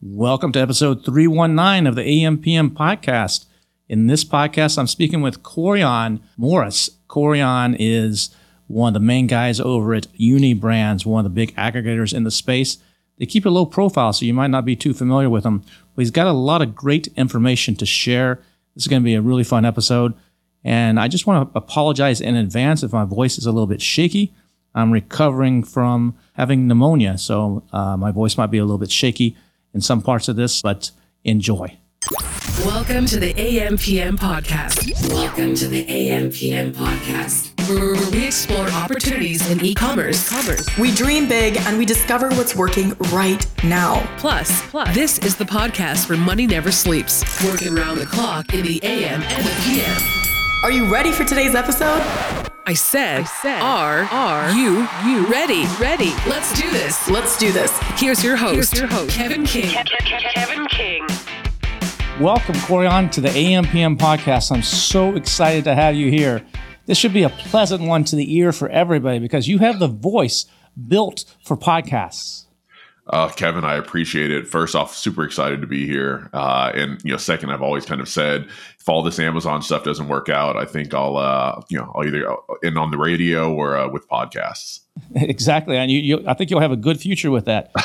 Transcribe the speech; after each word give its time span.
Welcome 0.00 0.52
to 0.52 0.60
episode 0.60 1.04
319 1.04 1.88
of 1.88 1.96
the 1.96 2.02
AMPM 2.02 2.70
podcast. 2.70 3.46
In 3.88 4.06
this 4.06 4.24
podcast, 4.24 4.78
I'm 4.78 4.86
speaking 4.86 5.22
with 5.22 5.42
Corian 5.42 6.20
Morris. 6.36 6.90
Corian 7.08 7.74
is 7.80 8.30
one 8.68 8.90
of 8.90 8.94
the 8.94 9.04
main 9.04 9.26
guys 9.26 9.58
over 9.58 9.94
at 9.94 10.06
Unybrands, 10.12 11.04
one 11.04 11.26
of 11.26 11.32
the 11.32 11.34
big 11.34 11.52
aggregators 11.56 12.14
in 12.14 12.22
the 12.22 12.30
space. 12.30 12.78
They 13.18 13.26
keep 13.26 13.44
a 13.44 13.50
low 13.50 13.66
profile, 13.66 14.12
so 14.12 14.24
you 14.24 14.32
might 14.32 14.52
not 14.52 14.64
be 14.64 14.76
too 14.76 14.94
familiar 14.94 15.28
with 15.28 15.42
them, 15.42 15.64
but 15.96 16.02
he's 16.02 16.12
got 16.12 16.28
a 16.28 16.32
lot 16.32 16.62
of 16.62 16.76
great 16.76 17.08
information 17.16 17.74
to 17.74 17.84
share. 17.84 18.36
This 18.76 18.84
is 18.84 18.88
going 18.88 19.02
to 19.02 19.04
be 19.04 19.14
a 19.16 19.20
really 19.20 19.42
fun 19.42 19.64
episode. 19.64 20.14
And 20.62 21.00
I 21.00 21.08
just 21.08 21.26
want 21.26 21.52
to 21.52 21.58
apologize 21.58 22.20
in 22.20 22.36
advance 22.36 22.84
if 22.84 22.92
my 22.92 23.04
voice 23.04 23.36
is 23.36 23.46
a 23.46 23.52
little 23.52 23.66
bit 23.66 23.82
shaky. 23.82 24.32
I'm 24.76 24.92
recovering 24.92 25.64
from 25.64 26.16
having 26.34 26.68
pneumonia, 26.68 27.18
so 27.18 27.64
uh, 27.72 27.96
my 27.96 28.12
voice 28.12 28.36
might 28.36 28.52
be 28.52 28.58
a 28.58 28.64
little 28.64 28.78
bit 28.78 28.92
shaky 28.92 29.36
in 29.78 29.82
some 29.82 30.02
parts 30.02 30.26
of 30.26 30.34
this, 30.34 30.60
but 30.60 30.90
enjoy. 31.22 31.78
Welcome 32.64 33.06
to 33.06 33.20
the 33.20 33.32
AMPM 33.34 34.16
podcast. 34.16 35.08
Welcome 35.08 35.54
to 35.54 35.68
the 35.68 35.84
AMPM 35.86 36.72
podcast, 36.72 37.52
we 38.10 38.26
explore 38.26 38.68
opportunities 38.70 39.48
in 39.48 39.64
e-commerce. 39.64 40.32
We 40.78 40.92
dream 40.92 41.28
big 41.28 41.58
and 41.58 41.78
we 41.78 41.84
discover 41.84 42.28
what's 42.30 42.56
working 42.56 42.94
right 43.12 43.46
now. 43.62 44.04
Plus, 44.18 44.62
plus, 44.68 44.92
this 44.96 45.20
is 45.20 45.36
the 45.36 45.44
podcast 45.44 46.08
where 46.08 46.18
money 46.18 46.48
never 46.48 46.72
sleeps, 46.72 47.22
working 47.44 47.78
around 47.78 47.98
the 47.98 48.06
clock 48.06 48.52
in 48.54 48.64
the 48.64 48.80
AM 48.82 49.22
and 49.22 49.46
the 49.46 49.54
PM. 49.62 50.27
Are 50.60 50.72
you 50.72 50.92
ready 50.92 51.12
for 51.12 51.22
today's 51.22 51.54
episode? 51.54 52.00
I 52.66 52.74
said, 52.74 53.20
I 53.20 53.24
said, 53.24 53.62
are, 53.62 54.02
are 54.10 54.50
you, 54.50 54.88
you 55.06 55.24
ready? 55.28 55.66
Ready? 55.78 56.10
Let's 56.28 56.52
do 56.60 56.68
this. 56.72 57.08
Let's 57.08 57.38
do 57.38 57.52
this. 57.52 57.70
Here's 57.94 58.24
your 58.24 58.34
host, 58.34 58.54
Here's 58.54 58.72
your 58.74 58.88
host. 58.88 59.14
Kevin 59.14 59.46
King. 59.46 59.70
Kevin 59.70 60.66
King. 60.66 61.06
Welcome, 62.18 62.56
Corian, 62.56 63.08
to 63.12 63.20
the 63.20 63.28
AMPM 63.28 63.98
podcast. 63.98 64.50
I'm 64.50 64.62
so 64.62 65.14
excited 65.14 65.62
to 65.62 65.76
have 65.76 65.94
you 65.94 66.10
here. 66.10 66.44
This 66.86 66.98
should 66.98 67.12
be 67.14 67.22
a 67.22 67.30
pleasant 67.30 67.84
one 67.84 68.02
to 68.04 68.16
the 68.16 68.34
ear 68.34 68.50
for 68.50 68.68
everybody 68.68 69.20
because 69.20 69.46
you 69.46 69.58
have 69.58 69.78
the 69.78 69.86
voice 69.86 70.46
built 70.88 71.24
for 71.44 71.56
podcasts. 71.56 72.46
Uh, 73.10 73.28
Kevin, 73.30 73.64
I 73.64 73.76
appreciate 73.76 74.30
it. 74.30 74.46
First 74.46 74.74
off, 74.74 74.94
super 74.94 75.24
excited 75.24 75.60
to 75.60 75.66
be 75.66 75.86
here. 75.86 76.28
Uh, 76.32 76.72
and 76.74 77.02
you 77.04 77.10
know, 77.10 77.16
second, 77.16 77.50
I've 77.50 77.62
always 77.62 77.86
kind 77.86 78.00
of 78.00 78.08
said 78.08 78.46
if 78.78 78.88
all 78.88 79.02
this 79.02 79.18
Amazon 79.18 79.62
stuff 79.62 79.84
doesn't 79.84 80.08
work 80.08 80.28
out, 80.28 80.56
I 80.56 80.64
think 80.64 80.92
I'll 80.92 81.16
uh, 81.16 81.62
you 81.68 81.78
know 81.78 81.90
I'll 81.94 82.06
either 82.06 82.36
in 82.62 82.76
on 82.76 82.90
the 82.90 82.98
radio 82.98 83.52
or 83.52 83.76
uh, 83.76 83.88
with 83.88 84.08
podcasts. 84.08 84.80
Exactly, 85.14 85.76
and 85.76 85.90
you, 85.90 86.00
you, 86.00 86.24
I 86.26 86.34
think 86.34 86.50
you'll 86.50 86.60
have 86.60 86.72
a 86.72 86.76
good 86.76 87.00
future 87.00 87.30
with 87.30 87.44
that. 87.46 87.72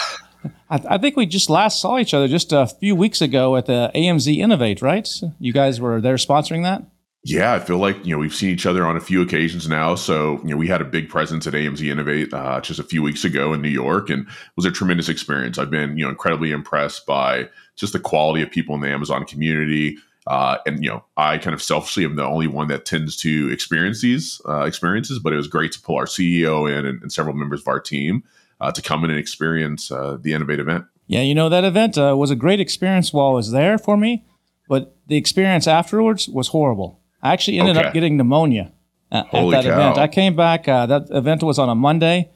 I, 0.69 0.81
I, 0.89 0.97
think 0.97 1.15
we 1.15 1.25
just 1.25 1.49
last 1.49 1.79
saw 1.79 1.97
each 1.99 2.13
other 2.13 2.27
just 2.27 2.51
a 2.51 2.67
few 2.67 2.95
weeks 2.95 3.21
ago 3.21 3.55
at 3.55 3.65
the 3.65 3.91
AMZ 3.95 4.35
Innovate, 4.35 4.81
right? 4.81 5.07
You 5.39 5.53
guys 5.53 5.79
were 5.79 6.01
there 6.01 6.15
sponsoring 6.15 6.63
that. 6.63 6.83
Yeah, 7.25 7.53
I 7.53 7.59
feel 7.59 7.77
like 7.77 8.05
you 8.05 8.13
know 8.13 8.19
we've 8.19 8.35
seen 8.35 8.49
each 8.49 8.65
other 8.65 8.85
on 8.85 8.97
a 8.97 8.99
few 8.99 9.21
occasions 9.21 9.69
now. 9.69 9.95
So 9.95 10.39
you 10.43 10.49
know 10.49 10.57
we 10.57 10.67
had 10.67 10.81
a 10.81 10.85
big 10.85 11.07
presence 11.07 11.47
at 11.47 11.53
AMZ 11.53 11.81
Innovate 11.81 12.33
uh, 12.33 12.59
just 12.59 12.79
a 12.79 12.83
few 12.83 13.01
weeks 13.01 13.23
ago 13.23 13.53
in 13.53 13.61
New 13.61 13.69
York, 13.69 14.09
and 14.09 14.27
it 14.27 14.33
was 14.57 14.65
a 14.65 14.71
tremendous 14.71 15.07
experience. 15.07 15.57
I've 15.57 15.71
been 15.71 15.97
you 15.97 16.03
know 16.03 16.09
incredibly 16.09 16.51
impressed 16.51 17.05
by 17.05 17.47
just 17.77 17.93
the 17.93 17.99
quality 17.99 18.43
of 18.43 18.51
people 18.51 18.75
in 18.75 18.81
the 18.81 18.89
Amazon 18.89 19.25
community. 19.25 19.97
Uh, 20.27 20.57
and 20.65 20.83
you 20.83 20.89
know, 20.89 21.03
I 21.15 21.37
kind 21.37 21.53
of 21.53 21.61
selfishly 21.61 22.03
am 22.03 22.15
the 22.15 22.25
only 22.25 22.47
one 22.47 22.67
that 22.69 22.85
tends 22.85 23.15
to 23.17 23.49
experience 23.51 24.01
these 24.01 24.41
uh, 24.47 24.63
experiences. 24.63 25.19
But 25.19 25.31
it 25.31 25.37
was 25.37 25.47
great 25.47 25.71
to 25.73 25.81
pull 25.81 25.95
our 25.95 26.05
CEO 26.05 26.69
in 26.69 26.85
and, 26.85 27.01
and 27.01 27.11
several 27.11 27.35
members 27.35 27.61
of 27.61 27.67
our 27.69 27.79
team 27.79 28.23
uh, 28.59 28.71
to 28.73 28.81
come 28.81 29.05
in 29.05 29.09
and 29.09 29.19
experience 29.19 29.91
uh, 29.91 30.17
the 30.19 30.33
Innovate 30.33 30.59
event. 30.59 30.85
Yeah, 31.07 31.21
you 31.21 31.35
know 31.35 31.47
that 31.47 31.63
event 31.63 31.97
uh, 31.97 32.15
was 32.17 32.31
a 32.31 32.35
great 32.35 32.59
experience 32.59 33.13
while 33.13 33.27
I 33.27 33.33
was 33.33 33.51
there 33.51 33.77
for 33.77 33.95
me, 33.95 34.25
but 34.67 34.97
the 35.07 35.15
experience 35.15 35.67
afterwards 35.67 36.27
was 36.27 36.49
horrible. 36.49 36.99
I 37.23 37.33
actually 37.33 37.57
ended 37.59 37.77
Okay. 37.77 37.87
up 37.87 37.93
getting 37.93 38.17
pneumonia 38.17 38.71
uh, 39.11 39.23
at 39.31 39.49
that 39.51 39.63
cow. 39.63 39.71
event. 39.73 39.97
I 39.97 40.07
came 40.07 40.35
back. 40.35 40.67
Uh, 40.67 40.85
that 40.85 41.07
event 41.09 41.41
was 41.41 41.57
on 41.57 41.69
a 41.69 41.75
Monday. 41.75 42.29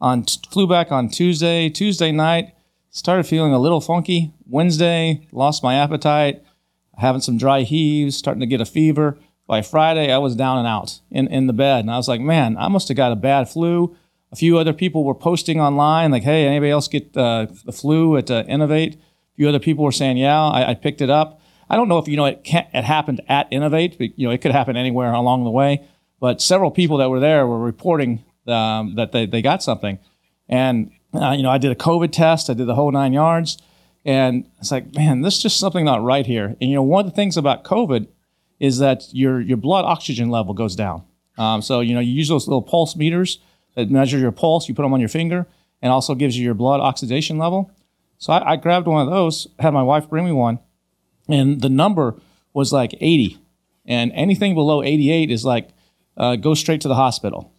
On 0.00 0.22
flew 0.50 0.68
back 0.68 0.92
on 0.92 1.08
Tuesday. 1.08 1.70
Tuesday 1.70 2.12
night, 2.12 2.54
started 2.90 3.24
feeling 3.26 3.52
a 3.52 3.58
little 3.58 3.80
funky. 3.80 4.32
Wednesday, 4.46 5.26
lost 5.32 5.62
my 5.62 5.74
appetite, 5.76 6.44
having 6.98 7.22
some 7.22 7.38
dry 7.38 7.62
heaves, 7.62 8.16
starting 8.16 8.40
to 8.40 8.46
get 8.46 8.60
a 8.60 8.66
fever. 8.66 9.18
By 9.46 9.62
Friday, 9.62 10.12
I 10.12 10.18
was 10.18 10.34
down 10.36 10.58
and 10.58 10.66
out 10.66 11.00
in, 11.10 11.26
in 11.28 11.46
the 11.46 11.52
bed, 11.52 11.80
and 11.80 11.90
I 11.90 11.96
was 11.96 12.08
like, 12.08 12.20
man, 12.20 12.56
I 12.58 12.68
must 12.68 12.88
have 12.88 12.96
got 12.96 13.12
a 13.12 13.16
bad 13.16 13.48
flu. 13.48 13.96
A 14.32 14.36
few 14.36 14.58
other 14.58 14.72
people 14.72 15.04
were 15.04 15.14
posting 15.14 15.60
online, 15.60 16.10
like, 16.10 16.22
hey, 16.22 16.46
anybody 16.46 16.70
else 16.70 16.88
get 16.88 17.16
uh, 17.16 17.46
the 17.64 17.72
flu 17.72 18.16
at 18.16 18.30
uh, 18.30 18.44
Innovate? 18.48 18.94
A 18.94 19.36
few 19.36 19.48
other 19.48 19.58
people 19.60 19.84
were 19.84 19.92
saying, 19.92 20.16
yeah, 20.16 20.40
I, 20.42 20.70
I 20.70 20.74
picked 20.74 21.00
it 21.00 21.10
up. 21.10 21.40
I 21.68 21.76
don't 21.76 21.88
know 21.88 21.98
if 21.98 22.08
you 22.08 22.16
know 22.16 22.26
it 22.26 22.44
can't, 22.44 22.68
it 22.72 22.84
happened 22.84 23.20
at 23.28 23.48
Innovate, 23.50 23.98
but 23.98 24.18
you 24.18 24.26
know 24.26 24.32
it 24.32 24.40
could 24.40 24.52
happen 24.52 24.76
anywhere 24.76 25.12
along 25.12 25.44
the 25.44 25.50
way. 25.50 25.86
But 26.20 26.40
several 26.40 26.70
people 26.70 26.98
that 26.98 27.10
were 27.10 27.20
there 27.20 27.46
were 27.46 27.58
reporting 27.58 28.24
um, 28.46 28.94
that 28.96 29.12
they, 29.12 29.26
they 29.26 29.42
got 29.42 29.62
something, 29.62 29.98
and 30.48 30.90
uh, 31.12 31.30
you 31.32 31.42
know 31.42 31.50
I 31.50 31.58
did 31.58 31.72
a 31.72 31.76
COVID 31.76 32.12
test, 32.12 32.50
I 32.50 32.54
did 32.54 32.66
the 32.66 32.74
whole 32.74 32.92
nine 32.92 33.12
yards, 33.12 33.58
and 34.04 34.48
it's 34.60 34.70
like, 34.70 34.94
man, 34.94 35.22
this 35.22 35.36
is 35.36 35.42
just 35.42 35.58
something 35.58 35.84
not 35.84 36.02
right 36.02 36.26
here. 36.26 36.56
And 36.60 36.70
you 36.70 36.74
know 36.74 36.82
one 36.82 37.04
of 37.04 37.10
the 37.10 37.16
things 37.16 37.36
about 37.36 37.64
COVID 37.64 38.06
is 38.60 38.78
that 38.78 39.04
your 39.12 39.40
your 39.40 39.56
blood 39.56 39.84
oxygen 39.84 40.30
level 40.30 40.54
goes 40.54 40.76
down. 40.76 41.04
Um, 41.36 41.62
so 41.62 41.80
you 41.80 41.94
know 41.94 42.00
you 42.00 42.12
use 42.12 42.28
those 42.28 42.46
little 42.46 42.62
pulse 42.62 42.96
meters 42.96 43.38
that 43.74 43.90
measure 43.90 44.18
your 44.18 44.32
pulse. 44.32 44.68
You 44.68 44.74
put 44.74 44.82
them 44.82 44.92
on 44.92 45.00
your 45.00 45.08
finger, 45.08 45.46
and 45.82 45.92
also 45.92 46.14
gives 46.14 46.36
you 46.38 46.44
your 46.44 46.54
blood 46.54 46.80
oxidation 46.80 47.38
level. 47.38 47.70
So 48.18 48.32
I, 48.32 48.52
I 48.52 48.56
grabbed 48.56 48.86
one 48.86 49.06
of 49.06 49.12
those, 49.12 49.48
had 49.58 49.74
my 49.74 49.82
wife 49.82 50.08
bring 50.08 50.24
me 50.24 50.32
one, 50.32 50.58
and 51.28 51.60
the 51.60 51.68
number 51.68 52.16
was 52.52 52.72
like 52.72 52.94
80 53.00 53.38
and 53.86 54.12
anything 54.14 54.54
below 54.54 54.82
88 54.82 55.30
is 55.30 55.44
like 55.44 55.70
uh, 56.16 56.36
go 56.36 56.54
straight 56.54 56.80
to 56.82 56.88
the 56.88 56.94
hospital. 56.94 57.52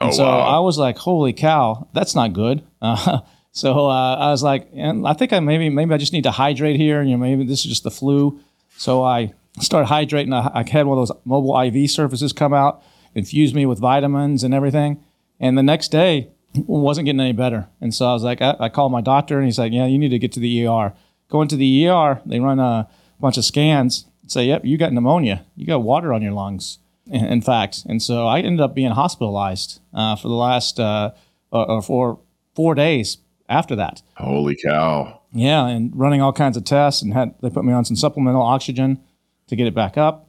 And 0.00 0.10
Oh, 0.10 0.12
so 0.12 0.24
wow. 0.24 0.56
i 0.56 0.60
was 0.60 0.78
like 0.78 0.96
holy 0.98 1.32
cow 1.32 1.88
that's 1.92 2.14
not 2.14 2.32
good. 2.32 2.62
Uh, 2.80 3.20
so 3.52 3.88
uh, 3.88 4.16
i 4.16 4.30
was 4.30 4.42
like 4.42 4.68
and 4.74 5.06
i 5.06 5.12
think 5.12 5.32
i 5.32 5.40
maybe 5.40 5.68
maybe 5.68 5.92
i 5.92 5.96
just 5.98 6.12
need 6.12 6.24
to 6.24 6.30
hydrate 6.30 6.76
here. 6.76 7.02
You 7.02 7.12
know 7.12 7.18
maybe 7.18 7.44
this 7.44 7.60
is 7.60 7.66
just 7.66 7.82
the 7.84 7.90
flu. 7.90 8.40
So 8.76 9.02
i 9.02 9.32
started 9.60 9.88
hydrating. 9.88 10.32
I, 10.32 10.60
I 10.60 10.68
had 10.70 10.86
one 10.86 10.98
of 10.98 11.08
those 11.08 11.16
mobile 11.24 11.58
iv 11.60 11.90
surfaces 11.90 12.32
come 12.32 12.54
out 12.54 12.82
infuse 13.14 13.52
me 13.54 13.66
with 13.66 13.78
vitamins 13.80 14.44
and 14.44 14.54
everything. 14.54 15.02
And 15.40 15.58
the 15.58 15.62
next 15.62 15.88
day 15.88 16.28
wasn't 16.54 17.06
getting 17.06 17.20
any 17.20 17.32
better. 17.32 17.68
And 17.80 17.92
so 17.94 18.06
i 18.06 18.12
was 18.12 18.22
like 18.22 18.40
i, 18.40 18.54
I 18.60 18.68
called 18.68 18.92
my 18.92 19.00
doctor 19.00 19.36
and 19.36 19.44
he's 19.46 19.58
like 19.58 19.72
yeah 19.72 19.86
you 19.86 19.98
need 19.98 20.10
to 20.10 20.18
get 20.18 20.32
to 20.32 20.40
the 20.40 20.66
er 20.66 20.94
go 21.28 21.42
into 21.42 21.56
the 21.56 21.88
er 21.88 22.22
they 22.24 22.38
run 22.40 22.58
a 22.60 22.88
bunch 23.20 23.36
of 23.36 23.44
scans 23.44 24.06
say 24.26 24.44
yep 24.46 24.64
you 24.64 24.76
got 24.76 24.92
pneumonia 24.92 25.44
you 25.56 25.66
got 25.66 25.82
water 25.82 26.12
on 26.12 26.22
your 26.22 26.32
lungs 26.32 26.78
in, 27.10 27.40
fact 27.40 27.84
and 27.88 28.02
so 28.02 28.26
i 28.26 28.40
ended 28.40 28.60
up 28.60 28.74
being 28.74 28.90
hospitalized 28.90 29.80
uh, 29.94 30.14
for 30.16 30.28
the 30.28 30.34
last 30.34 30.78
uh, 30.78 31.10
uh, 31.52 31.62
uh, 31.62 31.80
for 31.80 32.20
four 32.54 32.74
days 32.74 33.18
after 33.48 33.74
that 33.76 34.02
Holy 34.16 34.54
cow! 34.56 35.22
yeah, 35.32 35.66
and 35.66 35.90
running 35.94 36.20
all 36.20 36.32
kinds 36.32 36.56
of 36.56 36.64
tests, 36.64 37.02
and 37.02 37.12
had 37.14 37.34
they 37.40 37.50
put 37.50 37.64
me 37.64 37.72
on 37.72 37.84
some 37.84 37.96
supplemental 37.96 38.42
oxygen 38.42 39.00
to 39.46 39.56
get 39.56 39.66
it 39.66 39.74
back 39.74 39.96
up. 39.96 40.28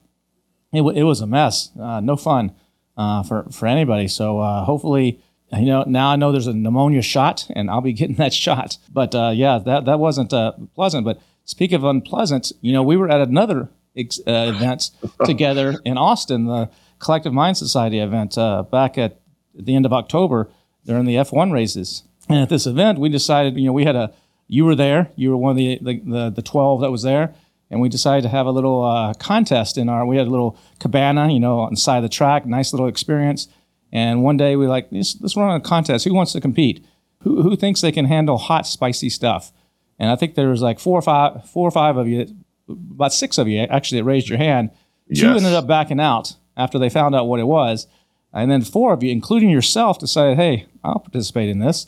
It, 0.71 0.81
wa- 0.81 0.91
it 0.91 1.03
was 1.03 1.19
a 1.21 1.27
mess, 1.27 1.71
uh, 1.81 1.99
no 1.99 2.15
fun 2.15 2.53
uh, 2.95 3.23
for 3.23 3.43
for 3.51 3.65
anybody. 3.65 4.07
So 4.07 4.39
uh, 4.39 4.63
hopefully, 4.63 5.19
you 5.51 5.65
know, 5.65 5.83
now 5.87 6.09
I 6.11 6.15
know 6.15 6.31
there's 6.31 6.47
a 6.47 6.53
pneumonia 6.53 7.01
shot, 7.01 7.47
and 7.55 7.69
I'll 7.69 7.81
be 7.81 7.93
getting 8.01 8.15
that 8.17 8.33
shot. 8.33 8.77
But 8.91 9.15
uh, 9.15 9.31
yeah, 9.33 9.57
that 9.65 9.85
that 9.85 9.99
wasn't 9.99 10.31
uh, 10.33 10.53
pleasant. 10.75 11.03
But 11.05 11.21
speak 11.49 11.71
of 11.71 11.83
unpleasant, 11.83 12.51
you 12.61 12.71
know, 12.71 12.83
we 12.83 12.95
were 12.95 13.09
at 13.09 13.21
another 13.21 13.69
ex- 13.97 14.19
uh, 14.27 14.53
event 14.55 14.91
together 15.25 15.79
in 15.83 15.97
Austin, 15.97 16.45
the 16.45 16.69
Collective 16.99 17.33
Mind 17.33 17.57
Society 17.57 17.99
event 17.99 18.37
uh, 18.37 18.63
back 18.63 18.97
at, 18.97 19.19
the 19.55 19.75
end 19.75 19.85
of 19.85 19.91
October 19.91 20.49
during 20.85 21.03
the 21.03 21.15
F1 21.15 21.51
races. 21.51 22.03
And 22.29 22.37
at 22.37 22.47
this 22.47 22.65
event, 22.65 22.97
we 22.97 23.09
decided, 23.09 23.57
you 23.57 23.65
know, 23.65 23.73
we 23.73 23.83
had 23.83 23.95
a, 23.95 24.13
you 24.47 24.63
were 24.63 24.75
there, 24.75 25.11
you 25.17 25.31
were 25.31 25.35
one 25.35 25.51
of 25.51 25.57
the, 25.57 25.79
the, 25.81 25.99
the, 25.99 26.29
the 26.29 26.41
12 26.41 26.79
that 26.79 26.91
was 26.91 27.01
there. 27.01 27.35
And 27.69 27.81
we 27.81 27.89
decided 27.89 28.21
to 28.21 28.29
have 28.29 28.45
a 28.45 28.51
little 28.51 28.85
uh, 28.85 29.15
contest 29.15 29.77
in 29.77 29.89
our, 29.89 30.05
we 30.05 30.15
had 30.15 30.27
a 30.27 30.29
little 30.29 30.57
cabana, 30.79 31.29
you 31.29 31.41
know, 31.41 31.59
on 31.59 31.71
the 31.71 31.77
side 31.77 31.97
of 31.97 32.03
the 32.03 32.09
track, 32.09 32.45
nice 32.45 32.71
little 32.71 32.87
experience. 32.87 33.49
And 33.91 34.23
one 34.23 34.37
day 34.37 34.55
we 34.55 34.65
like, 34.65 34.87
let's, 34.91 35.17
let's 35.19 35.35
run 35.35 35.53
a 35.53 35.59
contest. 35.59 36.05
Who 36.05 36.13
wants 36.13 36.31
to 36.33 36.39
compete? 36.39 36.85
Who, 37.23 37.41
who 37.41 37.57
thinks 37.57 37.81
they 37.81 37.91
can 37.91 38.05
handle 38.05 38.37
hot, 38.37 38.65
spicy 38.65 39.09
stuff? 39.09 39.51
And 39.99 40.09
I 40.09 40.15
think 40.15 40.35
there 40.35 40.49
was 40.49 40.61
like 40.61 40.79
four 40.79 40.97
or 40.97 41.01
five, 41.01 41.47
four 41.49 41.67
or 41.67 41.71
five 41.71 41.97
of 41.97 42.07
you, 42.07 42.25
about 42.69 43.13
six 43.13 43.37
of 43.37 43.47
you 43.47 43.59
actually 43.59 43.99
that 43.99 44.05
raised 44.05 44.29
your 44.29 44.37
hand. 44.37 44.71
Two 45.13 45.27
Yes. 45.27 45.37
ended 45.37 45.53
up 45.53 45.67
backing 45.67 45.99
out 45.99 46.35
after 46.55 46.79
they 46.79 46.89
found 46.89 47.15
out 47.15 47.27
what 47.27 47.39
it 47.39 47.47
was. 47.47 47.87
And 48.31 48.49
then 48.49 48.61
four 48.61 48.93
of 48.93 49.01
you, 49.03 49.11
including 49.11 49.49
yourself, 49.49 49.99
decided, 49.99 50.37
hey, 50.37 50.67
I'll 50.83 50.99
participate 50.99 51.49
in 51.49 51.59
this. 51.59 51.87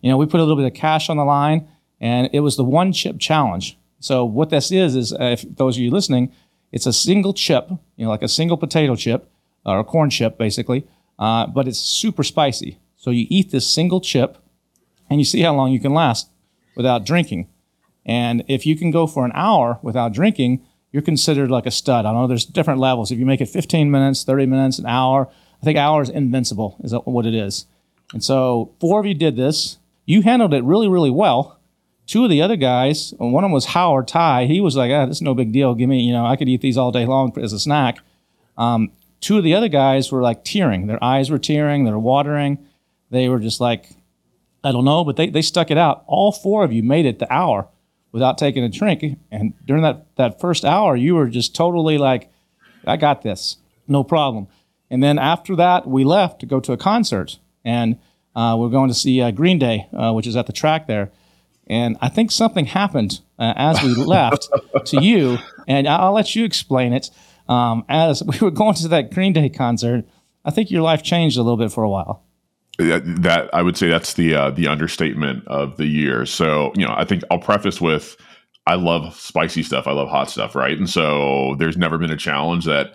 You 0.00 0.10
know, 0.10 0.16
we 0.16 0.26
put 0.26 0.40
a 0.40 0.42
little 0.42 0.56
bit 0.56 0.66
of 0.66 0.74
cash 0.74 1.08
on 1.10 1.18
the 1.18 1.24
line, 1.24 1.68
and 2.00 2.30
it 2.32 2.40
was 2.40 2.56
the 2.56 2.64
one 2.64 2.92
chip 2.92 3.18
challenge. 3.20 3.78
So 4.00 4.24
what 4.24 4.50
this 4.50 4.72
is 4.72 4.96
is, 4.96 5.12
uh, 5.12 5.18
if 5.20 5.42
those 5.56 5.76
of 5.76 5.82
you 5.82 5.90
listening, 5.90 6.32
it's 6.72 6.86
a 6.86 6.92
single 6.92 7.34
chip, 7.34 7.68
you 7.96 8.04
know, 8.04 8.08
like 8.10 8.22
a 8.22 8.28
single 8.28 8.56
potato 8.56 8.96
chip 8.96 9.30
or 9.66 9.78
a 9.78 9.84
corn 9.84 10.08
chip, 10.10 10.38
basically, 10.38 10.86
uh, 11.18 11.46
but 11.46 11.68
it's 11.68 11.78
super 11.78 12.24
spicy. 12.24 12.78
So 12.96 13.10
you 13.10 13.26
eat 13.28 13.50
this 13.50 13.66
single 13.66 14.00
chip, 14.00 14.38
and 15.10 15.20
you 15.20 15.24
see 15.26 15.42
how 15.42 15.54
long 15.54 15.70
you 15.72 15.78
can 15.78 15.92
last 15.92 16.30
without 16.74 17.04
drinking. 17.04 17.48
And 18.04 18.44
if 18.48 18.66
you 18.66 18.76
can 18.76 18.90
go 18.90 19.06
for 19.06 19.24
an 19.24 19.32
hour 19.34 19.78
without 19.82 20.12
drinking, 20.12 20.64
you're 20.90 21.02
considered 21.02 21.50
like 21.50 21.66
a 21.66 21.70
stud. 21.70 22.04
I 22.04 22.12
know 22.12 22.26
there's 22.26 22.44
different 22.44 22.80
levels. 22.80 23.10
If 23.10 23.18
you 23.18 23.26
make 23.26 23.40
it 23.40 23.48
15 23.48 23.90
minutes, 23.90 24.24
30 24.24 24.46
minutes, 24.46 24.78
an 24.78 24.86
hour, 24.86 25.28
I 25.60 25.64
think 25.64 25.78
hour 25.78 26.02
is 26.02 26.10
invincible, 26.10 26.76
is 26.82 26.92
what 27.04 27.26
it 27.26 27.34
is. 27.34 27.66
And 28.12 28.22
so 28.22 28.74
four 28.80 29.00
of 29.00 29.06
you 29.06 29.14
did 29.14 29.36
this. 29.36 29.78
You 30.04 30.22
handled 30.22 30.52
it 30.52 30.64
really, 30.64 30.88
really 30.88 31.10
well. 31.10 31.58
Two 32.06 32.24
of 32.24 32.30
the 32.30 32.42
other 32.42 32.56
guys, 32.56 33.14
one 33.16 33.44
of 33.44 33.48
them 33.48 33.52
was 33.52 33.66
Howard 33.66 34.08
Thai. 34.08 34.46
He 34.46 34.60
was 34.60 34.76
like, 34.76 34.90
ah, 34.90 35.06
this 35.06 35.18
is 35.18 35.22
no 35.22 35.34
big 35.34 35.52
deal. 35.52 35.74
Give 35.74 35.88
me, 35.88 36.00
you 36.00 36.12
know, 36.12 36.26
I 36.26 36.36
could 36.36 36.48
eat 36.48 36.60
these 36.60 36.76
all 36.76 36.90
day 36.90 37.06
long 37.06 37.32
as 37.38 37.52
a 37.52 37.60
snack. 37.60 37.98
Um, 38.58 38.90
two 39.20 39.38
of 39.38 39.44
the 39.44 39.54
other 39.54 39.68
guys 39.68 40.10
were 40.10 40.20
like 40.20 40.44
tearing. 40.44 40.88
Their 40.88 41.02
eyes 41.02 41.30
were 41.30 41.38
tearing. 41.38 41.84
They're 41.84 41.98
watering. 41.98 42.58
They 43.10 43.28
were 43.28 43.38
just 43.38 43.60
like, 43.60 43.90
I 44.64 44.72
don't 44.72 44.84
know, 44.84 45.04
but 45.04 45.16
they, 45.16 45.30
they 45.30 45.42
stuck 45.42 45.70
it 45.70 45.78
out. 45.78 46.04
All 46.06 46.32
four 46.32 46.64
of 46.64 46.72
you 46.72 46.82
made 46.82 47.06
it 47.06 47.18
the 47.18 47.32
hour 47.32 47.68
without 48.12 48.38
taking 48.38 48.62
a 48.62 48.68
drink. 48.68 49.18
And 49.30 49.54
during 49.64 49.82
that, 49.82 50.06
that 50.16 50.40
first 50.40 50.64
hour, 50.64 50.94
you 50.94 51.14
were 51.14 51.28
just 51.28 51.56
totally 51.56 51.98
like, 51.98 52.30
I 52.86 52.96
got 52.96 53.22
this, 53.22 53.56
no 53.88 54.04
problem. 54.04 54.48
And 54.90 55.02
then 55.02 55.18
after 55.18 55.56
that, 55.56 55.86
we 55.86 56.04
left 56.04 56.40
to 56.40 56.46
go 56.46 56.60
to 56.60 56.72
a 56.72 56.76
concert. 56.76 57.38
And 57.64 57.98
uh, 58.36 58.56
we're 58.58 58.68
going 58.68 58.88
to 58.88 58.94
see 58.94 59.20
uh, 59.20 59.30
Green 59.30 59.58
Day, 59.58 59.88
uh, 59.92 60.12
which 60.12 60.26
is 60.26 60.36
at 60.36 60.46
the 60.46 60.52
track 60.52 60.86
there. 60.86 61.10
And 61.66 61.96
I 62.00 62.08
think 62.08 62.30
something 62.30 62.66
happened 62.66 63.20
uh, 63.38 63.54
as 63.56 63.82
we 63.82 63.94
left 64.04 64.48
to 64.86 65.02
you. 65.02 65.38
And 65.66 65.88
I'll 65.88 66.12
let 66.12 66.34
you 66.34 66.44
explain 66.44 66.92
it. 66.92 67.10
Um, 67.48 67.84
as 67.88 68.22
we 68.26 68.38
were 68.38 68.50
going 68.50 68.74
to 68.74 68.88
that 68.88 69.12
Green 69.12 69.32
Day 69.32 69.48
concert, 69.48 70.04
I 70.44 70.50
think 70.50 70.70
your 70.70 70.82
life 70.82 71.02
changed 71.02 71.38
a 71.38 71.42
little 71.42 71.56
bit 71.56 71.72
for 71.72 71.82
a 71.82 71.88
while 71.88 72.22
that 72.78 73.50
I 73.52 73.62
would 73.62 73.76
say 73.76 73.88
that's 73.88 74.14
the 74.14 74.34
uh, 74.34 74.50
the 74.50 74.66
understatement 74.66 75.46
of 75.46 75.76
the 75.76 75.86
year. 75.86 76.26
So 76.26 76.72
you 76.74 76.86
know, 76.86 76.94
I 76.96 77.04
think 77.04 77.22
I'll 77.30 77.38
preface 77.38 77.80
with 77.80 78.16
I 78.66 78.74
love 78.74 79.14
spicy 79.14 79.62
stuff. 79.62 79.86
I 79.86 79.92
love 79.92 80.08
hot 80.08 80.30
stuff, 80.30 80.54
right? 80.54 80.76
And 80.76 80.88
so 80.88 81.56
there's 81.58 81.76
never 81.76 81.98
been 81.98 82.10
a 82.10 82.16
challenge 82.16 82.64
that 82.64 82.94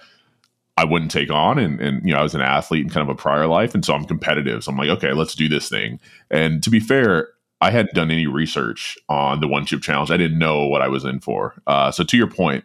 I 0.78 0.86
wouldn't 0.86 1.12
take 1.12 1.30
on. 1.30 1.60
And 1.60 1.80
and 1.80 2.06
you 2.06 2.14
know, 2.14 2.20
I 2.20 2.24
was 2.24 2.36
an 2.36 2.42
athlete 2.42 2.86
in 2.86 2.90
kind 2.90 3.08
of 3.08 3.14
a 3.14 3.20
prior 3.20 3.48
life, 3.48 3.74
and 3.74 3.84
so 3.84 3.94
I'm 3.94 4.06
competitive. 4.06 4.64
So 4.64 4.72
I'm 4.72 4.78
like, 4.78 4.90
okay, 4.90 5.14
let's 5.14 5.36
do 5.36 5.50
this 5.50 5.70
thing. 5.70 6.00
And 6.32 6.64
to 6.64 6.70
be 6.70 6.80
fair, 6.80 7.30
I 7.62 7.72
hadn't 7.72 7.96
done 7.96 8.12
any 8.12 8.28
research 8.28 8.98
on 9.10 9.40
the 9.40 9.48
one 9.48 9.66
chip 9.66 9.82
challenge. 9.82 10.12
I 10.12 10.18
didn't 10.18 10.40
know 10.40 10.66
what 10.66 10.82
I 10.82 10.88
was 10.88 11.06
in 11.06 11.20
for. 11.20 11.56
Uh, 11.66 11.92
so 11.92 12.04
to 12.04 12.18
your 12.18 12.30
point, 12.30 12.64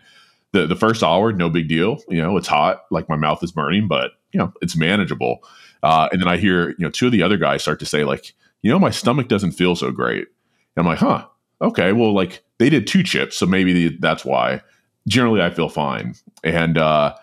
the 0.53 0.67
the 0.67 0.77
first 0.77 1.03
hour, 1.03 1.33
no 1.33 1.49
big 1.49 1.69
deal. 1.69 1.99
You 2.09 2.23
know, 2.23 2.37
it's 2.37 2.49
hot, 2.49 2.83
like 2.91 3.09
my 3.09 3.17
mouth 3.17 3.43
is 3.43 3.53
burning, 3.53 3.89
but 3.89 4.13
you 4.33 4.39
know, 4.39 4.53
it's 4.63 4.77
manageable. 4.77 5.43
Uh, 5.83 6.09
and 6.13 6.21
then 6.21 6.29
I 6.29 6.37
hear, 6.37 6.71
you 6.71 6.77
know, 6.81 6.91
two 6.91 7.07
of 7.07 7.13
the 7.13 7.23
other 7.23 7.37
guys 7.37 7.63
start 7.63 7.81
to 7.81 7.87
say, 7.87 8.05
like, 8.05 8.35
you 8.63 8.71
know, 8.71 8.79
my 8.79 8.91
stomach 8.91 9.29
doesn't 9.29 9.53
feel 9.53 9.75
so 9.75 9.91
great. 9.91 10.29
And 10.77 10.85
I'm 10.85 10.87
like, 10.87 10.99
huh, 10.99 11.27
okay, 11.61 11.93
well, 11.93 12.13
like 12.15 12.45
they 12.59 12.71
did 12.71 12.87
two 12.87 13.03
chips, 13.03 13.37
so 13.37 13.47
maybe 13.47 13.73
the, 13.73 13.97
that's 14.01 14.25
why. 14.25 14.61
Generally, 15.09 15.43
I 15.43 15.51
feel 15.51 15.69
fine. 15.69 16.15
And 16.45 16.79
uh, 16.79 17.15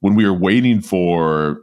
when 0.00 0.14
we 0.16 0.26
were 0.26 0.36
waiting 0.36 0.80
for 0.80 1.62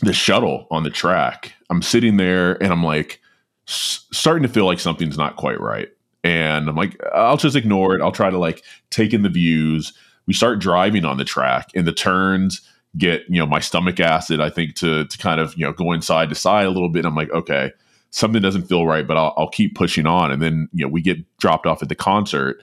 the 0.00 0.12
shuttle 0.12 0.66
on 0.70 0.82
the 0.82 0.90
track, 0.90 1.52
I'm 1.70 1.82
sitting 1.82 2.16
there 2.16 2.60
and 2.62 2.72
I'm 2.72 2.82
like, 2.82 3.20
s- 3.68 4.04
starting 4.12 4.42
to 4.42 4.48
feel 4.48 4.66
like 4.66 4.80
something's 4.80 5.16
not 5.16 5.36
quite 5.36 5.60
right. 5.60 5.88
And 6.24 6.68
I'm 6.68 6.76
like, 6.76 7.00
I'll 7.14 7.36
just 7.36 7.56
ignore 7.56 7.94
it. 7.94 8.02
I'll 8.02 8.12
try 8.12 8.30
to 8.30 8.38
like 8.38 8.64
take 8.90 9.12
in 9.12 9.22
the 9.22 9.28
views. 9.28 9.92
We 10.26 10.34
start 10.34 10.58
driving 10.58 11.04
on 11.04 11.16
the 11.16 11.24
track 11.24 11.70
and 11.74 11.86
the 11.86 11.92
turns 11.92 12.60
get 12.98 13.22
you 13.28 13.38
know 13.38 13.46
my 13.46 13.60
stomach 13.60 13.98
acid 14.00 14.40
i 14.40 14.50
think 14.50 14.74
to 14.74 15.06
to 15.06 15.18
kind 15.18 15.40
of 15.40 15.56
you 15.56 15.64
know 15.64 15.72
go 15.72 15.92
inside 15.92 16.28
to 16.28 16.34
side 16.34 16.66
a 16.66 16.70
little 16.70 16.90
bit. 16.90 17.04
I'm 17.04 17.14
like 17.14 17.30
okay 17.30 17.72
something 18.10 18.42
doesn't 18.42 18.64
feel 18.64 18.86
right 18.86 19.06
but 19.06 19.16
I'll, 19.16 19.32
I'll 19.38 19.48
keep 19.48 19.74
pushing 19.74 20.06
on. 20.06 20.30
And 20.30 20.42
then 20.42 20.68
you 20.74 20.84
know 20.84 20.90
we 20.90 21.00
get 21.00 21.18
dropped 21.38 21.66
off 21.66 21.82
at 21.82 21.88
the 21.88 21.94
concert 21.94 22.62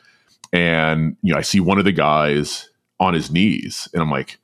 and 0.53 1.17
you 1.21 1.33
know 1.33 1.39
i 1.39 1.41
see 1.41 1.59
one 1.59 1.79
of 1.79 1.85
the 1.85 1.91
guys 1.91 2.69
on 2.99 3.13
his 3.13 3.31
knees 3.31 3.87
and 3.93 4.01
i'm 4.01 4.11
like 4.11 4.37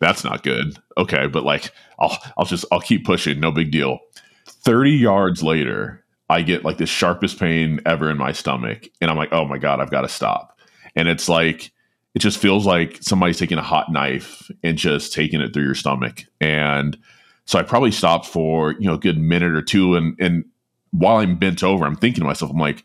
that's 0.00 0.24
not 0.24 0.42
good. 0.42 0.76
Okay 0.96 1.28
but 1.28 1.44
like 1.44 1.70
i'll 2.00 2.18
i'll 2.36 2.44
just 2.44 2.64
i'll 2.72 2.80
keep 2.80 3.04
pushing. 3.04 3.38
No 3.38 3.52
big 3.52 3.70
deal. 3.70 4.00
30 4.46 4.90
yards 4.90 5.42
later 5.42 6.04
i 6.28 6.42
get 6.42 6.64
like 6.64 6.78
the 6.78 6.86
sharpest 6.86 7.38
pain 7.38 7.80
ever 7.86 8.10
in 8.10 8.18
my 8.18 8.32
stomach 8.32 8.88
and 9.00 9.10
i'm 9.10 9.16
like 9.16 9.32
oh 9.32 9.44
my 9.44 9.58
god 9.58 9.80
i've 9.80 9.90
got 9.90 10.00
to 10.02 10.08
stop. 10.08 10.58
And 10.96 11.06
it's 11.06 11.28
like 11.28 11.70
it 12.18 12.22
just 12.22 12.38
feels 12.38 12.66
like 12.66 12.98
somebody's 13.00 13.38
taking 13.38 13.58
a 13.58 13.62
hot 13.62 13.92
knife 13.92 14.50
and 14.64 14.76
just 14.76 15.12
taking 15.12 15.40
it 15.40 15.54
through 15.54 15.62
your 15.62 15.76
stomach. 15.76 16.24
And 16.40 16.98
so 17.44 17.60
I 17.60 17.62
probably 17.62 17.92
stopped 17.92 18.26
for, 18.26 18.72
you 18.72 18.88
know, 18.88 18.94
a 18.94 18.98
good 18.98 19.18
minute 19.18 19.52
or 19.52 19.62
two. 19.62 19.94
And, 19.94 20.16
and 20.18 20.44
while 20.90 21.18
I'm 21.18 21.38
bent 21.38 21.62
over, 21.62 21.86
I'm 21.86 21.94
thinking 21.94 22.22
to 22.22 22.26
myself, 22.26 22.50
I'm 22.50 22.58
like, 22.58 22.84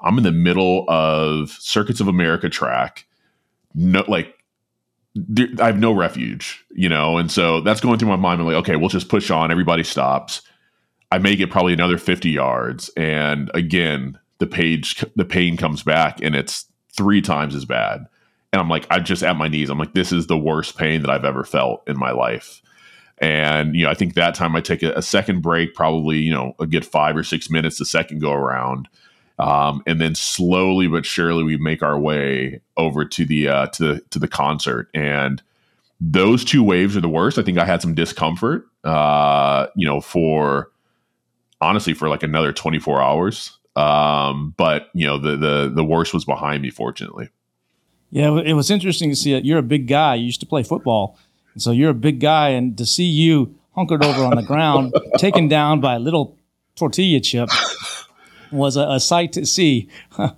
I'm 0.00 0.16
in 0.16 0.22
the 0.22 0.30
middle 0.30 0.84
of 0.86 1.50
Circuits 1.50 1.98
of 1.98 2.06
America 2.06 2.48
track. 2.48 3.04
No, 3.74 4.04
like, 4.06 4.32
there, 5.16 5.48
I 5.58 5.66
have 5.66 5.80
no 5.80 5.90
refuge, 5.90 6.64
you 6.70 6.88
know? 6.88 7.18
And 7.18 7.32
so 7.32 7.62
that's 7.62 7.80
going 7.80 7.98
through 7.98 8.10
my 8.10 8.16
mind. 8.16 8.40
I'm 8.40 8.46
like, 8.46 8.54
okay, 8.58 8.76
we'll 8.76 8.90
just 8.90 9.08
push 9.08 9.28
on. 9.32 9.50
Everybody 9.50 9.82
stops. 9.82 10.40
I 11.10 11.18
make 11.18 11.40
it 11.40 11.50
probably 11.50 11.72
another 11.72 11.98
50 11.98 12.30
yards. 12.30 12.90
And 12.96 13.50
again, 13.54 14.20
the 14.38 14.46
page, 14.46 15.04
the 15.16 15.24
pain 15.24 15.56
comes 15.56 15.82
back 15.82 16.20
and 16.22 16.36
it's 16.36 16.66
three 16.92 17.20
times 17.20 17.56
as 17.56 17.64
bad 17.64 18.06
and 18.52 18.60
I'm 18.60 18.68
like, 18.68 18.86
I'm 18.90 19.04
just 19.04 19.22
at 19.22 19.36
my 19.36 19.48
knees. 19.48 19.70
I'm 19.70 19.78
like, 19.78 19.94
this 19.94 20.12
is 20.12 20.26
the 20.26 20.36
worst 20.36 20.76
pain 20.76 21.00
that 21.02 21.10
I've 21.10 21.24
ever 21.24 21.44
felt 21.44 21.88
in 21.88 21.98
my 21.98 22.12
life. 22.12 22.60
And 23.18 23.74
you 23.74 23.84
know, 23.84 23.90
I 23.90 23.94
think 23.94 24.14
that 24.14 24.34
time 24.34 24.54
I 24.56 24.60
take 24.60 24.82
a, 24.82 24.92
a 24.92 25.02
second 25.02 25.42
break, 25.42 25.74
probably 25.74 26.18
you 26.18 26.32
know 26.32 26.54
a 26.58 26.66
good 26.66 26.84
five 26.84 27.16
or 27.16 27.22
six 27.22 27.48
minutes, 27.48 27.78
the 27.78 27.84
second 27.84 28.20
go 28.20 28.32
around, 28.32 28.88
um, 29.38 29.82
and 29.86 30.00
then 30.00 30.14
slowly 30.14 30.88
but 30.88 31.06
surely 31.06 31.44
we 31.44 31.56
make 31.56 31.82
our 31.82 31.98
way 31.98 32.60
over 32.76 33.04
to 33.04 33.24
the 33.24 33.48
uh, 33.48 33.66
to 33.68 34.00
to 34.10 34.18
the 34.18 34.28
concert. 34.28 34.88
And 34.92 35.40
those 36.00 36.44
two 36.44 36.64
waves 36.64 36.96
are 36.96 37.00
the 37.00 37.08
worst. 37.08 37.38
I 37.38 37.42
think 37.42 37.58
I 37.58 37.64
had 37.64 37.80
some 37.80 37.94
discomfort, 37.94 38.66
uh, 38.82 39.68
you 39.76 39.86
know, 39.86 40.00
for 40.00 40.72
honestly 41.60 41.94
for 41.94 42.08
like 42.08 42.24
another 42.24 42.52
24 42.52 43.00
hours. 43.00 43.56
Um, 43.76 44.52
but 44.56 44.88
you 44.94 45.06
know, 45.06 45.16
the 45.16 45.36
the 45.36 45.72
the 45.72 45.84
worst 45.84 46.12
was 46.12 46.24
behind 46.24 46.60
me, 46.62 46.70
fortunately. 46.70 47.30
Yeah, 48.12 48.38
it 48.38 48.52
was 48.52 48.70
interesting 48.70 49.08
to 49.08 49.16
see 49.16 49.32
that 49.32 49.46
you're 49.46 49.58
a 49.58 49.62
big 49.62 49.88
guy. 49.88 50.16
You 50.16 50.26
used 50.26 50.40
to 50.40 50.46
play 50.46 50.62
football, 50.62 51.18
and 51.54 51.62
so 51.62 51.70
you're 51.70 51.90
a 51.90 51.94
big 51.94 52.20
guy, 52.20 52.50
and 52.50 52.76
to 52.76 52.84
see 52.84 53.04
you 53.04 53.58
hunkered 53.74 54.04
over 54.04 54.22
on 54.22 54.36
the 54.36 54.42
ground, 54.42 54.94
taken 55.16 55.48
down 55.48 55.80
by 55.80 55.94
a 55.94 55.98
little 55.98 56.36
tortilla 56.76 57.20
chip, 57.20 57.48
was 58.52 58.76
a, 58.76 58.82
a 58.82 59.00
sight 59.00 59.32
to 59.32 59.46
see. 59.46 59.88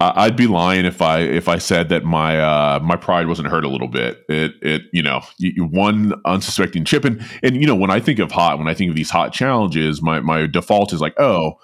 I'd 0.00 0.36
be 0.36 0.46
lying 0.46 0.86
if 0.86 1.02
I 1.02 1.18
if 1.18 1.48
I 1.48 1.58
said 1.58 1.90
that 1.90 2.04
my 2.04 2.40
uh, 2.40 2.80
my 2.82 2.96
pride 2.96 3.26
wasn't 3.26 3.48
hurt 3.48 3.66
a 3.66 3.68
little 3.68 3.86
bit. 3.86 4.24
It 4.30 4.54
it 4.62 4.82
you 4.92 5.02
know 5.02 5.20
one 5.58 6.14
unsuspecting 6.24 6.86
chip 6.86 7.04
and 7.04 7.22
and 7.42 7.56
you 7.56 7.66
know 7.66 7.76
when 7.76 7.90
I 7.90 8.00
think 8.00 8.18
of 8.18 8.32
hot 8.32 8.58
when 8.58 8.66
I 8.68 8.72
think 8.72 8.88
of 8.88 8.96
these 8.96 9.10
hot 9.10 9.34
challenges 9.34 10.00
my 10.00 10.20
my 10.20 10.46
default 10.46 10.94
is 10.94 11.02
like 11.02 11.20
oh 11.20 11.60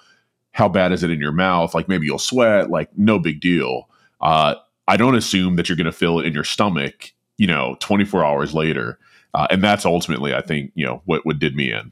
how 0.51 0.69
bad 0.69 0.91
is 0.91 1.01
it 1.01 1.09
in 1.09 1.19
your 1.19 1.31
mouth 1.31 1.73
like 1.73 1.89
maybe 1.89 2.05
you'll 2.05 2.19
sweat 2.19 2.69
like 2.69 2.95
no 2.95 3.17
big 3.17 3.39
deal. 3.41 3.89
Uh, 4.21 4.53
I 4.87 4.97
don't 4.97 5.15
assume 5.15 5.55
that 5.55 5.67
you're 5.67 5.75
going 5.75 5.85
to 5.85 5.91
feel 5.91 6.19
it 6.19 6.25
in 6.25 6.33
your 6.33 6.43
stomach, 6.43 7.11
you 7.37 7.47
know, 7.47 7.75
24 7.79 8.25
hours 8.25 8.53
later. 8.53 8.97
Uh, 9.33 9.47
and 9.49 9.63
that's 9.63 9.85
ultimately, 9.85 10.33
I 10.33 10.41
think, 10.41 10.71
you 10.75 10.85
know, 10.85 11.01
what, 11.05 11.25
what 11.25 11.39
did 11.39 11.55
me 11.55 11.71
in. 11.71 11.91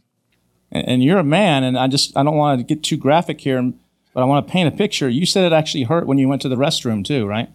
And 0.71 1.03
you're 1.03 1.19
a 1.19 1.23
man, 1.23 1.63
and 1.63 1.77
I 1.77 1.87
just 1.87 2.17
I 2.17 2.23
don't 2.23 2.35
want 2.35 2.59
to 2.59 2.65
get 2.65 2.83
too 2.83 2.97
graphic 2.97 3.39
here, 3.39 3.61
but 4.13 4.21
I 4.21 4.25
want 4.25 4.45
to 4.45 4.51
paint 4.51 4.73
a 4.73 4.75
picture. 4.75 5.07
You 5.07 5.25
said 5.25 5.45
it 5.45 5.53
actually 5.53 5.83
hurt 5.83 6.05
when 6.05 6.17
you 6.17 6.27
went 6.27 6.41
to 6.41 6.49
the 6.49 6.55
restroom 6.55 7.05
too, 7.05 7.25
right? 7.25 7.49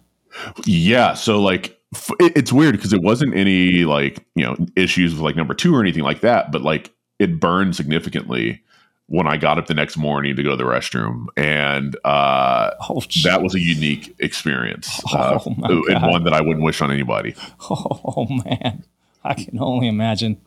Yeah. 0.65 1.13
So 1.13 1.39
like, 1.39 1.79
it's 2.19 2.51
weird 2.51 2.75
because 2.75 2.93
it 2.93 3.01
wasn't 3.03 3.35
any 3.35 3.83
like 3.83 4.25
you 4.33 4.45
know 4.45 4.55
issues 4.75 5.13
with 5.13 5.21
like 5.21 5.35
number 5.35 5.53
two 5.53 5.75
or 5.75 5.81
anything 5.81 6.03
like 6.03 6.21
that, 6.21 6.51
but 6.51 6.61
like 6.61 6.91
it 7.19 7.39
burned 7.39 7.75
significantly 7.75 8.63
when 9.11 9.27
I 9.27 9.35
got 9.35 9.57
up 9.57 9.67
the 9.67 9.73
next 9.73 9.97
morning 9.97 10.37
to 10.37 10.43
go 10.43 10.51
to 10.51 10.55
the 10.55 10.63
restroom, 10.63 11.27
and 11.35 11.97
uh, 12.05 12.71
oh, 12.89 13.01
that 13.23 13.41
was 13.43 13.53
a 13.53 13.59
unique 13.59 14.15
experience, 14.19 15.01
uh, 15.13 15.37
oh, 15.45 15.83
and 15.89 16.01
one 16.09 16.23
that 16.23 16.33
I 16.33 16.39
wouldn't 16.39 16.63
wish 16.63 16.81
on 16.81 16.91
anybody. 16.91 17.35
Oh 17.69 18.27
man, 18.45 18.83
I 19.23 19.33
can 19.33 19.59
only 19.59 19.87
imagine. 19.87 20.41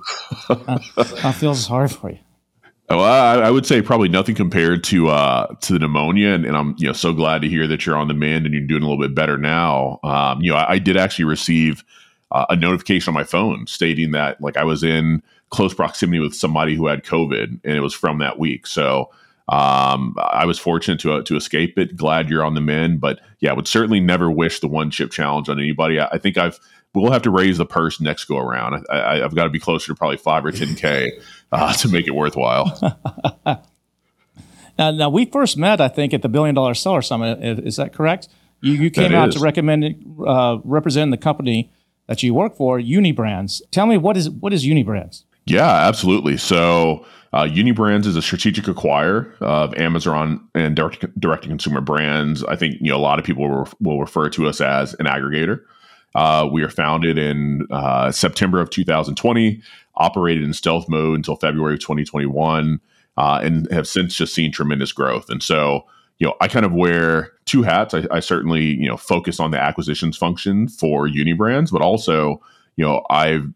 I, 0.49 0.80
I, 0.97 1.33
feel 1.33 1.54
sorry 1.54 1.88
for 1.88 2.11
you. 2.11 2.18
Well, 2.88 3.02
I, 3.02 3.47
I, 3.47 3.50
would 3.50 3.66
say 3.66 3.83
probably 3.83 4.09
nothing 4.09 4.35
compared 4.35 4.83
to 4.85 5.09
uh, 5.09 5.54
to 5.62 5.73
the 5.75 5.78
pneumonia, 5.78 6.30
and, 6.30 6.44
and, 6.44 6.56
I'm 6.56 6.75
you 6.78 6.87
know 6.87 6.92
so 6.92 7.12
glad 7.12 7.42
to 7.42 7.49
hear 7.49 7.66
that 7.66 7.87
you're 7.87 7.97
on 7.97 8.09
the 8.09 8.14
mend 8.14 8.47
and 8.47 8.54
you're 8.54 8.66
doing 8.66 8.83
a 8.83 8.87
little 8.88 9.02
bit 9.02 9.14
better 9.14 9.38
now. 9.38 10.00
Um, 10.02 10.40
you 10.40 10.50
know, 10.50 10.56
I, 10.56 10.73
I, 10.73 10.78
did 10.78 10.97
actually 10.97 11.26
receive 11.26 11.85
uh, 12.35 12.47
a 12.50 12.57
notification 12.57 13.11
on 13.11 13.14
my 13.14 13.25
phone 13.25 13.67
stating 13.67 14.11
that 14.11 14.41
like 14.41 14.57
I 14.57 14.64
was 14.64 14.83
in 14.83 15.23
close 15.50 15.73
proximity 15.73 16.19
with 16.19 16.35
somebody 16.35 16.75
who 16.75 16.88
had 16.88 17.05
COVID, 17.05 17.61
and 17.64 17.76
it 17.76 17.81
was 17.81 17.95
from 17.95 18.19
that 18.19 18.38
week. 18.38 18.67
So 18.67 19.11
um, 19.49 20.17
I 20.19 20.45
was 20.45 20.59
fortunate 20.59 20.99
to 21.00 21.14
uh, 21.14 21.23
to 21.23 21.37
escape 21.37 21.79
it. 21.79 21.97
Glad 21.97 22.29
you're 22.29 22.45
on 22.45 22.55
the 22.55 22.61
mend, 22.61 23.00
but 23.00 23.21
yeah, 23.38 23.53
I 23.53 23.55
would 23.55 23.69
certainly 23.69 24.00
never 24.00 24.31
wish 24.31 24.61
the 24.61 24.69
one 24.69 24.91
chip 24.91 25.12
challenge 25.12 25.49
on 25.49 25.61
anybody. 25.61 26.00
I, 26.00 26.09
I 26.09 26.19
think 26.19 26.37
I've 26.37 26.59
we'll 26.93 27.12
have 27.12 27.23
to 27.23 27.31
raise 27.31 27.57
the 27.57 27.67
purse 27.67 28.00
next 28.00 28.25
go 28.25 28.38
around. 28.38 28.85
I, 28.91 29.19
have 29.19 29.35
got 29.35 29.45
to 29.45 29.50
be 29.50 29.61
closer 29.61 29.93
to 29.93 29.95
probably 29.95 30.17
five 30.17 30.45
or 30.45 30.50
ten 30.50 30.75
k 30.75 31.12
uh, 31.53 31.73
to 31.75 31.88
make 31.88 32.07
it 32.07 32.14
worthwhile. 32.14 33.00
Now, 34.76 34.91
now 34.91 35.09
we 35.09 35.25
first 35.26 35.57
met, 35.57 35.81
I 35.81 35.87
think, 35.87 36.12
at 36.12 36.23
the 36.23 36.29
Billion 36.29 36.57
Dollar 36.57 36.75
Seller 36.75 37.00
Summit. 37.00 37.41
Is, 37.45 37.59
is 37.61 37.76
that 37.76 37.93
correct? 37.93 38.29
You, 38.61 38.73
you 38.73 38.91
came 38.91 39.12
That 39.12 39.19
out 39.19 39.29
is. 39.29 39.35
to 39.37 39.41
recommend 39.41 39.85
uh, 40.26 40.59
represent 40.64 41.12
the 41.12 41.17
company 41.17 41.71
that 42.06 42.23
you 42.23 42.34
work 42.34 42.56
for, 42.56 42.78
Unybrands. 42.78 43.62
Tell 43.70 43.87
me 43.87 43.96
what 43.96 44.16
is 44.16 44.30
what 44.30 44.52
is 44.52 44.64
Unybrands? 44.64 45.25
Yeah, 45.46 45.87
absolutely. 45.87 46.37
So, 46.38 47.04
uh, 47.32 47.44
Unybrands 47.44 48.06
is 48.06 48.16
a 48.16 48.23
strategic 48.23 48.64
acquirer 48.64 49.37
of 49.40 49.75
Amazon 49.75 50.46
and 50.54 50.75
direct 50.76 51.18
direct 51.20 51.42
to 51.42 51.49
consumer 51.49 51.80
brands. 51.80 52.44
I 52.44 52.56
think 52.56 52.76
you 52.80 52.90
know 52.90 52.96
a 52.96 52.99
lot 52.99 53.18
of 53.18 53.25
people 53.25 53.49
will, 53.49 53.68
will 53.80 54.00
refer 54.00 54.30
to 54.30 54.49
us 54.49 54.61
as 54.61 54.94
an 54.94 55.06
aggregator. 55.06 55.61
Uh, 56.14 56.49
we 56.50 56.62
are 56.62 56.70
founded 56.70 57.18
in 57.18 57.66
uh, 57.70 58.12
September 58.12 58.61
of 58.61 58.70
2020, 58.70 59.61
operated 59.96 60.44
in 60.44 60.52
stealth 60.52 60.88
mode 60.88 61.16
until 61.16 61.34
February 61.34 61.75
of 61.75 61.80
2021, 61.80 62.80
uh, 63.16 63.40
and 63.42 63.70
have 63.73 63.88
since 63.88 64.14
just 64.14 64.32
seen 64.32 64.52
tremendous 64.52 64.92
growth. 64.92 65.28
And 65.28 65.42
so, 65.42 65.87
you 66.18 66.26
know, 66.26 66.35
I 66.40 66.49
kind 66.49 66.64
of 66.64 66.73
wear 66.73 67.33
two 67.44 67.62
hats. 67.62 67.94
I, 67.94 68.04
I 68.11 68.21
certainly, 68.21 68.64
you 68.64 68.88
know, 68.88 68.97
focus 68.97 69.40
on 69.40 69.50
the 69.50 69.61
acquisitions 69.61 70.16
function 70.16 70.68
for 70.68 71.09
Unybrands, 71.09 71.71
but 71.71 71.83
also, 71.83 72.40
you 72.76 72.85
know, 72.85 73.04
I've 73.11 73.52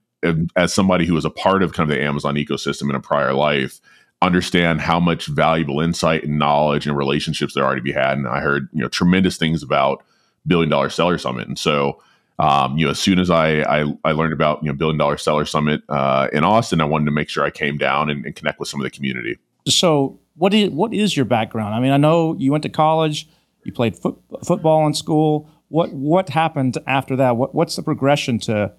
as 0.57 0.75
somebody 0.75 1.07
who 1.07 1.15
was 1.15 1.25
a 1.25 1.31
part 1.31 1.63
of 1.63 1.73
kind 1.73 1.89
of 1.89 1.97
the 1.97 2.03
Amazon 2.03 2.35
ecosystem 2.35 2.91
in 2.91 2.97
a 2.97 3.01
prior 3.01 3.33
life, 3.35 3.81
understand 4.21 4.81
how 4.81 4.99
much 4.99 5.27
valuable 5.27 5.81
insight 5.81 6.25
and 6.25 6.39
knowledge 6.39 6.87
and 6.87 6.97
relationships 6.97 7.55
there 7.55 7.65
are 7.65 7.77
to 7.77 7.83
be 7.83 7.93
had. 7.93 8.19
And 8.19 8.27
I 8.27 8.41
heard, 8.41 8.69
you 8.73 8.83
know, 8.83 8.89
tremendous 8.89 9.37
things 9.37 9.63
about 9.63 10.03
Billion 10.47 10.69
Dollar 10.69 10.91
Seller 10.91 11.19
Summit. 11.19 11.47
And 11.47 11.59
so, 11.59 12.03
um, 12.41 12.77
you 12.77 12.85
know, 12.85 12.91
as 12.91 12.99
soon 12.99 13.19
as 13.19 13.31
I, 13.31 13.61
I 13.63 13.93
I 14.05 14.13
learned 14.13 14.33
about 14.33 14.63
you 14.63 14.69
know 14.69 14.75
Billion 14.75 14.97
Dollar 14.97 15.17
Seller 15.17 15.45
Summit 15.45 15.83
uh, 15.89 16.29
in 16.33 16.45
Austin, 16.45 16.81
I 16.81 16.85
wanted 16.85 17.07
to 17.07 17.11
make 17.11 17.29
sure 17.29 17.45
I 17.45 17.51
came 17.51 17.79
down 17.79 18.11
and, 18.11 18.25
and 18.25 18.35
connect 18.35 18.61
with 18.61 18.69
some 18.69 18.81
of 18.81 18.85
the 18.85 18.91
community. 18.91 19.39
So, 19.67 20.19
what 20.39 20.55
is 20.55 20.71
what 20.71 20.95
is 20.95 21.17
your 21.17 21.27
background? 21.27 21.75
I 21.75 21.81
mean, 21.81 21.93
I 21.93 21.97
know 21.97 22.35
you 22.39 22.53
went 22.53 22.63
to 22.63 22.69
college, 22.69 23.29
you 23.65 23.73
played 23.73 23.97
foot, 23.97 24.19
football 24.45 24.87
in 24.87 24.95
school. 24.95 25.51
What 25.69 25.93
what 25.93 26.31
happened 26.31 26.79
after 26.87 27.17
that? 27.17 27.37
What 27.37 27.55
what's 27.55 27.77
the 27.77 27.83
progression 27.83 28.39
to 28.41 28.73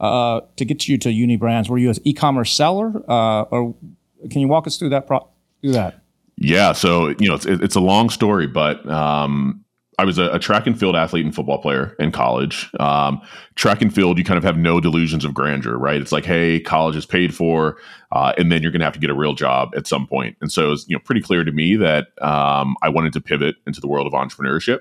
uh, 0.00 0.40
to 0.56 0.64
get 0.64 0.88
you 0.88 0.98
to 0.98 1.08
Unybrands? 1.08 1.68
Were 1.68 1.78
you 1.78 1.90
an 1.90 1.96
e-commerce 2.04 2.52
seller, 2.52 3.02
uh, 3.08 3.42
or 3.42 3.74
can 4.30 4.40
you 4.40 4.48
walk 4.48 4.66
us 4.66 4.76
through 4.76 4.90
that? 4.90 5.06
Pro- 5.06 5.28
through 5.62 5.72
that. 5.72 6.00
Yeah, 6.36 6.72
so 6.72 7.08
you 7.20 7.28
know 7.28 7.34
it's 7.34 7.46
it's 7.46 7.76
a 7.76 7.80
long 7.80 8.10
story, 8.10 8.46
but 8.46 8.86
um, 8.90 9.63
I 9.98 10.04
was 10.04 10.18
a, 10.18 10.30
a 10.30 10.38
track 10.38 10.66
and 10.66 10.78
field 10.78 10.96
athlete 10.96 11.24
and 11.24 11.34
football 11.34 11.58
player 11.58 11.94
in 11.98 12.10
college. 12.10 12.70
Um, 12.80 13.20
track 13.54 13.80
and 13.80 13.94
field, 13.94 14.18
you 14.18 14.24
kind 14.24 14.38
of 14.38 14.44
have 14.44 14.56
no 14.56 14.80
delusions 14.80 15.24
of 15.24 15.34
grandeur, 15.34 15.76
right? 15.76 16.00
It's 16.00 16.12
like, 16.12 16.24
hey, 16.24 16.60
college 16.60 16.96
is 16.96 17.06
paid 17.06 17.34
for, 17.34 17.76
uh, 18.12 18.32
and 18.36 18.50
then 18.50 18.62
you're 18.62 18.72
going 18.72 18.80
to 18.80 18.86
have 18.86 18.94
to 18.94 19.00
get 19.00 19.10
a 19.10 19.14
real 19.14 19.34
job 19.34 19.72
at 19.76 19.86
some 19.86 20.06
point. 20.06 20.36
And 20.40 20.50
so 20.50 20.72
it's 20.72 20.88
you 20.88 20.96
know 20.96 21.00
pretty 21.04 21.20
clear 21.20 21.44
to 21.44 21.52
me 21.52 21.76
that 21.76 22.08
um, 22.22 22.76
I 22.82 22.88
wanted 22.88 23.12
to 23.14 23.20
pivot 23.20 23.56
into 23.66 23.80
the 23.80 23.88
world 23.88 24.06
of 24.06 24.12
entrepreneurship. 24.12 24.80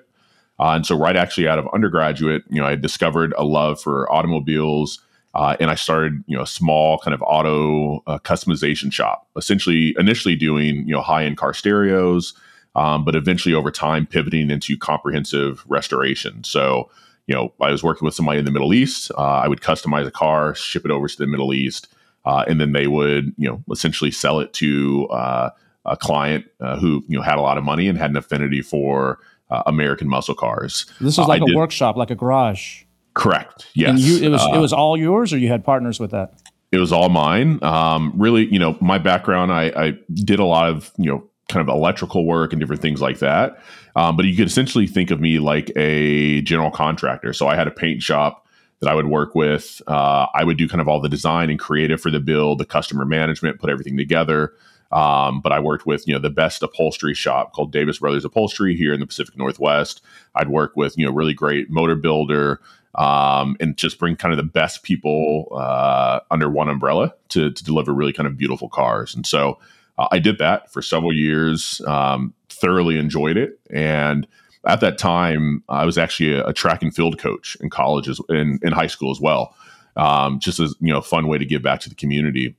Uh, 0.60 0.72
and 0.75 0.86
so 0.86 0.98
right 0.98 1.15
actually 1.15 1.48
out 1.48 1.60
of 1.60 1.67
undergraduate, 1.74 2.43
you 2.50 2.62
know, 2.62 2.67
I 2.67 2.75
discovered 2.75 3.34
a 3.38 3.43
love 3.43 3.82
for 3.82 4.12
automobiles. 4.12 5.00
Uh, 5.36 5.58
and 5.60 5.72
I 5.72 5.75
started, 5.75 6.24
you 6.27 6.38
know, 6.38 6.43
a 6.43 6.48
small 6.48 7.00
kind 7.00 7.15
of 7.15 7.24
auto 7.24 8.03
uh, 8.05 8.20
customization 8.20 8.93
shop, 8.93 9.27
essentially 9.36 9.96
initially 9.98 10.36
doing, 10.36 10.88
you 10.88 10.93
know, 10.93 11.01
high 11.01 11.25
end 11.25 11.38
car 11.38 11.55
stereos, 11.55 12.36
um, 12.75 13.06
but 13.06 13.15
eventually 13.15 13.53
over 13.56 13.72
time 13.72 14.06
pivoting 14.06 14.50
into 14.50 14.77
comprehensive 14.77 15.63
restoration. 15.68 16.44
So, 16.44 16.89
you 17.27 17.36
know, 17.36 17.53
I 17.62 17.72
was 17.72 17.84
working 17.84 18.06
with 18.06 18.13
somebody 18.15 18.39
in 18.39 18.46
the 18.46 18.51
Middle 18.51 18.74
East. 18.74 19.12
Uh, 19.18 19.22
I 19.22 19.48
would 19.48 19.62
customize 19.62 20.06
a 20.08 20.12
car, 20.12 20.56
ship 20.56 20.84
it 20.86 20.92
over 20.92 21.08
to 21.08 21.18
the 21.18 21.27
Middle 21.27 21.53
East, 21.53 21.88
uh, 22.25 22.44
and 22.48 22.60
then 22.60 22.72
they 22.74 22.88
would, 22.88 23.34
you 23.38 23.48
know, 23.50 23.63
essentially 23.72 24.12
sell 24.12 24.39
it 24.39 24.53
to 24.53 25.08
uh, 25.10 25.50
a 25.86 25.96
client 25.98 26.46
uh, 26.62 26.77
who, 26.80 27.03
you 27.08 27.18
know, 27.18 27.24
had 27.24 27.38
a 27.38 27.42
lot 27.42 27.58
of 27.58 27.63
money 27.63 27.88
and 27.88 27.98
had 27.98 28.10
an 28.10 28.18
affinity 28.18 28.62
for 28.62 29.20
uh, 29.50 29.63
American 29.68 30.08
muscle 30.10 30.36
cars. 30.36 30.86
This 31.00 31.18
Uh, 31.18 31.22
was 31.24 31.30
like 31.30 31.42
a 31.42 31.46
did- 31.46 31.56
workshop, 31.56 31.96
like 31.96 32.10
a 32.12 32.15
garage, 32.15 32.84
Correct. 33.13 33.68
Yes. 33.75 33.89
and 33.92 34.00
you 34.00 34.18
it 34.24 34.30
was 34.30 34.42
Uh, 34.42 34.56
it 34.56 34.58
was 34.60 34.74
all 34.74 34.98
yours, 34.98 35.32
or 35.32 35.38
you 35.38 35.48
had 35.48 35.63
partners 35.63 36.00
with 36.00 36.12
that. 36.12 36.34
it 36.72 36.80
was 36.80 36.92
all 36.92 37.10
mine. 37.10 37.63
Um, 37.63 38.12
really, 38.15 38.51
you 38.51 38.58
know, 38.58 38.75
my 38.82 38.98
background, 38.98 39.51
I, 39.51 39.65
I 39.75 39.94
did 40.15 40.39
a 40.39 40.46
lot 40.46 40.70
of, 40.72 40.92
you 40.98 41.06
know, 41.12 41.24
kind 41.53 41.67
of 41.67 41.74
electrical 41.74 42.25
work 42.25 42.51
and 42.51 42.60
different 42.60 42.81
things 42.81 43.01
like 43.01 43.19
that. 43.19 43.60
Um, 43.95 44.17
but 44.17 44.25
you 44.25 44.36
could 44.36 44.48
essentially 44.48 44.88
think 44.88 45.12
of 45.12 45.22
me 45.22 45.39
like 45.39 45.72
a 45.75 46.41
general 46.41 46.72
contractor. 46.72 47.31
So 47.31 47.48
I 47.48 47.55
had 47.55 47.67
a 47.67 47.72
paint 47.72 48.01
shop 48.01 48.48
that 48.79 48.89
I 48.89 48.95
would 48.95 49.07
work 49.07 49.36
with. 49.36 49.81
Uh, 49.88 50.27
I 50.33 50.43
would 50.43 50.57
do 50.57 50.67
kind 50.67 50.81
of 50.81 50.88
all 50.88 51.00
the 51.00 51.10
design 51.10 51.50
and 51.50 51.60
creative 51.60 52.01
for 52.01 52.12
the 52.12 52.19
build, 52.19 52.57
the 52.57 52.65
customer 52.65 53.05
management, 53.05 53.60
put 53.60 53.69
everything 53.69 53.95
together. 53.95 54.53
Um, 54.91 55.41
but 55.41 55.51
I 55.51 55.60
worked 55.60 55.86
with 55.86 56.07
you 56.07 56.13
know 56.13 56.19
the 56.19 56.29
best 56.29 56.62
upholstery 56.62 57.15
shop 57.15 57.53
called 57.53 57.72
Davis 57.72 57.98
Brothers 57.98 58.25
Upholstery 58.25 58.75
here 58.75 58.93
in 58.93 59.00
the 59.00 59.07
Pacific 59.07 59.38
Northwest. 59.38 60.01
I'd 60.36 60.50
work 60.50 60.75
with 60.75 60.98
you 60.98 61.05
know 61.05 61.12
really 61.12 61.33
great 61.33 61.69
motor 61.69 61.95
builder 61.95 62.60
um, 62.95 63.55
and 63.60 63.75
just 63.75 63.98
bring 63.98 64.15
kind 64.15 64.31
of 64.33 64.38
the 64.38 64.51
best 64.51 64.83
people 64.83 65.48
uh, 65.51 66.19
under 66.29 66.50
one 66.50 66.69
umbrella 66.69 67.13
to, 67.29 67.51
to 67.51 67.63
deliver 67.63 67.93
really 67.93 68.13
kind 68.13 68.27
of 68.27 68.38
beautiful 68.38 68.69
cars. 68.69 69.15
And 69.15 69.25
so 69.25 69.57
I 69.97 70.19
did 70.19 70.38
that 70.39 70.71
for 70.71 70.81
several 70.81 71.13
years, 71.13 71.81
um, 71.88 72.33
thoroughly 72.50 72.97
enjoyed 72.97 73.38
it. 73.38 73.59
And 73.69 74.27
at 74.65 74.79
that 74.79 74.97
time, 74.97 75.63
I 75.69 75.85
was 75.85 75.97
actually 75.97 76.33
a, 76.33 76.47
a 76.47 76.53
track 76.53 76.81
and 76.81 76.95
field 76.95 77.19
coach 77.19 77.57
in 77.59 77.69
college, 77.69 78.07
as, 78.07 78.19
in, 78.29 78.59
in 78.62 78.71
high 78.71 78.88
school 78.88 79.12
as 79.12 79.19
well. 79.19 79.55
Um, 79.95 80.39
just 80.39 80.59
as 80.59 80.73
you 80.79 80.91
know, 80.91 81.00
a 81.00 81.03
fun 81.03 81.27
way 81.27 81.38
to 81.38 81.45
give 81.45 81.62
back 81.62 81.79
to 81.81 81.89
the 81.89 81.95
community. 81.95 82.55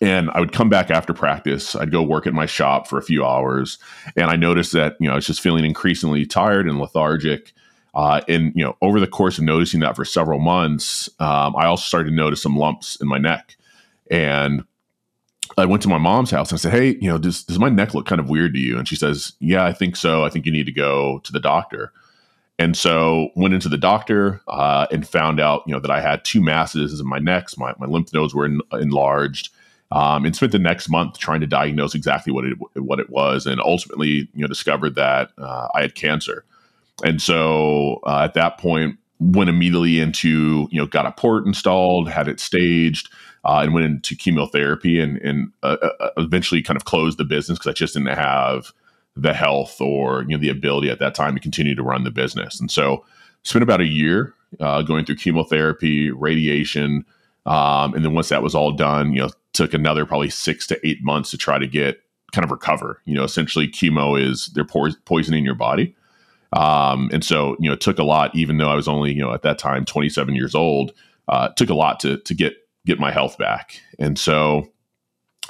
And 0.00 0.30
I 0.30 0.40
would 0.40 0.52
come 0.52 0.68
back 0.68 0.90
after 0.90 1.14
practice. 1.14 1.74
I'd 1.74 1.90
go 1.90 2.02
work 2.02 2.26
at 2.26 2.34
my 2.34 2.46
shop 2.46 2.86
for 2.86 2.98
a 2.98 3.02
few 3.02 3.24
hours, 3.24 3.78
and 4.14 4.26
I 4.26 4.36
noticed 4.36 4.72
that 4.72 4.96
you 5.00 5.08
know 5.08 5.14
I 5.14 5.16
was 5.16 5.26
just 5.26 5.40
feeling 5.40 5.64
increasingly 5.64 6.26
tired 6.26 6.68
and 6.68 6.78
lethargic. 6.78 7.52
Uh, 7.92 8.20
and 8.28 8.52
you 8.54 8.62
know, 8.62 8.76
over 8.82 9.00
the 9.00 9.06
course 9.08 9.38
of 9.38 9.44
noticing 9.44 9.80
that 9.80 9.96
for 9.96 10.04
several 10.04 10.38
months, 10.38 11.08
um, 11.18 11.56
I 11.56 11.66
also 11.66 11.82
started 11.82 12.10
to 12.10 12.14
notice 12.14 12.42
some 12.42 12.56
lumps 12.56 12.96
in 13.00 13.08
my 13.08 13.18
neck. 13.18 13.56
And 14.10 14.64
I 15.58 15.66
went 15.66 15.82
to 15.82 15.88
my 15.88 15.98
mom's 15.98 16.30
house 16.30 16.50
and 16.50 16.58
I 16.58 16.60
said, 16.60 16.72
"Hey, 16.72 16.96
you 17.00 17.08
know, 17.08 17.18
does 17.18 17.44
does 17.44 17.58
my 17.58 17.68
neck 17.68 17.94
look 17.94 18.06
kind 18.06 18.20
of 18.20 18.28
weird 18.28 18.54
to 18.54 18.60
you?" 18.60 18.78
And 18.78 18.86
she 18.86 18.96
says, 18.96 19.32
"Yeah, 19.40 19.64
I 19.64 19.72
think 19.72 19.96
so. 19.96 20.24
I 20.24 20.30
think 20.30 20.46
you 20.46 20.52
need 20.52 20.66
to 20.66 20.72
go 20.72 21.20
to 21.20 21.32
the 21.32 21.40
doctor." 21.40 21.92
And 22.60 22.76
so 22.76 23.30
went 23.36 23.54
into 23.54 23.70
the 23.70 23.78
doctor 23.78 24.42
uh, 24.46 24.86
and 24.92 25.08
found 25.08 25.40
out, 25.40 25.62
you 25.66 25.72
know, 25.72 25.80
that 25.80 25.90
I 25.90 26.02
had 26.02 26.26
two 26.26 26.42
masses 26.42 27.00
in 27.00 27.06
my 27.06 27.18
necks. 27.18 27.56
My, 27.56 27.72
my 27.78 27.86
lymph 27.86 28.12
nodes 28.12 28.34
were 28.34 28.44
en- 28.44 28.60
enlarged, 28.74 29.48
um, 29.90 30.26
and 30.26 30.36
spent 30.36 30.52
the 30.52 30.58
next 30.58 30.90
month 30.90 31.18
trying 31.18 31.40
to 31.40 31.46
diagnose 31.46 31.94
exactly 31.94 32.34
what 32.34 32.44
it 32.44 32.58
what 32.76 33.00
it 33.00 33.08
was, 33.08 33.46
and 33.46 33.60
ultimately, 33.62 34.28
you 34.34 34.42
know, 34.42 34.46
discovered 34.46 34.94
that 34.96 35.30
uh, 35.38 35.68
I 35.74 35.80
had 35.80 35.94
cancer. 35.94 36.44
And 37.02 37.22
so 37.22 38.00
uh, 38.06 38.20
at 38.24 38.34
that 38.34 38.58
point, 38.58 38.98
went 39.20 39.50
immediately 39.50 39.98
into 39.98 40.68
you 40.70 40.78
know 40.78 40.86
got 40.86 41.06
a 41.06 41.12
port 41.12 41.46
installed, 41.46 42.10
had 42.10 42.28
it 42.28 42.40
staged, 42.40 43.08
uh, 43.44 43.60
and 43.62 43.72
went 43.74 43.86
into 43.86 44.16
chemotherapy, 44.16 45.00
and 45.00 45.18
and 45.18 45.52
uh, 45.62 45.76
uh, 46.00 46.10
eventually 46.16 46.62
kind 46.62 46.76
of 46.76 46.84
closed 46.84 47.18
the 47.18 47.24
business 47.24 47.58
because 47.58 47.70
I 47.70 47.74
just 47.74 47.94
didn't 47.94 48.08
have 48.16 48.72
the 49.16 49.34
health 49.34 49.80
or 49.80 50.22
you 50.22 50.36
know 50.36 50.38
the 50.38 50.50
ability 50.50 50.90
at 50.90 50.98
that 51.00 51.14
time 51.14 51.34
to 51.34 51.40
continue 51.40 51.74
to 51.74 51.82
run 51.82 52.04
the 52.04 52.10
business. 52.10 52.60
And 52.60 52.70
so 52.70 53.04
spent 53.42 53.62
about 53.62 53.80
a 53.80 53.86
year 53.86 54.34
uh, 54.60 54.82
going 54.82 55.04
through 55.04 55.16
chemotherapy, 55.16 56.10
radiation, 56.10 57.04
um, 57.46 57.94
and 57.94 58.04
then 58.04 58.14
once 58.14 58.28
that 58.28 58.42
was 58.42 58.54
all 58.54 58.72
done, 58.72 59.12
you 59.12 59.20
know, 59.20 59.30
took 59.52 59.74
another 59.74 60.06
probably 60.06 60.30
six 60.30 60.66
to 60.68 60.86
eight 60.86 61.02
months 61.02 61.30
to 61.30 61.38
try 61.38 61.58
to 61.58 61.66
get 61.66 62.00
kind 62.32 62.44
of 62.44 62.50
recover. 62.50 63.00
You 63.04 63.14
know, 63.14 63.24
essentially 63.24 63.68
chemo 63.68 64.20
is 64.20 64.46
they're 64.54 64.64
po- 64.64 64.94
poisoning 65.04 65.44
your 65.44 65.54
body. 65.54 65.94
Um, 66.52 67.10
and 67.12 67.24
so, 67.24 67.56
you 67.60 67.68
know, 67.68 67.74
it 67.74 67.80
took 67.80 67.98
a 67.98 68.04
lot, 68.04 68.34
even 68.34 68.58
though 68.58 68.68
I 68.68 68.74
was 68.74 68.88
only, 68.88 69.12
you 69.12 69.22
know, 69.22 69.32
at 69.32 69.42
that 69.42 69.58
time, 69.58 69.84
27 69.84 70.34
years 70.34 70.54
old, 70.54 70.92
uh, 71.28 71.48
took 71.50 71.70
a 71.70 71.74
lot 71.74 72.00
to, 72.00 72.18
to 72.18 72.34
get, 72.34 72.54
get 72.90 73.00
my 73.00 73.12
health 73.12 73.38
back. 73.38 73.80
And 73.98 74.18
so 74.18 74.68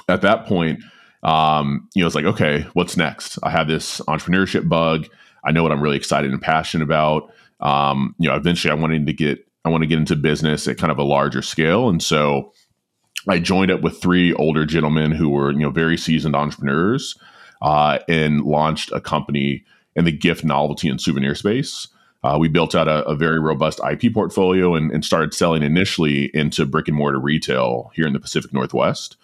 at 0.07 0.21
that 0.21 0.45
point, 0.45 0.83
um, 1.23 1.89
you 1.95 2.01
know, 2.01 2.07
it's 2.07 2.15
like, 2.15 2.25
okay, 2.25 2.65
what's 2.73 2.97
next? 2.97 3.39
I 3.43 3.49
have 3.49 3.67
this 3.67 3.99
entrepreneurship 4.01 4.69
bug. 4.69 5.07
I 5.43 5.51
know 5.51 5.63
what 5.63 5.71
I'm 5.71 5.81
really 5.81 5.97
excited 5.97 6.31
and 6.31 6.41
passionate 6.41 6.83
about. 6.83 7.31
Um, 7.59 8.15
you 8.19 8.29
know, 8.29 8.35
eventually 8.35 8.71
I 8.71 8.75
wanted 8.75 9.05
to 9.07 9.13
get, 9.13 9.47
I 9.65 9.69
want 9.69 9.83
to 9.83 9.87
get 9.87 9.99
into 9.99 10.15
business 10.15 10.67
at 10.67 10.77
kind 10.77 10.91
of 10.91 10.97
a 10.97 11.03
larger 11.03 11.41
scale. 11.41 11.89
And 11.89 12.01
so 12.01 12.53
I 13.27 13.39
joined 13.39 13.71
up 13.71 13.81
with 13.81 14.01
three 14.01 14.33
older 14.33 14.65
gentlemen 14.65 15.11
who 15.11 15.29
were, 15.29 15.51
you 15.51 15.59
know, 15.59 15.69
very 15.69 15.97
seasoned 15.97 16.35
entrepreneurs, 16.35 17.17
uh, 17.61 17.99
and 18.07 18.41
launched 18.41 18.91
a 18.91 19.01
company 19.01 19.63
in 19.95 20.05
the 20.05 20.11
gift, 20.11 20.43
novelty, 20.43 20.89
and 20.89 20.99
souvenir 20.99 21.35
space. 21.35 21.87
Uh, 22.23 22.37
we 22.39 22.47
built 22.47 22.75
out 22.75 22.87
a, 22.87 23.03
a, 23.05 23.15
very 23.15 23.39
robust 23.39 23.79
IP 23.89 24.13
portfolio 24.13 24.75
and, 24.75 24.91
and, 24.91 25.03
started 25.03 25.33
selling 25.33 25.63
initially 25.63 26.25
into 26.35 26.67
brick 26.67 26.87
and 26.87 26.95
mortar 26.95 27.19
retail 27.19 27.91
here 27.95 28.05
in 28.05 28.13
the 28.13 28.19
Pacific 28.19 28.53
Northwest. 28.53 29.17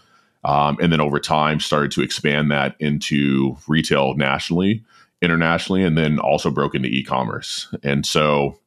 Um, 0.44 0.78
and 0.82 0.92
then 0.92 1.00
over 1.00 1.20
time, 1.20 1.60
started 1.60 1.92
to 1.92 2.02
expand 2.02 2.50
that 2.52 2.76
into 2.80 3.56
retail 3.68 4.16
nationally, 4.16 4.84
internationally, 5.22 5.84
and 5.84 5.98
then 5.98 6.18
also 6.20 6.50
broke 6.50 6.74
into 6.74 6.90
e 6.90 7.04
commerce. 7.04 7.74
And 7.84 8.06
so, 8.06 8.58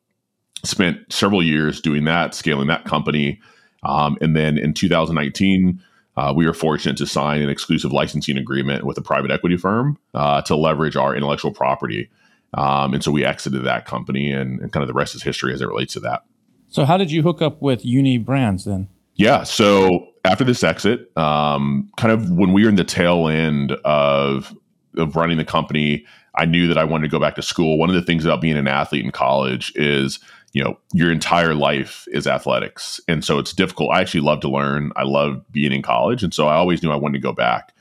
spent 0.65 1.11
several 1.13 1.43
years 1.43 1.81
doing 1.81 2.05
that, 2.05 2.35
scaling 2.35 2.69
that 2.69 2.85
company. 2.85 3.41
Um, 3.83 4.19
and 4.21 4.37
then 4.37 4.59
in 4.59 4.75
2019, 4.75 5.81
uh, 6.17 6.35
we 6.37 6.47
were 6.47 6.53
fortunate 6.53 6.99
to 6.99 7.07
sign 7.07 7.41
an 7.41 7.49
exclusive 7.49 7.93
licensing 7.93 8.37
agreement 8.37 8.85
with 8.85 8.99
a 8.99 9.03
private 9.03 9.31
equity 9.31 9.57
firm 9.57 9.99
uh, 10.13 10.43
to 10.43 10.57
leverage 10.57 10.97
our 10.97 11.17
intellectual 11.17 11.53
property. 11.53 12.11
Um, 12.55 12.95
and 12.95 13.05
so 13.05 13.13
we 13.13 13.25
exited 13.25 13.65
that 13.65 13.87
company, 13.87 14.31
and, 14.31 14.61
and, 14.61 14.73
kind 14.73 14.83
of 14.83 14.89
the 14.89 14.95
rest 14.95 15.15
is 15.15 15.23
history 15.23 15.55
as 15.55 15.61
it 15.61 15.69
relates 15.69 15.93
to 15.93 16.01
that. 16.01 16.25
So, 16.69 16.85
how 16.85 16.97
did 16.97 17.11
you 17.11 17.23
hook 17.23 17.41
up 17.41 17.63
with 17.63 17.83
Unybrands 17.85 18.65
then? 18.65 18.89
Yeah. 19.15 19.45
So, 19.45 20.09
after 20.25 20.45
this 20.45 20.65
exit, 20.65 21.17
um, 21.17 21.89
kind 21.97 22.13
of 22.13 22.31
when 22.31 22.53
we 22.53 22.65
were 22.65 22.69
in 22.69 22.77
the 22.77 22.85
tail 22.85 23.29
end 23.29 23.73
of, 23.85 24.55
of 24.97 25.15
running 25.15 25.37
the 25.39 25.45
company, 25.45 26.05
I 26.35 26.45
knew 26.45 26.67
that 26.67 26.79
I 26.79 26.85
wanted 26.85 27.03
to 27.03 27.11
go 27.11 27.21
back 27.21 27.37
to 27.37 27.43
school. 27.43 27.79
One 27.79 27.89
of 27.89 27.95
the 27.95 28.03
things 28.03 28.25
about 28.25 28.41
being 28.41 28.57
an 28.57 28.67
athlete 28.67 29.05
in 29.05 29.13
college 29.13 29.73
is 29.77 30.19
you 30.53 30.63
know 30.63 30.77
your 30.93 31.13
entire 31.13 31.55
life 31.55 32.07
is 32.09 32.27
athletics 32.27 33.01
and 33.07 33.25
so 33.25 33.39
it's 33.39 33.53
difficult 33.53 33.91
i 33.93 34.01
actually 34.01 34.21
love 34.21 34.41
to 34.41 34.49
learn 34.49 34.91
i 34.97 35.05
love 35.05 35.41
being 35.53 35.73
in 35.73 35.83
college 35.83 36.23
and 36.23 36.35
so 36.35 36.49
i 36.49 36.55
always 36.55 36.83
knew 36.83 36.91
i 36.91 36.97
wanted 36.97 37.19
to 37.19 37.23
go 37.23 37.33
back 37.33 37.73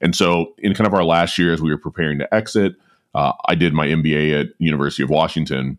and 0.00 0.16
so 0.16 0.54
in 0.58 0.74
kind 0.74 0.86
of 0.86 0.94
our 0.94 1.04
last 1.04 1.38
year 1.38 1.52
as 1.52 1.60
we 1.60 1.70
were 1.70 1.78
preparing 1.78 2.18
to 2.18 2.34
exit 2.34 2.76
uh, 3.14 3.32
i 3.46 3.54
did 3.54 3.72
my 3.72 3.86
mba 3.86 4.40
at 4.40 4.46
university 4.58 5.02
of 5.02 5.10
washington 5.10 5.78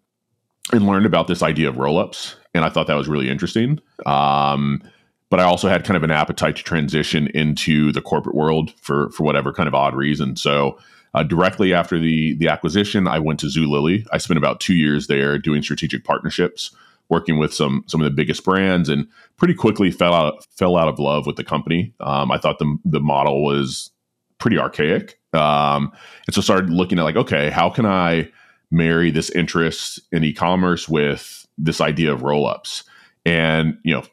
and 0.71 0.87
learned 0.87 1.05
about 1.05 1.27
this 1.27 1.43
idea 1.43 1.69
of 1.69 1.77
roll-ups 1.77 2.35
and 2.53 2.65
i 2.65 2.69
thought 2.69 2.87
that 2.87 2.95
was 2.95 3.07
really 3.07 3.29
interesting 3.29 3.79
um, 4.05 4.81
but 5.29 5.39
i 5.39 5.43
also 5.43 5.67
had 5.67 5.83
kind 5.83 5.97
of 5.97 6.03
an 6.03 6.11
appetite 6.11 6.55
to 6.55 6.63
transition 6.63 7.27
into 7.27 7.91
the 7.91 8.01
corporate 8.01 8.35
world 8.35 8.73
for 8.81 9.09
for 9.11 9.23
whatever 9.23 9.51
kind 9.53 9.67
of 9.67 9.75
odd 9.75 9.95
reason 9.95 10.35
so 10.35 10.77
uh, 11.15 11.23
directly 11.23 11.73
after 11.73 11.97
the 11.97 12.35
the 12.35 12.49
acquisition, 12.49 13.07
I 13.07 13.19
went 13.19 13.39
to 13.39 13.45
Zulily. 13.45 14.05
I 14.11 14.17
spent 14.17 14.37
about 14.37 14.59
two 14.59 14.75
years 14.75 15.07
there 15.07 15.39
doing 15.39 15.61
strategic 15.61 16.03
partnerships, 16.03 16.71
working 17.07 17.39
with 17.39 17.53
some 17.53 17.85
some 17.87 18.01
of 18.01 18.05
the 18.05 18.11
biggest 18.11 18.43
brands, 18.43 18.89
and 18.89 19.07
pretty 19.37 19.53
quickly 19.53 19.91
fell 19.91 20.13
out 20.13 20.45
fell 20.57 20.75
out 20.75 20.89
of 20.89 20.99
love 20.99 21.25
with 21.25 21.37
the 21.37 21.43
company. 21.45 21.93
Um, 22.01 22.31
I 22.31 22.37
thought 22.37 22.59
the 22.59 22.77
the 22.83 22.99
model 22.99 23.45
was 23.45 23.91
pretty 24.39 24.57
archaic, 24.57 25.17
um, 25.35 25.91
and 26.27 26.33
so 26.33 26.41
started 26.41 26.69
looking 26.69 26.99
at 26.99 27.03
like, 27.03 27.15
okay, 27.15 27.49
how 27.49 27.69
can 27.69 27.85
I 27.85 28.29
marry 28.71 29.11
this 29.11 29.29
interest 29.29 29.99
in 30.11 30.23
e-commerce 30.23 30.89
with 30.89 31.45
this 31.57 31.81
idea 31.81 32.11
of 32.11 32.23
roll 32.23 32.47
ups? 32.47 32.83
And 33.25 33.77
you 33.83 33.93
know, 33.93 34.03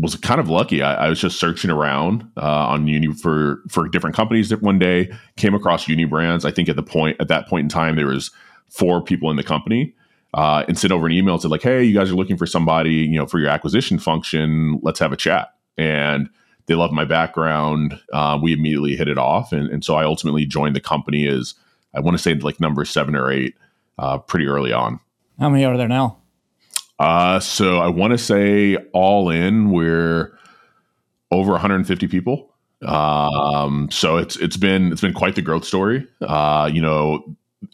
was 0.00 0.14
kind 0.16 0.40
of 0.40 0.48
lucky. 0.48 0.82
I, 0.82 1.06
I 1.06 1.08
was 1.08 1.20
just 1.20 1.38
searching 1.38 1.70
around 1.70 2.30
uh, 2.36 2.68
on 2.68 2.86
Uni 2.86 3.12
for 3.12 3.62
for 3.68 3.88
different 3.88 4.14
companies. 4.14 4.48
That 4.48 4.62
one 4.62 4.78
day 4.78 5.12
came 5.36 5.54
across 5.54 5.86
Unybrands. 5.86 6.44
I 6.44 6.50
think 6.50 6.68
at 6.68 6.76
the 6.76 6.82
point 6.82 7.16
at 7.20 7.28
that 7.28 7.48
point 7.48 7.64
in 7.64 7.68
time 7.68 7.96
there 7.96 8.06
was 8.06 8.30
four 8.68 9.02
people 9.02 9.30
in 9.30 9.36
the 9.36 9.42
company, 9.42 9.94
uh, 10.34 10.64
and 10.68 10.78
sent 10.78 10.92
over 10.92 11.06
an 11.06 11.12
email 11.12 11.34
and 11.34 11.42
said 11.42 11.50
like, 11.50 11.62
"Hey, 11.62 11.82
you 11.82 11.94
guys 11.94 12.10
are 12.10 12.16
looking 12.16 12.36
for 12.36 12.46
somebody, 12.46 12.94
you 12.94 13.18
know, 13.18 13.26
for 13.26 13.38
your 13.38 13.48
acquisition 13.48 13.98
function. 13.98 14.78
Let's 14.82 15.00
have 15.00 15.12
a 15.12 15.16
chat." 15.16 15.54
And 15.76 16.28
they 16.68 16.74
loved 16.74 16.92
my 16.92 17.04
background. 17.04 17.98
Uh, 18.12 18.38
we 18.40 18.52
immediately 18.52 18.94
hit 18.94 19.08
it 19.08 19.18
off, 19.18 19.52
and, 19.52 19.68
and 19.70 19.84
so 19.84 19.96
I 19.96 20.04
ultimately 20.04 20.46
joined 20.46 20.76
the 20.76 20.80
company 20.80 21.26
as 21.26 21.54
I 21.94 22.00
want 22.00 22.16
to 22.16 22.22
say 22.22 22.34
like 22.34 22.60
number 22.60 22.84
seven 22.84 23.16
or 23.16 23.32
eight, 23.32 23.56
uh, 23.98 24.18
pretty 24.18 24.46
early 24.46 24.72
on. 24.72 25.00
How 25.40 25.48
many 25.48 25.64
are 25.64 25.76
there 25.76 25.88
now? 25.88 26.18
Uh, 26.98 27.40
so 27.40 27.78
I 27.78 27.88
want 27.88 28.12
to 28.12 28.18
say 28.18 28.76
all 28.92 29.30
in, 29.30 29.70
we're 29.70 30.36
over 31.30 31.52
150 31.52 32.08
people. 32.08 32.52
Um, 32.82 33.88
so 33.90 34.18
it's 34.18 34.36
it's 34.36 34.56
been 34.56 34.92
it's 34.92 35.00
been 35.00 35.12
quite 35.12 35.34
the 35.34 35.42
growth 35.42 35.64
story. 35.64 36.06
Uh, 36.20 36.70
you 36.72 36.80
know, 36.80 37.24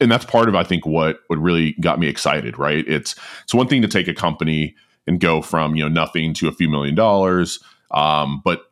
and 0.00 0.10
that's 0.10 0.24
part 0.24 0.48
of 0.48 0.54
I 0.54 0.64
think 0.64 0.86
what 0.86 1.20
what 1.26 1.38
really 1.38 1.72
got 1.80 1.98
me 1.98 2.08
excited. 2.08 2.58
Right? 2.58 2.86
It's 2.88 3.14
it's 3.42 3.54
one 3.54 3.68
thing 3.68 3.82
to 3.82 3.88
take 3.88 4.08
a 4.08 4.14
company 4.14 4.74
and 5.06 5.20
go 5.20 5.42
from 5.42 5.76
you 5.76 5.82
know 5.82 5.88
nothing 5.88 6.32
to 6.34 6.48
a 6.48 6.52
few 6.52 6.70
million 6.70 6.94
dollars, 6.94 7.60
um, 7.90 8.40
but 8.44 8.70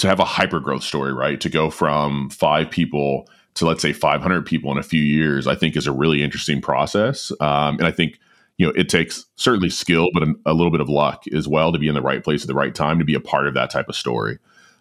to 0.00 0.08
have 0.08 0.20
a 0.20 0.24
hyper 0.24 0.60
growth 0.60 0.82
story, 0.82 1.12
right? 1.12 1.40
To 1.40 1.48
go 1.48 1.70
from 1.70 2.30
five 2.30 2.70
people 2.70 3.28
to 3.54 3.66
let's 3.66 3.82
say 3.82 3.92
500 3.92 4.46
people 4.46 4.70
in 4.70 4.78
a 4.78 4.82
few 4.82 5.02
years, 5.02 5.46
I 5.46 5.54
think 5.54 5.76
is 5.76 5.86
a 5.86 5.92
really 5.92 6.22
interesting 6.22 6.60
process. 6.60 7.32
Um, 7.40 7.78
and 7.78 7.86
I 7.86 7.90
think 7.90 8.18
you 8.58 8.66
know, 8.66 8.72
it 8.76 8.90
takes 8.90 9.24
certainly 9.36 9.70
skill, 9.70 10.10
but 10.12 10.22
a, 10.22 10.34
a, 10.44 10.52
little 10.52 10.70
bit 10.70 10.82
of 10.82 10.88
luck 10.90 11.24
as 11.34 11.48
well 11.48 11.72
to 11.72 11.78
be 11.78 11.88
in 11.88 11.94
the 11.94 12.02
right 12.02 12.22
place 12.22 12.42
at 12.42 12.46
the 12.46 12.54
right 12.54 12.74
time 12.74 12.98
to 12.98 13.06
be 13.06 13.14
a 13.14 13.20
part 13.20 13.46
of 13.46 13.54
that 13.54 13.70
type 13.70 13.88
of 13.88 13.96
story. 13.96 14.38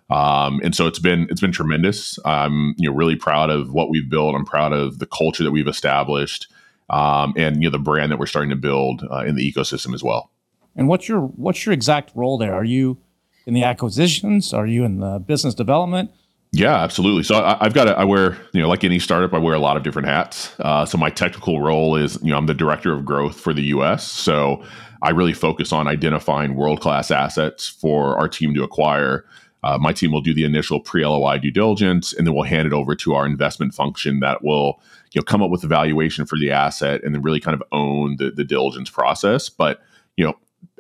Um, 0.10 0.60
and 0.64 0.76
so 0.76 0.86
it's 0.86 1.00
been 1.00 1.28
it's 1.30 1.40
been 1.40 1.52
tremendous. 1.52 2.20
I'm 2.26 2.76
you 2.78 2.90
know 2.90 2.96
really 2.96 3.16
proud 3.16 3.50
of 3.50 3.72
what 3.72 3.90
we've 3.90 4.10
built. 4.10 4.36
I'm 4.36 4.44
proud 4.44 4.74
of 4.74 5.00
the 5.00 5.06
culture 5.06 5.44
that 5.44 5.52
we've 5.52 5.68
established, 5.68 6.52
um, 6.90 7.34
and 7.38 7.64
you 7.64 7.70
know 7.70 7.72
the 7.72 7.80
brand 7.80 8.12
that 8.12 8.18
we're 8.18 8.26
starting 8.26 8.50
to 8.50 8.56
build 8.56 9.08
uh, 9.10 9.20
in 9.20 9.36
the 9.36 9.50
ecosystem 9.50 9.94
as 9.94 10.04
well. 10.04 10.30
And 10.76 10.88
what's 10.88 11.08
your 11.08 11.22
what's 11.22 11.66
your 11.66 11.74
exact 11.74 12.12
role 12.16 12.38
there? 12.38 12.54
Are 12.54 12.66
you 12.66 12.98
in 13.46 13.54
the 13.54 13.64
acquisitions? 13.64 14.54
Are 14.54 14.68
you 14.68 14.84
in 14.84 15.00
the 15.00 15.20
business 15.20 15.54
development? 15.54 16.12
Yeah, 16.52 16.76
absolutely. 16.76 17.24
So 17.24 17.44
I, 17.44 17.64
have 17.64 17.74
got 17.74 17.88
a, 17.88 17.98
I 17.98 18.06
wear, 18.06 18.38
you 18.54 18.62
know, 18.62 18.68
like 18.68 18.84
any 18.84 18.98
startup, 18.98 19.34
I 19.34 19.38
wear 19.38 19.54
a 19.54 19.60
lot 19.60 19.78
of 19.78 19.84
different 19.84 20.08
hats. 20.08 20.56
Uh, 20.60 20.84
so 20.84 20.98
my 20.98 21.12
technical 21.12 21.62
role 21.62 21.96
is, 21.96 22.18
you 22.24 22.32
know, 22.32 22.38
I'm 22.38 22.48
the 22.48 22.56
director 22.56 22.92
of 22.92 23.06
growth 23.06 23.40
for 23.40 23.54
the 23.54 23.62
U.S. 23.64 24.04
So 24.08 24.64
I 25.04 25.12
really 25.12 25.34
focus 25.34 25.72
on 25.72 25.88
identifying 25.88 26.56
world 26.56 26.82
class 26.82 27.12
assets 27.12 27.68
for 27.68 28.18
our 28.18 28.28
team 28.28 28.56
to 28.56 28.64
acquire. 28.64 29.26
Uh, 29.62 29.78
my 29.78 29.94
team 29.94 30.12
will 30.12 30.22
do 30.22 30.34
the 30.34 30.44
initial 30.44 30.80
pre 30.80 31.06
LOI 31.06 31.38
due 31.38 31.52
diligence, 31.52 32.14
and 32.14 32.26
then 32.26 32.34
we'll 32.34 32.44
hand 32.44 32.66
it 32.66 32.74
over 32.74 32.96
to 32.96 33.14
our 33.14 33.26
investment 33.26 33.74
function 33.74 34.20
that 34.22 34.44
will, 34.44 34.82
you 35.12 35.20
know, 35.20 35.24
come 35.24 35.44
up 35.44 35.52
with 35.52 35.62
the 35.62 35.68
valuation 35.68 36.26
for 36.26 36.38
the 36.38 36.50
asset, 36.50 37.04
and 37.04 37.14
then 37.14 37.22
really 37.22 37.40
kind 37.42 37.56
of 37.56 37.64
own 37.72 38.16
the, 38.18 38.32
the 38.32 38.44
diligence 38.44 38.90
process. 38.90 39.50
But 39.50 39.82
you 40.16 40.26
know, 40.26 40.34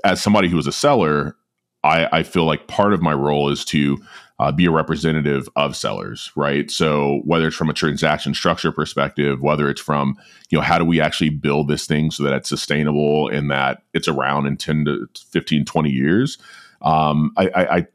as 0.03 0.21
somebody 0.21 0.47
who 0.47 0.57
is 0.57 0.67
a 0.67 0.71
seller, 0.71 1.35
I, 1.83 2.19
I 2.19 2.23
feel 2.23 2.45
like 2.45 2.67
part 2.67 2.93
of 2.93 3.01
my 3.01 3.13
role 3.13 3.49
is 3.49 3.63
to 3.65 3.97
uh, 4.39 4.51
be 4.51 4.65
a 4.65 4.71
representative 4.71 5.49
of 5.55 5.75
sellers, 5.75 6.31
right? 6.35 6.71
So 6.71 7.21
whether 7.25 7.47
it's 7.47 7.55
from 7.55 7.69
a 7.69 7.73
transaction 7.73 8.33
structure 8.33 8.71
perspective, 8.71 9.41
whether 9.41 9.69
it's 9.69 9.81
from, 9.81 10.17
you 10.49 10.57
know, 10.57 10.63
how 10.63 10.77
do 10.77 10.85
we 10.85 11.01
actually 11.01 11.29
build 11.29 11.67
this 11.67 11.85
thing 11.85 12.11
so 12.11 12.23
that 12.23 12.33
it's 12.33 12.49
sustainable 12.49 13.27
and 13.27 13.51
that 13.51 13.83
it's 13.93 14.07
around 14.07 14.45
in 14.45 14.55
10 14.55 14.85
to 14.85 15.07
15, 15.31 15.65
20 15.65 15.89
years, 15.89 16.37
um, 16.81 17.33
I, 17.37 17.49
I, 17.49 17.77
I 17.77 17.87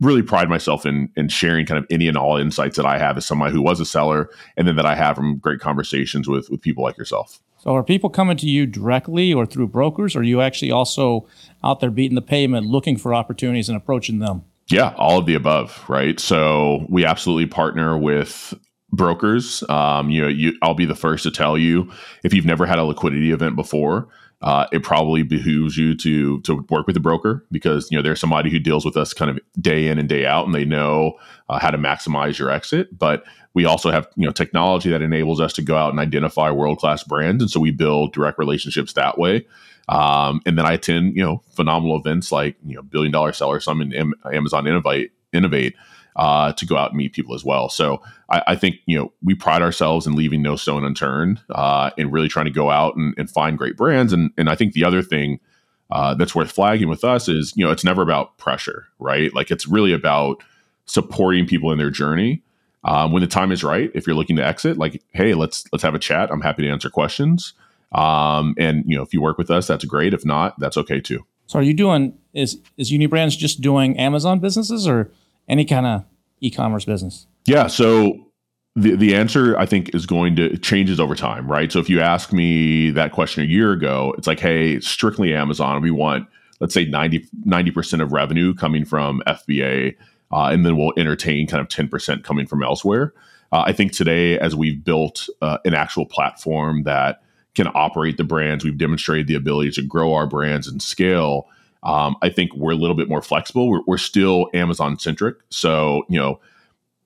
really 0.00 0.22
pride 0.22 0.48
myself 0.48 0.86
in 0.86 1.10
in 1.16 1.28
sharing 1.28 1.66
kind 1.66 1.78
of 1.78 1.86
any 1.90 2.08
and 2.08 2.16
all 2.16 2.38
insights 2.38 2.76
that 2.76 2.86
I 2.86 2.98
have 2.98 3.18
as 3.18 3.26
somebody 3.26 3.52
who 3.52 3.62
was 3.62 3.80
a 3.80 3.84
seller 3.84 4.30
and 4.56 4.66
then 4.66 4.76
that 4.76 4.86
I 4.86 4.94
have 4.94 5.16
from 5.16 5.38
great 5.38 5.60
conversations 5.60 6.26
with 6.26 6.50
with 6.50 6.62
people 6.62 6.82
like 6.82 6.96
yourself. 6.96 7.40
So 7.60 7.74
are 7.74 7.82
people 7.82 8.08
coming 8.08 8.38
to 8.38 8.46
you 8.46 8.66
directly 8.66 9.34
or 9.34 9.44
through 9.44 9.68
brokers 9.68 10.16
or 10.16 10.20
are 10.20 10.22
you 10.22 10.40
actually 10.40 10.70
also 10.70 11.26
out 11.62 11.80
there 11.80 11.90
beating 11.90 12.14
the 12.14 12.22
pavement 12.22 12.66
looking 12.66 12.96
for 12.96 13.14
opportunities 13.14 13.68
and 13.68 13.76
approaching 13.76 14.18
them? 14.18 14.44
Yeah, 14.68 14.94
all 14.96 15.18
of 15.18 15.26
the 15.26 15.34
above, 15.34 15.84
right? 15.88 16.18
So 16.18 16.86
we 16.88 17.04
absolutely 17.04 17.46
partner 17.46 17.98
with 17.98 18.54
brokers. 18.92 19.62
Um, 19.68 20.10
you 20.10 20.22
know, 20.22 20.28
you, 20.28 20.52
I'll 20.62 20.74
be 20.74 20.86
the 20.86 20.94
first 20.94 21.22
to 21.24 21.30
tell 21.30 21.56
you 21.56 21.90
if 22.24 22.34
you've 22.34 22.46
never 22.46 22.66
had 22.66 22.78
a 22.78 22.84
liquidity 22.84 23.30
event 23.30 23.56
before, 23.56 24.08
uh, 24.42 24.66
it 24.72 24.82
probably 24.82 25.22
behooves 25.22 25.76
you 25.76 25.94
to 25.96 26.40
to 26.42 26.64
work 26.70 26.86
with 26.86 26.96
a 26.96 27.00
broker 27.00 27.44
because 27.52 27.90
you 27.90 27.96
know 27.96 28.02
there's 28.02 28.20
somebody 28.20 28.50
who 28.50 28.58
deals 28.58 28.84
with 28.84 28.96
us 28.96 29.12
kind 29.12 29.30
of 29.30 29.38
day 29.60 29.88
in 29.88 29.98
and 29.98 30.08
day 30.08 30.24
out, 30.24 30.46
and 30.46 30.54
they 30.54 30.64
know 30.64 31.18
uh, 31.48 31.58
how 31.58 31.70
to 31.70 31.78
maximize 31.78 32.38
your 32.38 32.50
exit. 32.50 32.96
But 32.98 33.24
we 33.52 33.66
also 33.66 33.90
have 33.90 34.08
you 34.16 34.24
know 34.24 34.32
technology 34.32 34.88
that 34.90 35.02
enables 35.02 35.40
us 35.40 35.52
to 35.54 35.62
go 35.62 35.76
out 35.76 35.90
and 35.90 36.00
identify 36.00 36.50
world 36.50 36.78
class 36.78 37.04
brands, 37.04 37.42
and 37.42 37.50
so 37.50 37.60
we 37.60 37.70
build 37.70 38.14
direct 38.14 38.38
relationships 38.38 38.94
that 38.94 39.18
way. 39.18 39.46
Um, 39.90 40.40
and 40.46 40.56
then 40.56 40.64
I 40.64 40.74
attend, 40.74 41.16
you 41.16 41.24
know, 41.24 41.42
phenomenal 41.50 41.96
events 41.96 42.30
like, 42.30 42.56
you 42.64 42.76
know, 42.76 42.82
Billion 42.82 43.10
Dollar 43.10 43.32
Seller 43.32 43.58
Summit 43.58 43.92
Amazon 44.32 44.68
Innovate, 44.68 45.10
Innovate 45.32 45.74
uh, 46.16 46.52
to 46.52 46.66
go 46.66 46.76
out 46.76 46.90
and 46.90 46.98
meet 46.98 47.12
people 47.12 47.34
as 47.34 47.44
well. 47.44 47.68
So 47.68 48.02
I, 48.28 48.42
I, 48.48 48.56
think, 48.56 48.76
you 48.86 48.98
know, 48.98 49.12
we 49.22 49.34
pride 49.34 49.62
ourselves 49.62 50.06
in 50.06 50.14
leaving 50.14 50.42
no 50.42 50.56
stone 50.56 50.84
unturned 50.84 51.40
uh, 51.50 51.90
and 51.96 52.12
really 52.12 52.28
trying 52.28 52.46
to 52.46 52.50
go 52.50 52.70
out 52.70 52.96
and, 52.96 53.14
and, 53.16 53.30
find 53.30 53.56
great 53.56 53.76
brands. 53.76 54.12
And, 54.12 54.30
and 54.36 54.48
I 54.48 54.54
think 54.54 54.72
the 54.72 54.84
other 54.84 55.02
thing 55.02 55.40
uh, 55.90 56.14
that's 56.14 56.34
worth 56.34 56.50
flagging 56.50 56.88
with 56.88 57.04
us 57.04 57.28
is, 57.28 57.52
you 57.56 57.64
know, 57.64 57.70
it's 57.70 57.84
never 57.84 58.02
about 58.02 58.36
pressure, 58.38 58.86
right? 58.98 59.32
Like 59.34 59.50
it's 59.50 59.66
really 59.66 59.92
about 59.92 60.42
supporting 60.86 61.46
people 61.46 61.72
in 61.72 61.78
their 61.78 61.90
journey. 61.90 62.42
Um, 62.82 63.12
when 63.12 63.20
the 63.20 63.28
time 63.28 63.52
is 63.52 63.62
right, 63.62 63.90
if 63.94 64.06
you're 64.06 64.16
looking 64.16 64.36
to 64.36 64.46
exit, 64.46 64.78
like, 64.78 65.02
hey, 65.12 65.34
let's 65.34 65.64
let's 65.70 65.82
have 65.82 65.94
a 65.94 65.98
chat. 65.98 66.30
I'm 66.32 66.40
happy 66.40 66.62
to 66.62 66.68
answer 66.70 66.88
questions. 66.88 67.52
Um, 67.92 68.54
and 68.56 68.84
you 68.86 68.96
know, 68.96 69.02
if 69.02 69.12
you 69.12 69.20
work 69.20 69.36
with 69.36 69.50
us, 69.50 69.66
that's 69.66 69.84
great. 69.84 70.14
If 70.14 70.24
not, 70.24 70.58
that's 70.58 70.78
okay 70.78 70.98
too. 70.98 71.26
So 71.46 71.58
are 71.58 71.62
you 71.62 71.74
doing 71.74 72.16
is 72.32 72.58
is 72.76 72.90
Unybrands 72.90 73.36
just 73.36 73.60
doing 73.60 73.98
Amazon 73.98 74.38
businesses 74.38 74.88
or 74.88 75.10
any 75.50 75.64
kind 75.64 75.86
of 75.86 76.04
e-commerce 76.40 76.84
business? 76.84 77.26
Yeah. 77.46 77.66
So 77.66 78.26
the 78.76 78.96
the 78.96 79.14
answer 79.14 79.58
I 79.58 79.66
think 79.66 79.94
is 79.94 80.06
going 80.06 80.36
to 80.36 80.56
changes 80.58 81.00
over 81.00 81.14
time, 81.14 81.50
right? 81.50 81.70
So 81.70 81.78
if 81.78 81.90
you 81.90 82.00
ask 82.00 82.32
me 82.32 82.90
that 82.92 83.12
question 83.12 83.44
a 83.44 83.46
year 83.46 83.72
ago, 83.72 84.14
it's 84.16 84.26
like, 84.26 84.40
hey, 84.40 84.80
strictly 84.80 85.34
Amazon. 85.34 85.82
We 85.82 85.90
want 85.90 86.26
let's 86.60 86.74
say 86.74 86.84
90 86.84 87.70
percent 87.72 88.02
of 88.02 88.12
revenue 88.12 88.54
coming 88.54 88.84
from 88.84 89.22
FBA, 89.26 89.96
uh, 90.32 90.44
and 90.46 90.64
then 90.64 90.76
we'll 90.76 90.92
entertain 90.96 91.46
kind 91.46 91.60
of 91.60 91.68
ten 91.68 91.88
percent 91.88 92.24
coming 92.24 92.46
from 92.46 92.62
elsewhere. 92.62 93.12
Uh, 93.52 93.64
I 93.66 93.72
think 93.72 93.92
today, 93.92 94.38
as 94.38 94.54
we've 94.54 94.82
built 94.84 95.28
uh, 95.42 95.58
an 95.64 95.74
actual 95.74 96.06
platform 96.06 96.84
that 96.84 97.22
can 97.54 97.68
operate 97.74 98.16
the 98.16 98.24
brands. 98.24 98.64
We've 98.64 98.78
demonstrated 98.78 99.26
the 99.26 99.34
ability 99.34 99.72
to 99.72 99.82
grow 99.82 100.14
our 100.14 100.26
brands 100.26 100.68
and 100.68 100.80
scale. 100.80 101.48
Um, 101.82 102.16
I 102.22 102.28
think 102.28 102.54
we're 102.54 102.72
a 102.72 102.76
little 102.76 102.96
bit 102.96 103.08
more 103.08 103.22
flexible. 103.22 103.68
We're, 103.68 103.80
we're 103.86 103.98
still 103.98 104.48
Amazon 104.52 104.98
centric. 104.98 105.36
So, 105.50 106.04
you 106.08 106.18
know, 106.18 106.40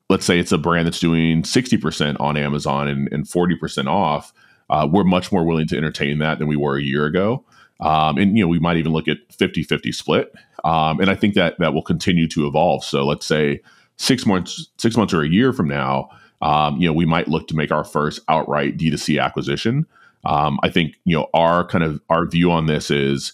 let's 0.09 0.25
say 0.25 0.39
it's 0.39 0.53
a 0.53 0.59
brand 0.59 0.87
that's 0.87 1.01
doing 1.01 1.43
60% 1.43 2.21
on 2.21 2.37
Amazon 2.37 2.89
and, 2.89 3.13
and 3.13 3.25
40% 3.25 3.87
off. 3.87 4.33
Uh, 4.69 4.89
we're 4.91 5.05
much 5.05 5.31
more 5.31 5.45
willing 5.45 5.69
to 5.69 5.77
entertain 5.77 6.19
that 6.19 6.39
than 6.39 6.49
we 6.49 6.57
were 6.57 6.77
a 6.77 6.83
year 6.83 7.07
ago. 7.07 7.45
Um, 7.81 8.19
and, 8.19 8.37
you 8.37 8.45
know, 8.45 8.49
we 8.49 8.59
might 8.59 8.77
even 8.77 8.93
look 8.93 9.09
at 9.09 9.19
50 9.33 9.63
50 9.63 9.93
split. 9.93 10.33
Um, 10.65 11.01
and 11.01 11.11
I 11.11 11.15
think 11.15 11.35
that 11.35 11.59
that 11.59 11.75
will 11.75 11.83
continue 11.83 12.27
to 12.29 12.47
evolve. 12.47 12.85
So 12.85 13.05
let's 13.05 13.27
say 13.27 13.61
six 13.97 14.27
months, 14.27 14.71
six 14.79 14.97
months 14.97 15.13
or 15.13 15.23
a 15.23 15.29
year 15.29 15.53
from 15.53 15.69
now, 15.69 16.09
um, 16.41 16.79
you 16.79 16.87
know, 16.87 16.93
we 16.93 17.07
might 17.07 17.29
look 17.29 17.49
to 17.49 17.57
make 17.57 17.71
our 17.71 17.85
first 17.85 18.21
outright 18.29 18.77
D2C 18.77 19.23
acquisition. 19.23 19.87
Um, 20.25 20.59
I 20.63 20.71
think, 20.71 20.97
you 21.05 21.17
know, 21.17 21.29
our 21.35 21.67
kind 21.67 21.85
of 21.85 22.01
our 22.09 22.27
view 22.27 22.51
on 22.51 22.67
this 22.67 22.91
is 22.91 23.33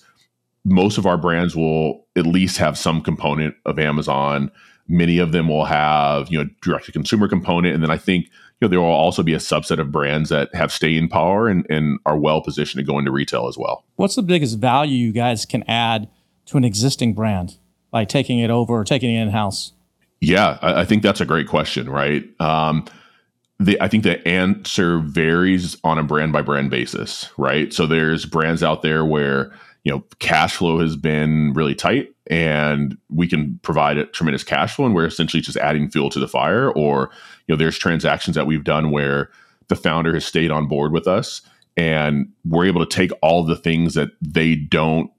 most 0.65 0.99
of 0.99 1.07
our 1.07 1.17
brands 1.17 1.57
will 1.57 2.07
at 2.17 2.27
least 2.27 2.59
have 2.59 2.77
some 2.77 3.01
component 3.01 3.55
of 3.65 3.79
Amazon. 3.79 4.51
Many 4.89 5.19
of 5.19 5.33
them 5.33 5.49
will 5.49 5.65
have, 5.65 6.29
you 6.31 6.43
know, 6.43 6.51
direct 6.63 6.87
to 6.87 6.93
consumer 6.93 7.29
component. 7.29 7.75
And 7.75 7.83
then 7.83 7.91
I 7.91 7.97
think, 7.97 8.27
you 8.27 8.33
know, 8.63 8.69
there 8.69 8.81
will 8.81 8.89
also 8.89 9.23
be 9.23 9.35
a 9.35 9.39
subset 9.39 9.79
of 9.79 9.91
brands 9.91 10.29
that 10.29 10.55
have 10.55 10.73
staying 10.73 11.09
power 11.09 11.49
and, 11.49 11.67
and 11.71 11.99
are 12.05 12.19
well 12.19 12.43
positioned 12.43 12.85
to 12.85 12.91
go 12.93 12.99
into 12.99 13.11
retail 13.11 13.49
as 13.49 13.57
well. 13.57 13.85
What's 13.97 14.17
the 14.17 14.23
biggest 14.23 14.59
value 14.59 14.97
you 14.97 15.13
guys 15.13 15.47
can 15.47 15.63
add 15.69 16.09
to 16.47 16.59
an 16.59 16.65
existing 16.65 17.15
brand 17.15 17.57
by 17.91 18.05
taking 18.05 18.39
it 18.39 18.51
over 18.51 18.75
or 18.75 18.85
taking 18.85 19.15
it 19.15 19.23
in 19.23 19.31
house? 19.31 19.73
Yeah, 20.21 20.59
I, 20.61 20.81
I, 20.83 20.85
think 20.85 21.03
that's 21.03 21.21
a 21.21 21.25
great 21.25 21.49
question, 21.49 21.89
right? 21.89 22.25
Um, 22.41 22.85
the, 23.59 23.81
I 23.81 23.89
think 23.89 24.05
the 24.05 24.27
answer 24.29 24.99
varies 24.99 25.77
on 25.83 25.99
a 25.99 26.03
brand 26.03 26.33
by 26.33 26.43
brand 26.43 26.71
basis, 26.71 27.31
right? 27.39 27.73
So 27.73 27.87
there's 27.87 28.27
brands 28.27 28.63
out 28.63 28.83
there 28.83 29.05
where 29.05 29.53
you 29.85 29.93
know 29.93 30.05
cash 30.19 30.57
flow 30.57 30.79
has 30.79 30.97
been 30.97 31.53
really 31.53 31.75
tight 31.75 32.09
and 32.29 32.97
we 33.09 33.27
can 33.27 33.59
provide 33.63 33.99
a 33.99 34.07
tremendous 34.07 34.45
cash 34.45 34.77
flow 34.77 34.87
and 34.87 34.95
we're 34.95 35.07
essentially 35.07 35.41
just 35.41 35.57
adding 35.59 35.91
fuel 35.91 36.11
to 36.11 36.21
the 36.21 36.29
fire 36.29 36.71
or 36.73 37.11
you 37.47 37.53
know 37.53 37.57
there's 37.57 37.79
transactions 37.79 38.37
that 38.37 38.47
we've 38.47 38.65
done 38.65 38.91
where 38.91 39.31
the 39.69 39.77
founder 39.77 40.15
has 40.15 40.25
stayed 40.25 40.51
on 40.51 40.67
board 40.67 40.93
with 40.93 41.07
us 41.07 41.43
and 41.77 42.31
we're 42.45 42.67
able 42.67 42.85
to 42.85 42.97
take 42.97 43.11
all 43.23 43.45
the 43.45 43.57
things 43.57 43.95
that 43.95 44.11
they 44.21 44.55
don't 44.55 45.11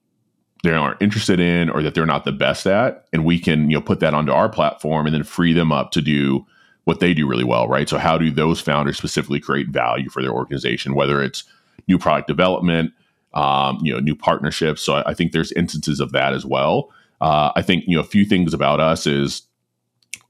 they 0.63 0.71
aren't 0.71 1.01
interested 1.01 1.39
in 1.39 1.69
or 1.71 1.81
that 1.81 1.95
they're 1.95 2.05
not 2.05 2.23
the 2.23 2.31
best 2.31 2.67
at 2.67 3.05
and 3.11 3.25
we 3.25 3.39
can 3.39 3.69
you 3.69 3.77
know 3.77 3.81
put 3.81 3.99
that 3.99 4.13
onto 4.13 4.31
our 4.31 4.49
platform 4.49 5.07
and 5.07 5.15
then 5.15 5.23
free 5.23 5.53
them 5.53 5.71
up 5.71 5.91
to 5.91 6.01
do 6.01 6.45
what 6.83 6.99
they 6.99 7.13
do 7.13 7.27
really 7.27 7.43
well 7.43 7.67
right? 7.67 7.89
So 7.89 7.97
how 7.97 8.17
do 8.17 8.29
those 8.29 8.61
founders 8.61 8.97
specifically 8.97 9.39
create 9.39 9.69
value 9.69 10.09
for 10.09 10.21
their 10.21 10.31
organization 10.31 10.93
whether 10.93 11.21
it's 11.23 11.43
new 11.87 11.97
product 11.97 12.27
development 12.27 12.93
um, 13.33 13.79
you 13.81 13.93
know 13.93 13.99
new 13.99 14.15
partnerships 14.15 14.81
so 14.81 14.95
I, 14.95 15.11
I, 15.11 15.13
think 15.13 15.31
there's 15.31 15.51
instances 15.53 15.99
of 15.99 16.11
that 16.11 16.33
as 16.33 16.45
well 16.45 16.91
uh, 17.21 17.51
i 17.55 17.61
think 17.61 17.85
you 17.87 17.95
know 17.95 18.01
a 18.01 18.05
few 18.05 18.25
things 18.25 18.53
about 18.53 18.79
us 18.79 19.07
is 19.07 19.43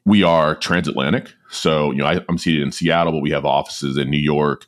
we 0.06 0.24
are 0.24 0.56
transatlantic 0.56 1.32
so 1.50 1.92
you 1.92 1.98
know 1.98 2.06
I, 2.06 2.20
i'm 2.30 2.38
seated 2.38 2.62
in 2.62 2.72
seattle 2.72 3.14
but 3.14 3.22
we 3.22 3.32
have 3.32 3.46
offices 3.46 3.98
in 3.98 4.10
new 4.10 4.18
york 4.18 4.66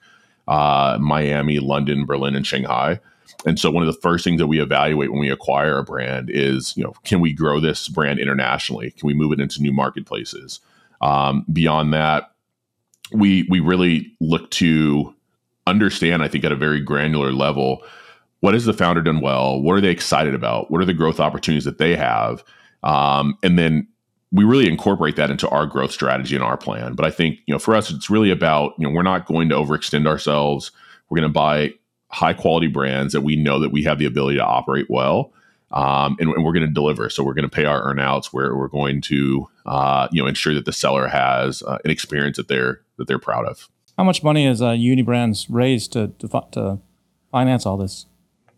uh, 0.47 0.97
miami 0.99 1.59
london 1.59 2.05
berlin 2.05 2.35
and 2.35 2.45
shanghai 2.45 2.99
and 3.45 3.59
so 3.59 3.69
one 3.69 3.83
of 3.83 3.93
the 3.93 3.99
first 4.01 4.23
things 4.23 4.39
that 4.39 4.47
we 4.47 4.61
evaluate 4.61 5.11
when 5.11 5.19
we 5.19 5.29
acquire 5.29 5.77
a 5.77 5.83
brand 5.83 6.29
is, 6.29 6.75
you 6.77 6.83
know, 6.83 6.93
can 7.03 7.19
we 7.19 7.33
grow 7.33 7.59
this 7.59 7.89
brand 7.89 8.19
internationally? 8.19 8.91
Can 8.91 9.07
we 9.07 9.13
move 9.13 9.31
it 9.33 9.39
into 9.39 9.61
new 9.61 9.73
marketplaces? 9.73 10.59
Um, 11.01 11.45
beyond 11.51 11.93
that, 11.93 12.31
we 13.11 13.45
we 13.49 13.59
really 13.59 14.13
look 14.21 14.49
to 14.51 15.13
understand, 15.67 16.23
I 16.23 16.27
think, 16.27 16.45
at 16.45 16.51
a 16.51 16.57
very 16.57 16.79
granular 16.79 17.31
level, 17.31 17.83
what 18.43 18.53
has 18.53 18.65
the 18.65 18.73
founder 18.73 19.01
done 19.01 19.21
well? 19.21 19.61
What 19.61 19.71
are 19.77 19.79
they 19.79 19.89
excited 19.89 20.35
about? 20.35 20.69
What 20.69 20.81
are 20.81 20.85
the 20.85 20.93
growth 20.93 21.21
opportunities 21.21 21.63
that 21.63 21.77
they 21.77 21.95
have? 21.95 22.43
Um, 22.83 23.37
and 23.41 23.57
then 23.57 23.87
we 24.33 24.43
really 24.43 24.67
incorporate 24.67 25.15
that 25.15 25.31
into 25.31 25.47
our 25.47 25.65
growth 25.65 25.93
strategy 25.93 26.35
and 26.35 26.43
our 26.43 26.57
plan. 26.57 26.93
But 26.93 27.05
I 27.05 27.09
think, 27.09 27.39
you 27.45 27.53
know, 27.53 27.57
for 27.57 27.73
us, 27.73 27.89
it's 27.89 28.09
really 28.09 28.31
about, 28.31 28.73
you 28.77 28.85
know, 28.85 28.93
we're 28.93 29.01
not 29.01 29.27
going 29.27 29.47
to 29.47 29.55
overextend 29.55 30.07
ourselves. 30.07 30.73
We're 31.07 31.21
going 31.21 31.29
to 31.29 31.33
buy 31.33 31.75
high 32.09 32.33
quality 32.33 32.67
brands 32.67 33.13
that 33.13 33.21
we 33.21 33.37
know 33.37 33.59
that 33.59 33.71
we 33.71 33.81
have 33.83 33.97
the 33.97 34.05
ability 34.05 34.39
to 34.39 34.45
operate 34.45 34.87
well. 34.89 35.31
Um, 35.71 36.17
and, 36.19 36.29
and, 36.29 36.43
we're 36.43 36.51
going 36.51 36.67
to 36.67 36.73
deliver. 36.73 37.09
So 37.09 37.23
we're 37.23 37.35
going 37.35 37.49
to 37.49 37.55
pay 37.55 37.63
our 37.63 37.81
earnouts. 37.81 38.33
Where 38.33 38.57
we're 38.57 38.67
going 38.67 38.99
to, 39.03 39.47
uh, 39.65 40.09
you 40.11 40.21
know, 40.21 40.27
ensure 40.27 40.53
that 40.53 40.65
the 40.65 40.73
seller 40.73 41.07
has 41.07 41.63
uh, 41.63 41.77
an 41.85 41.91
experience 41.91 42.35
that 42.35 42.49
they're 42.49 42.81
that 42.97 43.07
they're 43.07 43.19
proud 43.19 43.45
of. 43.45 43.69
How 43.97 44.03
much 44.03 44.21
money 44.21 44.45
has 44.47 44.61
uh, 44.61 44.71
Unybrands 44.71 45.45
raised 45.49 45.93
to, 45.93 46.09
to, 46.19 46.27
to 46.51 46.79
finance 47.31 47.65
all 47.65 47.77
this? 47.77 48.05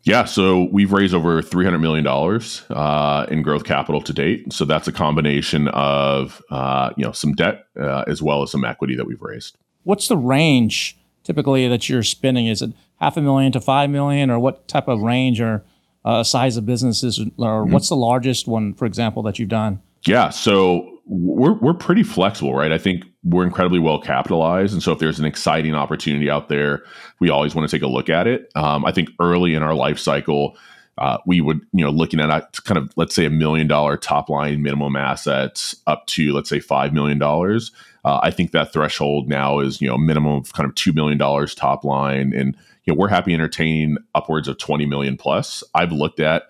Yeah, 0.06 0.26
so 0.26 0.70
we've 0.72 0.92
raised 0.92 1.16
over 1.16 1.42
three 1.42 1.66
hundred 1.66 1.80
million 1.80 2.06
dollars 2.06 2.64
uh, 2.70 3.26
in 3.30 3.42
growth 3.42 3.64
capital 3.64 4.02
to 4.02 4.14
date. 4.14 4.54
So 4.54 4.64
that's 4.64 4.88
a 4.88 4.92
combination 4.92 5.68
of 5.70 6.44
uh, 6.52 6.92
you 6.96 7.04
know 7.04 7.12
some 7.12 7.34
debt 7.34 7.66
uh, 7.80 8.04
as 8.08 8.22
well 8.22 8.44
as 8.44 8.52
some 8.52 8.64
equity 8.64 8.96
that 8.96 9.08
we've 9.08 9.22
raised. 9.22 9.58
What's 9.84 10.08
the 10.08 10.18
range 10.18 10.96
typically 11.24 11.68
that 11.68 11.90
you're 11.90 12.04
spending? 12.04 12.46
Is 12.46 12.62
it 12.62 12.72
half 13.02 13.18
a 13.18 13.22
million 13.22 13.52
to 13.54 13.60
five 13.60 13.90
million, 13.90 14.30
or 14.30 14.40
what 14.40 14.68
type 14.68 14.88
of 14.88 15.02
range 15.02 15.42
or 15.42 15.66
uh, 16.06 16.24
size 16.24 16.56
of 16.56 16.68
businesses, 16.68 17.20
or 17.20 17.26
mm-hmm. 17.26 17.72
what's 17.74 17.90
the 17.90 17.96
largest 17.96 18.48
one, 18.48 18.76
for 18.76 18.86
example, 18.86 19.24
that 19.24 19.40
you've 19.40 19.50
done? 19.50 19.82
Yeah, 20.06 20.30
so 20.30 21.00
we're 21.08 21.54
we're 21.54 21.74
pretty 21.74 22.04
flexible, 22.04 22.54
right? 22.54 22.72
I 22.72 22.78
think 22.78 23.06
we're 23.26 23.44
incredibly 23.44 23.80
well 23.80 24.00
capitalized, 24.00 24.74
and 24.74 24.82
so 24.82 24.92
if 24.92 25.00
there's 25.00 25.20
an 25.20 25.26
exciting 25.26 25.76
opportunity 25.76 26.30
out 26.30 26.48
there, 26.48 26.84
we 27.20 27.30
always 27.30 27.56
want 27.56 27.68
to 27.70 27.76
take 27.76 27.84
a 27.84 27.88
look 27.88 28.10
at 28.10 28.28
it. 28.28 28.52
Um, 28.56 28.86
I 28.86 28.92
think 28.92 29.10
early 29.20 29.54
in 29.54 29.64
our 29.64 29.74
life 29.74 30.00
cycle. 30.00 30.58
Uh, 30.98 31.18
we 31.26 31.42
would, 31.42 31.60
you 31.74 31.84
know, 31.84 31.92
looking 31.92 32.22
at 32.22 32.64
kind 32.64 32.78
of, 32.78 32.90
let's 32.96 33.14
say, 33.14 33.26
a 33.26 33.30
million 33.30 33.68
dollar 33.68 33.98
top 33.98 34.30
line 34.30 34.64
minimum 34.64 34.96
assets 34.96 35.76
up 35.88 36.08
to, 36.08 36.32
let's 36.32 36.50
say, 36.50 36.58
$5 36.58 36.94
million. 36.94 37.22
Uh, 37.22 38.20
I 38.24 38.32
think 38.32 38.52
that 38.52 38.72
threshold 38.72 39.28
now 39.28 39.60
is, 39.60 39.82
you 39.82 39.90
know, 39.90 39.98
minimum 39.98 40.36
of 40.36 40.54
kind 40.54 40.70
of 40.70 40.74
$2 40.74 40.96
million 40.96 41.18
top 41.50 41.84
line. 41.84 42.32
And, 42.34 42.56
you 42.86 42.94
know, 42.94 42.98
we're 42.98 43.10
happy 43.10 43.34
entertaining 43.34 43.98
upwards 44.14 44.48
of 44.48 44.58
20 44.58 44.86
million 44.86 45.18
plus. 45.18 45.66
I've 45.74 45.92
looked 45.92 46.22
at, 46.22 46.44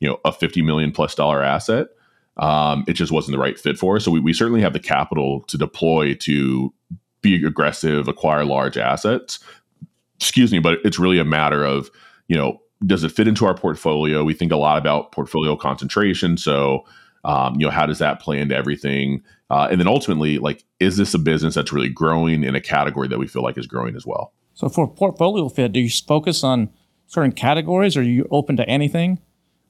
you 0.00 0.08
know, 0.08 0.20
a 0.26 0.32
50 0.32 0.60
million 0.60 0.92
plus 0.92 1.14
dollar 1.14 1.42
asset. 1.42 1.88
Um, 2.36 2.84
it 2.86 2.94
just 2.94 3.12
wasn't 3.12 3.32
the 3.32 3.42
right 3.42 3.58
fit 3.58 3.78
for 3.78 3.96
us. 3.96 4.04
So 4.04 4.10
we, 4.10 4.20
we 4.20 4.32
certainly 4.32 4.60
have 4.60 4.72
the 4.72 4.80
capital 4.80 5.42
to 5.42 5.56
deploy 5.56 6.14
to 6.14 6.72
be 7.22 7.44
aggressive, 7.44 8.08
acquire 8.08 8.44
large 8.44 8.76
assets. 8.76 9.40
Excuse 10.16 10.52
me, 10.52 10.58
but 10.58 10.78
it's 10.84 10.98
really 10.98 11.18
a 11.18 11.24
matter 11.24 11.64
of, 11.64 11.90
you 12.28 12.36
know, 12.36 12.60
does 12.84 13.04
it 13.04 13.10
fit 13.10 13.26
into 13.26 13.46
our 13.46 13.54
portfolio? 13.54 14.22
We 14.22 14.34
think 14.34 14.52
a 14.52 14.56
lot 14.56 14.78
about 14.78 15.12
portfolio 15.12 15.56
concentration. 15.56 16.36
So, 16.36 16.84
um, 17.24 17.54
you 17.54 17.66
know, 17.66 17.70
how 17.70 17.86
does 17.86 17.98
that 17.98 18.20
play 18.20 18.38
into 18.38 18.54
everything? 18.54 19.22
Uh, 19.50 19.68
and 19.70 19.80
then 19.80 19.88
ultimately, 19.88 20.38
like, 20.38 20.64
is 20.78 20.96
this 20.96 21.14
a 21.14 21.18
business 21.18 21.54
that's 21.54 21.72
really 21.72 21.88
growing 21.88 22.44
in 22.44 22.54
a 22.54 22.60
category 22.60 23.08
that 23.08 23.18
we 23.18 23.26
feel 23.26 23.42
like 23.42 23.56
is 23.56 23.66
growing 23.66 23.96
as 23.96 24.04
well? 24.04 24.32
So 24.54 24.68
for 24.68 24.88
portfolio 24.88 25.48
fit, 25.48 25.72
do 25.72 25.80
you 25.80 25.90
focus 25.90 26.44
on 26.44 26.70
certain 27.06 27.32
categories 27.32 27.96
or 27.96 28.00
are 28.00 28.04
you 28.04 28.26
open 28.30 28.56
to 28.56 28.68
anything? 28.68 29.20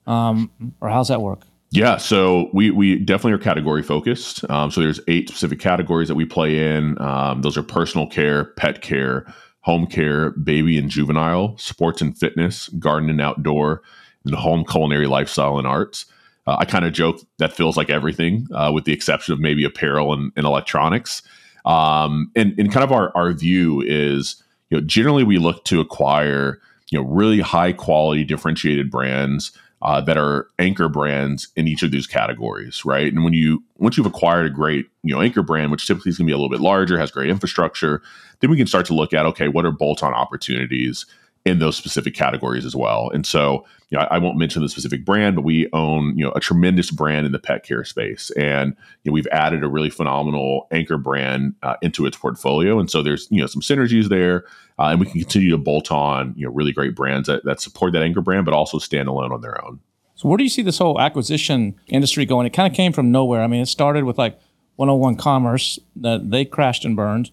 Um, 0.07 0.51
or 0.81 0.89
how's 0.89 1.09
that 1.09 1.21
work? 1.21 1.41
Yeah, 1.77 1.99
so 1.99 2.49
we 2.55 2.71
we 2.71 2.99
definitely 2.99 3.33
are 3.33 3.39
category 3.39 3.83
focused. 3.83 4.49
Um, 4.51 4.71
so 4.71 4.81
there's 4.81 4.99
eight 5.09 5.29
specific 5.29 5.61
categories 5.61 6.09
that 6.09 6.15
we 6.15 6.25
play 6.25 6.75
in. 6.75 6.99
Um, 7.03 7.43
those 7.43 7.59
are 7.59 7.63
personal 7.63 8.07
care, 8.07 8.47
pet 8.57 8.81
care, 8.81 9.27
home 9.61 9.87
care, 9.87 10.31
baby 10.31 10.79
and 10.79 10.89
juvenile, 10.89 11.55
sports 11.59 12.01
and 12.01 12.17
fitness, 12.17 12.69
garden 12.79 13.11
and 13.11 13.21
outdoor, 13.21 13.83
and 14.25 14.35
home 14.35 14.65
culinary 14.65 15.07
lifestyle 15.07 15.59
and 15.59 15.67
arts. 15.67 16.07
Uh, 16.47 16.57
I 16.59 16.65
kind 16.65 16.87
of 16.87 16.95
joke 16.95 17.21
that 17.41 17.53
feels 17.53 17.77
like 17.77 17.91
everything, 17.91 18.49
uh, 18.55 18.71
with 18.73 18.87
the 18.87 18.95
exception 18.95 19.35
of 19.35 19.41
maybe 19.41 19.63
apparel 19.63 20.15
and, 20.15 20.33
and 20.35 20.47
electronics. 20.47 21.21
Um, 21.67 22.31
and, 22.35 22.59
and 22.59 22.73
kind 22.73 22.85
of 22.85 22.93
our, 22.93 23.15
our 23.15 23.35
view 23.35 23.83
is 23.83 24.43
you 24.71 24.79
know, 24.79 24.87
generally 24.87 25.25
we 25.25 25.37
look 25.37 25.63
to 25.67 25.81
acquire, 25.81 26.59
you 26.91 26.99
know, 26.99 27.07
really 27.07 27.41
high 27.41 27.75
quality 27.75 28.25
differentiated 28.25 28.91
brands 28.91 29.53
uh, 29.83 30.01
that 30.01 30.17
are 30.17 30.49
anchor 30.59 30.89
brands 30.89 31.49
in 31.57 31.69
each 31.69 31.83
of 31.83 31.91
these 31.91 32.07
categories, 32.07 32.85
right? 32.85 33.13
And 33.13 33.25
when 33.25 33.33
you 33.33 33.63
once 33.79 33.97
you've 33.97 34.07
acquired 34.07 34.47
a 34.47 34.51
great, 34.51 34.87
you 35.03 35.15
know, 35.15 35.21
anchor 35.21 35.43
brand, 35.43 35.71
which 35.71 35.87
typically 35.87 36.11
is 36.11 36.19
going 36.19 36.27
to 36.27 36.31
be 36.31 36.35
a 36.35 36.37
little 36.37 36.51
bit 36.51 36.61
larger, 36.61 36.99
has 36.99 37.11
great 37.11 37.31
infrastructure, 37.31 38.03
then 38.41 38.51
we 38.51 38.57
can 38.57 38.67
start 38.67 38.87
to 38.87 38.95
look 38.95 39.13
at 39.13 39.27
okay, 39.27 39.49
what 39.49 39.67
are 39.67 39.73
bolt-on 39.73 40.15
opportunities 40.15 41.07
in 41.47 41.61
those 41.61 41.77
specific 41.77 42.13
categories 42.13 42.65
as 42.65 42.75
well. 42.75 43.09
And 43.15 43.25
so, 43.25 43.65
you 43.91 43.97
know, 43.97 44.05
I, 44.05 44.17
I, 44.17 44.19
won't 44.19 44.37
mention 44.37 44.63
the 44.63 44.69
specific 44.69 45.05
brand, 45.05 45.37
but 45.37 45.43
we 45.43 45.69
own, 45.73 46.19
you 46.19 46.25
know, 46.25 46.33
a 46.33 46.41
tremendous 46.41 46.91
brand 46.91 47.25
in 47.25 47.31
the 47.31 47.39
pet 47.39 47.63
care 47.63 47.85
space, 47.85 48.33
and 48.33 48.75
you 49.05 49.11
know, 49.11 49.13
we've 49.13 49.29
added 49.29 49.63
a 49.63 49.69
really 49.69 49.89
phenomenal 49.89 50.67
anchor 50.73 50.99
brand 50.99 51.55
uh, 51.63 51.77
into 51.83 52.05
its 52.05 52.17
portfolio. 52.17 52.81
And 52.81 52.91
so, 52.91 53.01
there's 53.01 53.29
you 53.31 53.41
know 53.41 53.47
some 53.47 53.63
synergies 53.63 54.09
there, 54.09 54.45
uh, 54.81 54.89
and 54.89 54.99
we 54.99 55.07
can 55.07 55.21
continue 55.21 55.51
to 55.51 55.59
bolt 55.59 55.93
on 55.93 56.35
you 56.37 56.47
know 56.47 56.53
really 56.53 56.73
great 56.73 56.97
brands 56.97 57.29
that, 57.29 57.45
that 57.45 57.61
support 57.61 57.93
that 57.93 58.03
anchor 58.03 58.21
brand, 58.21 58.45
but 58.45 58.53
also 58.53 58.81
stand 58.81 59.09
alone 59.09 59.31
on 59.31 59.41
their 59.41 59.65
own. 59.65 59.79
So, 60.17 60.29
where 60.29 60.37
do 60.37 60.43
you 60.43 60.51
see 60.51 60.63
this 60.63 60.79
whole 60.79 61.01
acquisition 61.01 61.77
industry 61.87 62.27
going? 62.27 62.49
It 62.49 62.53
kind 62.53 62.71
of 62.71 62.77
came 62.77 62.93
from 62.93 63.13
nowhere. 63.13 63.43
I 63.43 63.47
mean, 63.47 63.63
it 63.63 63.67
started 63.67 64.03
with 64.03 64.19
like 64.19 64.37
101 64.77 65.15
Commerce 65.15 65.79
that 65.95 66.29
they 66.29 66.45
crashed 66.45 66.85
and 66.85 66.97
burned. 66.97 67.31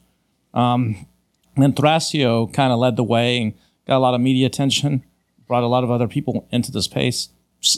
Um, 0.54 1.08
then 1.58 1.74
Thrasio 1.74 2.52
kind 2.54 2.72
of 2.72 2.80
led 2.80 2.96
the 2.96 3.04
way 3.04 3.42
and 3.42 3.54
got 3.88 3.98
a 3.98 4.00
lot 4.00 4.14
of 4.14 4.22
media 4.22 4.48
attention, 4.48 5.04
brought 5.48 5.64
a 5.64 5.68
lot 5.68 5.84
of 5.84 5.92
other 5.92 6.08
people 6.08 6.48
into 6.52 6.72
the 6.72 6.82
space. 6.82 7.30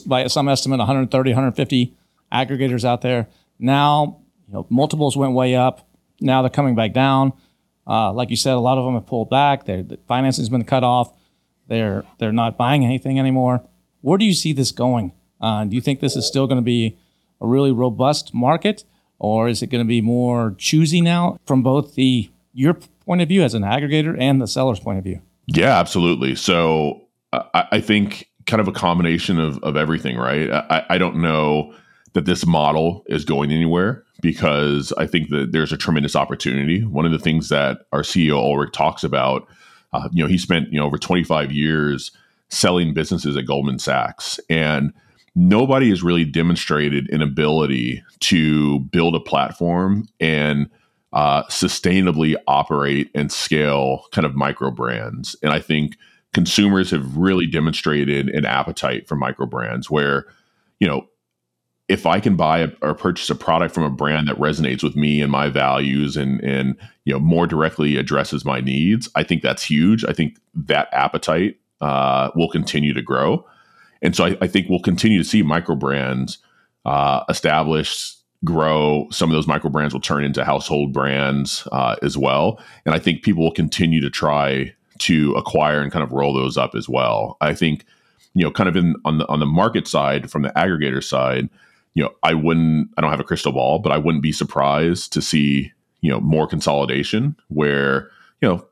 by 0.06 0.28
some 0.28 0.48
estimate 0.48 0.80
130, 0.80 1.30
150 1.32 1.96
aggregators 2.32 2.84
out 2.84 3.02
there. 3.02 3.28
Now, 3.60 4.22
you 4.48 4.54
know, 4.54 4.68
multiples 4.70 5.16
went 5.16 5.34
way 5.34 5.56
up. 5.56 5.88
Now 6.20 6.42
they're 6.42 6.50
coming 6.50 6.76
back 6.76 6.94
down. 6.94 7.34
Uh, 7.88 8.12
like 8.12 8.30
you 8.30 8.36
said, 8.36 8.54
a 8.54 8.60
lot 8.60 8.78
of 8.78 8.86
them 8.86 8.96
have 8.96 9.06
pulled 9.06 9.30
back. 9.30 9.66
Their 9.66 9.84
the 9.84 9.98
financing 10.08 10.42
has 10.42 10.50
been 10.50 10.64
cut 10.64 10.84
off. 10.84 11.14
They're 11.68 12.04
they're 12.20 12.32
not 12.32 12.58
buying 12.58 12.84
anything 12.84 13.20
anymore. 13.20 13.64
Where 14.02 14.18
do 14.18 14.26
you 14.26 14.34
see 14.34 14.54
this 14.54 14.72
going? 14.72 15.14
Uh, 15.40 15.66
do 15.66 15.76
you 15.76 15.82
think 15.82 16.00
this 16.00 16.16
is 16.16 16.26
still 16.26 16.48
going 16.48 16.58
to 16.60 16.64
be 16.66 16.98
a 17.42 17.48
really 17.48 17.72
robust 17.72 18.34
market, 18.34 18.86
or 19.20 19.48
is 19.48 19.62
it 19.62 19.68
going 19.68 19.84
to 19.84 19.88
be 19.88 20.02
more 20.02 20.56
choosy 20.58 21.02
now 21.02 21.38
from 21.46 21.62
both 21.62 21.96
the 21.96 22.30
your 22.54 22.76
point 23.06 23.22
of 23.22 23.28
view 23.28 23.44
as 23.44 23.54
an 23.54 23.64
aggregator 23.64 24.16
and 24.20 24.42
the 24.42 24.48
seller's 24.48 24.80
point 24.80 24.98
of 24.98 25.04
view? 25.04 25.22
Yeah, 25.48 25.80
absolutely. 25.80 26.36
So 26.36 27.08
I, 27.34 27.68
I 27.74 27.82
think 27.82 28.30
kind 28.48 28.62
of 28.62 28.68
a 28.68 28.72
combination 28.72 29.40
of, 29.40 29.58
of 29.64 29.76
everything, 29.76 30.18
right? 30.18 30.50
I, 30.52 30.86
I 30.90 30.98
don't 30.98 31.18
know 31.18 31.74
that 32.14 32.26
this 32.26 32.46
model 32.46 33.04
is 33.08 33.26
going 33.26 33.52
anywhere 33.52 34.04
because 34.22 34.94
I 34.98 35.06
think 35.06 35.30
that 35.30 35.52
there's 35.52 35.74
a 35.74 35.78
tremendous 35.78 36.16
opportunity. 36.16 36.84
One 36.84 37.06
of 37.06 37.12
the 37.12 37.20
things 37.20 37.50
that 37.50 37.80
our 37.92 38.02
CEO 38.02 38.38
Ulrich 38.38 38.74
talks 38.74 39.04
about, 39.04 39.48
uh, 39.94 40.10
you 40.12 40.24
know, 40.24 40.30
he 40.30 40.38
spent 40.38 40.72
you 40.72 40.80
know 40.80 40.86
over 40.86 40.98
25 40.98 41.52
years 41.52 42.12
selling 42.50 42.94
businesses 42.94 43.36
at 43.36 43.46
Goldman 43.46 43.80
Sachs, 43.80 44.40
and 44.50 44.94
nobody 45.36 45.90
has 45.90 46.04
really 46.04 46.26
demonstrated 46.26 47.10
an 47.10 47.22
ability 47.22 48.04
to 48.22 48.80
build 48.80 49.16
a 49.16 49.20
platform 49.20 50.08
and 50.20 50.70
uh, 51.16 51.44
sustainably 51.44 52.36
operate 52.46 53.10
and 53.16 53.32
scale 53.32 54.06
kind 54.12 54.26
of 54.26 54.36
micro 54.36 54.70
brands. 54.70 55.36
And 55.42 55.52
I 55.54 55.60
think 55.60 55.98
consumers 56.34 56.92
have 56.92 57.16
really 57.16 57.48
demonstrated 57.48 58.30
an 58.30 58.46
appetite 58.46 59.08
for 59.08 59.16
micro 59.16 59.46
brands 59.46 59.90
where, 59.90 60.26
you 60.80 60.88
know, 60.88 61.08
if 61.88 62.06
I 62.06 62.20
can 62.20 62.36
buy 62.36 62.60
a, 62.60 62.70
or 62.82 62.94
purchase 62.94 63.30
a 63.30 63.36
product 63.36 63.74
from 63.74 63.84
a 63.84 63.90
brand 63.90 64.28
that 64.28 64.38
resonates 64.38 64.84
with 64.84 64.98
me 64.98 65.22
and 65.22 65.32
my 65.32 65.50
values 65.50 66.18
and 66.18 66.44
and 66.44 66.76
you 67.06 67.14
know 67.14 67.20
more 67.20 67.46
directly 67.46 67.96
addresses 67.96 68.44
my 68.44 68.60
needs, 68.60 69.08
I 69.16 69.24
think 69.24 69.44
that's 69.44 69.64
huge. 69.64 70.04
I 70.04 70.12
think 70.12 70.38
that 70.56 70.90
appetite 70.92 71.60
uh, 71.82 72.32
will 72.36 72.50
continue 72.50 72.92
to 72.94 73.04
grow, 73.04 73.46
and 74.02 74.16
so 74.16 74.26
I, 74.26 74.38
I 74.42 74.48
think 74.48 74.68
we'll 74.68 74.80
continue 74.80 75.20
to 75.20 75.24
see 75.24 75.44
micro 75.44 75.76
brands 75.76 76.40
uh, 76.86 77.24
established 77.30 78.15
grow. 78.46 79.08
Some 79.12 79.30
of 79.30 79.36
those 79.36 79.48
micro 79.48 79.70
brands 79.70 79.94
will 79.94 80.02
turn 80.02 80.24
into 80.24 80.46
household 80.46 80.94
brands 80.94 81.68
uh, 81.72 81.96
as 82.02 82.18
well, 82.18 82.62
and 82.86 82.96
I 82.96 83.00
think 83.00 83.24
people 83.24 83.44
will 83.44 83.52
continue 83.52 84.00
to 84.02 84.10
try 84.10 84.74
to 85.00 85.34
acquire 85.34 85.82
and 85.82 85.92
kind 85.92 86.04
of 86.04 86.12
roll 86.12 86.34
those 86.34 86.58
up 86.58 86.76
as 86.76 86.88
well. 86.88 87.38
I 87.42 87.54
think, 87.54 87.86
you 88.34 88.44
know, 88.44 88.52
kind 88.52 88.70
of 88.70 88.76
in 88.76 88.96
on 89.04 89.18
the 89.18 89.28
on 89.28 89.40
the 89.40 89.46
market 89.46 89.88
side 89.88 90.32
from 90.32 90.44
the 90.44 90.50
aggregator 90.50 91.04
side, 91.04 91.50
you 91.96 92.04
know, 92.04 92.12
I 92.24 92.34
wouldn't 92.34 92.90
I 92.98 93.02
don't 93.02 93.12
have 93.12 93.20
a 93.20 93.26
crystal 93.26 93.52
ball, 93.52 93.80
but 93.80 93.92
I 93.92 93.98
wouldn't 93.98 94.24
be 94.24 94.32
surprised 94.32 95.12
to 95.14 95.22
see, 95.22 95.72
you 96.02 96.12
know, 96.12 96.22
more 96.22 96.48
consolidation 96.48 97.36
where, 97.50 98.10
you 98.42 98.48
know, 98.48 98.66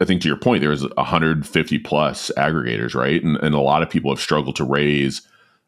I 0.00 0.04
think 0.04 0.22
to 0.22 0.28
your 0.28 0.36
point, 0.36 0.60
there's 0.60 0.82
150 0.82 1.78
plus 1.78 2.30
aggregators, 2.36 2.94
right? 2.94 3.22
And, 3.22 3.36
and 3.36 3.54
a 3.54 3.60
lot 3.60 3.82
of 3.82 3.90
people 3.90 4.10
have 4.10 4.20
struggled 4.20 4.56
to 4.56 4.64
raise 4.64 5.22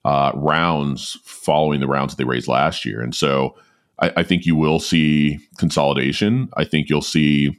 uh, 0.07 0.31
rounds 0.35 1.19
following 1.25 1.81
the 1.81 1.89
rounds 1.89 2.15
that 2.15 2.17
they 2.17 2.29
raised 2.29 2.47
last 2.47 2.85
year. 2.85 3.03
And 3.03 3.15
so 3.15 3.57
I, 3.99 4.13
I 4.19 4.23
think 4.23 4.47
you 4.47 4.55
will 4.55 4.79
see 4.79 5.39
consolidation. 5.59 6.49
I 6.57 6.65
think 6.65 6.89
you'll 6.89 7.03
see 7.03 7.57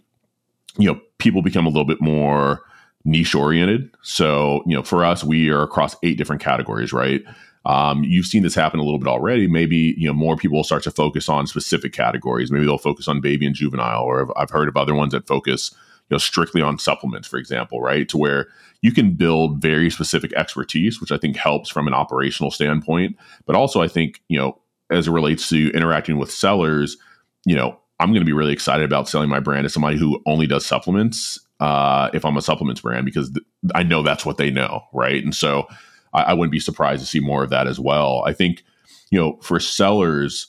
you 0.78 0.92
know 0.92 1.00
people 1.18 1.42
become 1.42 1.66
a 1.66 1.70
little 1.70 1.86
bit 1.86 2.02
more 2.02 2.62
niche 3.06 3.36
oriented 3.36 3.90
so 4.02 4.62
you 4.66 4.76
know 4.76 4.84
for 4.84 5.04
us 5.04 5.24
we 5.24 5.50
are 5.50 5.64
across 5.64 5.96
eight 6.04 6.18
different 6.18 6.42
categories 6.42 6.94
right 6.94 7.24
um, 7.66 8.04
you've 8.04 8.26
seen 8.26 8.44
this 8.44 8.56
happen 8.56 8.80
a 8.80 8.84
little 8.84 9.00
bit 9.00 9.08
already 9.08 9.48
maybe 9.48 9.96
you 9.98 10.08
know 10.08 10.14
more 10.14 10.36
people 10.36 10.58
will 10.58 10.64
start 10.64 10.84
to 10.84 10.92
focus 10.92 11.30
on 11.30 11.48
specific 11.48 11.94
categories 11.94 12.52
maybe 12.52 12.66
they'll 12.66 12.78
focus 12.78 13.08
on 13.08 13.22
baby 13.22 13.46
and 13.46 13.56
juvenile 13.56 14.04
or 14.04 14.38
i've 14.38 14.50
heard 14.50 14.68
of 14.68 14.78
other 14.78 14.94
ones 14.94 15.14
that 15.14 15.26
focus 15.28 15.74
you 16.10 16.16
know 16.16 16.18
strictly 16.18 16.62
on 16.62 16.78
supplements 16.78 17.28
for 17.28 17.38
example 17.38 17.82
right 17.82 18.10
to 18.10 18.18
where 18.18 18.48
you 18.82 18.92
can 18.92 19.14
build 19.14 19.62
very 19.62 19.90
specific 19.90 20.34
expertise 20.34 21.02
which 21.02 21.12
i 21.12 21.18
think 21.18 21.36
helps 21.36 21.70
from 21.70 21.88
an 21.88 21.94
operational 21.94 22.52
standpoint 22.52 23.16
but 23.46 23.56
also 23.56 23.82
i 23.82 23.88
think 23.88 24.22
you 24.28 24.38
know 24.38 24.58
as 24.90 25.08
it 25.08 25.12
relates 25.12 25.50
to 25.50 25.72
interacting 25.74 26.18
with 26.18 26.32
sellers 26.32 26.98
you 27.46 27.56
know 27.56 27.78
I'm 28.00 28.10
going 28.10 28.22
to 28.22 28.26
be 28.26 28.34
really 28.34 28.54
excited 28.54 28.86
about 28.86 29.10
selling 29.10 29.30
my 29.30 29.40
brand 29.40 29.64
to 29.64 29.70
somebody 29.70 29.98
who 29.98 30.22
only 30.26 30.46
does 30.46 30.66
supplements. 30.66 31.40
Uh, 31.60 32.10
if 32.14 32.24
I'm 32.24 32.38
a 32.38 32.42
supplements 32.42 32.82
brand, 32.82 33.06
because 33.06 33.32
th- 33.32 33.46
I 33.74 33.82
know 33.82 34.04
that's 34.04 34.26
what 34.26 34.38
they 34.38 34.52
know, 34.52 34.84
right? 34.94 35.24
And 35.24 35.34
so 35.34 35.68
I, 36.14 36.24
I 36.24 36.34
wouldn't 36.34 36.52
be 36.52 36.60
surprised 36.60 37.02
to 37.02 37.08
see 37.08 37.20
more 37.20 37.44
of 37.44 37.50
that 37.50 37.66
as 37.66 37.80
well. 37.80 38.24
I 38.26 38.34
think, 38.34 38.64
you 39.10 39.20
know, 39.20 39.40
for 39.42 39.60
sellers, 39.60 40.48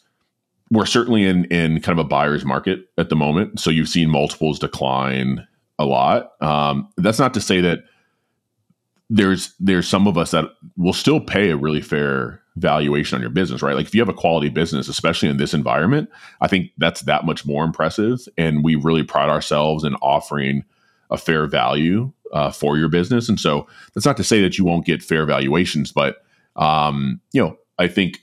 we're 0.71 0.87
certainly 0.87 1.25
in 1.25 1.45
in 1.47 1.81
kind 1.81 1.99
of 1.99 2.05
a 2.05 2.09
buyer's 2.09 2.45
market 2.45 2.89
at 2.99 3.09
the 3.09 3.17
moment. 3.17 3.61
So 3.61 3.71
you've 3.71 3.89
seen 3.89 4.11
multiples 4.11 4.59
decline 4.59 5.47
a 5.79 5.85
lot. 5.85 6.33
Um, 6.43 6.89
that's 6.97 7.19
not 7.19 7.35
to 7.35 7.41
say 7.41 7.61
that 7.61 7.85
there's 9.11 9.55
there's 9.59 9.89
some 9.89 10.07
of 10.07 10.19
us 10.19 10.33
that 10.33 10.45
will 10.77 10.93
still 10.93 11.21
pay 11.21 11.51
a 11.51 11.57
really 11.57 11.81
fair 11.81 12.43
valuation 12.57 13.17
on 13.17 13.23
your 13.23 13.31
business, 13.31 13.63
right? 13.63 13.77
Like 13.77 13.87
if 13.87 13.95
you 13.95 14.01
have 14.01 14.09
a 14.09 14.15
quality 14.15 14.49
business, 14.49 14.89
especially 14.89 15.29
in 15.29 15.37
this 15.37 15.55
environment, 15.55 16.11
I 16.41 16.49
think 16.49 16.73
that's 16.77 17.03
that 17.03 17.25
much 17.25 17.47
more 17.47 17.65
impressive. 17.65 18.21
And 18.37 18.65
we 18.65 18.75
really 18.75 19.05
pride 19.05 19.31
ourselves 19.31 19.85
in 19.85 19.95
offering 19.97 20.65
a 21.11 21.17
fair 21.17 21.47
value 21.47 22.13
uh, 22.33 22.51
for 22.51 22.77
your 22.77 22.89
business. 22.89 23.29
And 23.29 23.41
so 23.41 23.67
that's 23.95 24.05
not 24.05 24.17
to 24.19 24.25
say 24.25 24.43
that 24.43 24.59
you 24.59 24.65
won't 24.65 24.85
get 24.85 25.03
fair 25.03 25.25
valuations, 25.25 25.93
but 25.93 26.23
um, 26.57 27.21
you 27.33 27.41
know, 27.41 27.57
I 27.79 27.87
think 27.89 28.21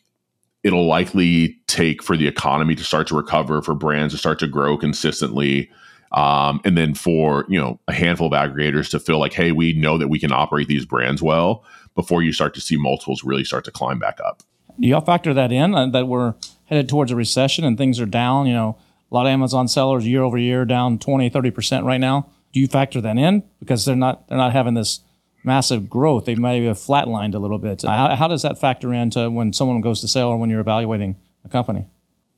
it'll 0.66 0.88
likely 0.88 1.56
take 1.68 2.02
for 2.02 2.18
the 2.18 2.28
economy 2.28 2.74
to 2.74 2.84
start 2.84 3.08
to 3.08 3.16
recover, 3.16 3.62
for 3.62 3.76
brands 3.76 4.14
to 4.16 4.18
start 4.18 4.40
to 4.40 4.48
grow 4.48 4.76
consistently. 4.76 5.70
Um, 6.12 6.60
and 6.66 6.78
then 6.78 6.96
for 6.96 7.46
you 7.48 7.60
know 7.60 7.80
a 7.88 7.94
handful 7.94 8.28
of 8.28 8.34
aggregators 8.34 8.90
to 8.90 9.00
feel 9.00 9.20
like, 9.20 9.34
hey, 9.34 9.52
we 9.52 9.74
know 9.74 9.98
that 9.98 10.08
we 10.08 10.20
can 10.20 10.32
operate 10.32 10.68
these 10.68 10.86
brands 10.86 11.22
well 11.22 11.64
before 11.94 12.24
you 12.24 12.34
start 12.34 12.54
to 12.56 12.62
see 12.62 12.78
multiples 12.78 13.24
really 13.24 13.44
start 13.44 13.64
to 13.66 13.72
climb 13.72 14.00
back 14.00 14.20
up. 14.26 14.42
Do 14.80 14.88
y'all 14.88 15.02
factor 15.02 15.34
that 15.34 15.52
in 15.52 15.76
uh, 15.76 15.88
that 15.88 16.08
we're 16.08 16.34
headed 16.66 16.90
towards 16.90 17.12
a 17.12 17.16
recession 17.16 17.64
and 17.64 17.78
things 17.78 18.00
are 18.00 18.06
down? 18.06 18.48
You 18.48 18.54
know, 18.54 18.78
a 19.12 19.16
lot 19.16 19.28
of 19.28 19.32
Amazon 19.32 19.68
sellers 19.68 20.08
year 20.08 20.24
over 20.24 20.38
year 20.38 20.66
down 20.66 20.98
20, 20.98 21.30
30% 21.30 21.84
right 21.84 22.00
now. 22.00 22.30
Do 22.54 22.60
you 22.60 22.68
factor 22.68 23.02
that 23.02 23.18
in 23.18 23.44
because 23.60 23.86
they're 23.86 23.96
not 23.96 24.28
they're 24.28 24.38
not 24.38 24.54
having 24.54 24.74
this 24.74 25.02
massive 25.46 25.90
growth? 25.90 26.26
They 26.26 26.36
may 26.36 26.64
have 26.66 26.78
flatlined 26.78 27.36
a 27.36 27.40
little 27.40 27.58
bit. 27.58 27.84
How, 27.84 28.16
how 28.16 28.28
does 28.28 28.42
that 28.42 28.60
factor 28.60 28.94
into 28.94 29.30
when 29.30 29.54
someone 29.54 29.82
goes 29.82 30.02
to 30.02 30.08
sell 30.08 30.30
or 30.30 30.38
when 30.38 30.50
you're 30.50 30.60
evaluating 30.60 31.16
a 31.44 31.50
company? 31.50 31.86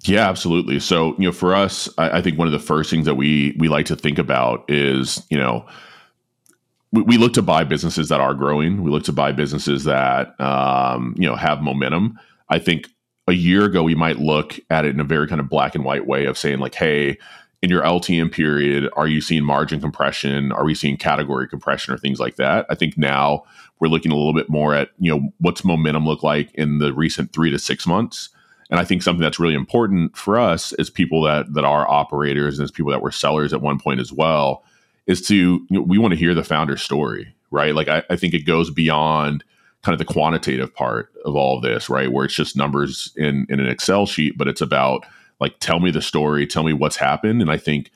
Yeah, 0.03 0.29
absolutely. 0.29 0.79
So, 0.79 1.15
you 1.17 1.25
know, 1.25 1.31
for 1.31 1.55
us, 1.55 1.89
I, 1.97 2.17
I, 2.17 2.21
think 2.21 2.37
one 2.37 2.47
of 2.47 2.53
the 2.53 2.59
first 2.59 2.89
things 2.89 3.05
that 3.05 3.15
we 3.15 3.55
we 3.57 3.67
like 3.67 3.87
to 3.87 3.95
think 3.95 4.19
about 4.19 4.63
is, 4.69 5.25
you 5.29 5.37
know, 5.37 5.65
we, 6.91 7.01
we 7.01 7.17
look 7.17 7.33
to 7.33 7.41
buy 7.41 7.63
businesses 7.63 8.09
that 8.09 8.21
are 8.21 8.33
growing. 8.33 8.83
We 8.83 8.91
look 8.91 9.03
to 9.05 9.13
buy 9.13 9.31
businesses 9.31 9.83
that 9.85 10.39
um, 10.39 11.15
you 11.17 11.27
know 11.27 11.35
have 11.35 11.61
momentum. 11.61 12.19
I 12.49 12.59
think 12.59 12.87
a 13.27 13.33
year 13.33 13.65
ago 13.65 13.83
we 13.83 13.95
might 13.95 14.19
look 14.19 14.59
at 14.69 14.85
it 14.85 14.93
in 14.93 14.99
a 14.99 15.03
very 15.03 15.27
kind 15.27 15.41
of 15.41 15.49
black 15.49 15.75
and 15.75 15.83
white 15.83 16.05
way 16.05 16.25
of 16.25 16.37
saying 16.37 16.59
like, 16.59 16.75
hey, 16.75 17.17
in 17.61 17.69
your 17.69 17.81
LTM 17.81 18.31
period, 18.31 18.89
are 18.95 19.07
you 19.07 19.19
seeing 19.19 19.43
margin 19.43 19.81
compression? 19.81 20.51
Are 20.51 20.65
we 20.65 20.75
seeing 20.75 20.97
category 20.97 21.47
compression 21.47 21.93
or 21.93 21.97
things 21.97 22.19
like 22.19 22.35
that? 22.35 22.65
I 22.69 22.75
think 22.75 22.97
now 22.97 23.43
we're 23.79 23.87
looking 23.87 24.11
a 24.11 24.15
little 24.15 24.33
bit 24.33 24.49
more 24.49 24.73
at 24.75 24.89
you 24.99 25.11
know 25.11 25.29
what's 25.39 25.65
momentum 25.65 26.05
look 26.05 26.23
like 26.23 26.53
in 26.53 26.79
the 26.79 26.93
recent 26.93 27.33
three 27.33 27.49
to 27.51 27.59
six 27.59 27.87
months. 27.87 28.29
And 28.69 28.79
I 28.79 28.83
think 28.83 29.01
something 29.01 29.21
that's 29.21 29.39
really 29.39 29.53
important 29.53 30.15
for 30.15 30.37
us 30.37 30.73
as 30.73 30.89
people 30.89 31.21
that 31.23 31.53
that 31.53 31.65
are 31.65 31.89
operators 31.89 32.59
and 32.59 32.63
as 32.63 32.71
people 32.71 32.91
that 32.91 33.01
were 33.01 33.11
sellers 33.11 33.53
at 33.53 33.61
one 33.61 33.79
point 33.79 33.99
as 33.99 34.11
well 34.13 34.63
is 35.07 35.21
to 35.27 35.35
you 35.35 35.67
know, 35.69 35.81
we 35.81 35.97
want 35.97 36.11
to 36.11 36.19
hear 36.19 36.35
the 36.35 36.43
founder 36.43 36.77
story, 36.77 37.33
right? 37.49 37.73
Like 37.73 37.87
I, 37.87 38.03
I 38.09 38.17
think 38.17 38.33
it 38.33 38.45
goes 38.45 38.69
beyond 38.69 39.43
kind 39.83 39.93
of 39.93 39.99
the 39.99 40.13
quantitative 40.13 40.73
part 40.75 41.11
of 41.23 41.35
all 41.35 41.55
of 41.55 41.63
this, 41.63 41.89
right? 41.89 42.11
Where 42.11 42.25
it's 42.25 42.35
just 42.35 42.57
numbers 42.57 43.13
in 43.15 43.47
in 43.49 43.59
an 43.59 43.67
Excel 43.67 44.05
sheet, 44.05 44.37
but 44.37 44.47
it's 44.47 44.61
about 44.61 45.05
like 45.39 45.59
tell 45.59 45.79
me 45.79 45.91
the 45.91 46.01
story, 46.01 46.47
tell 46.47 46.63
me 46.63 46.73
what's 46.73 46.97
happened. 46.97 47.41
And 47.41 47.51
I 47.51 47.57
think 47.57 47.91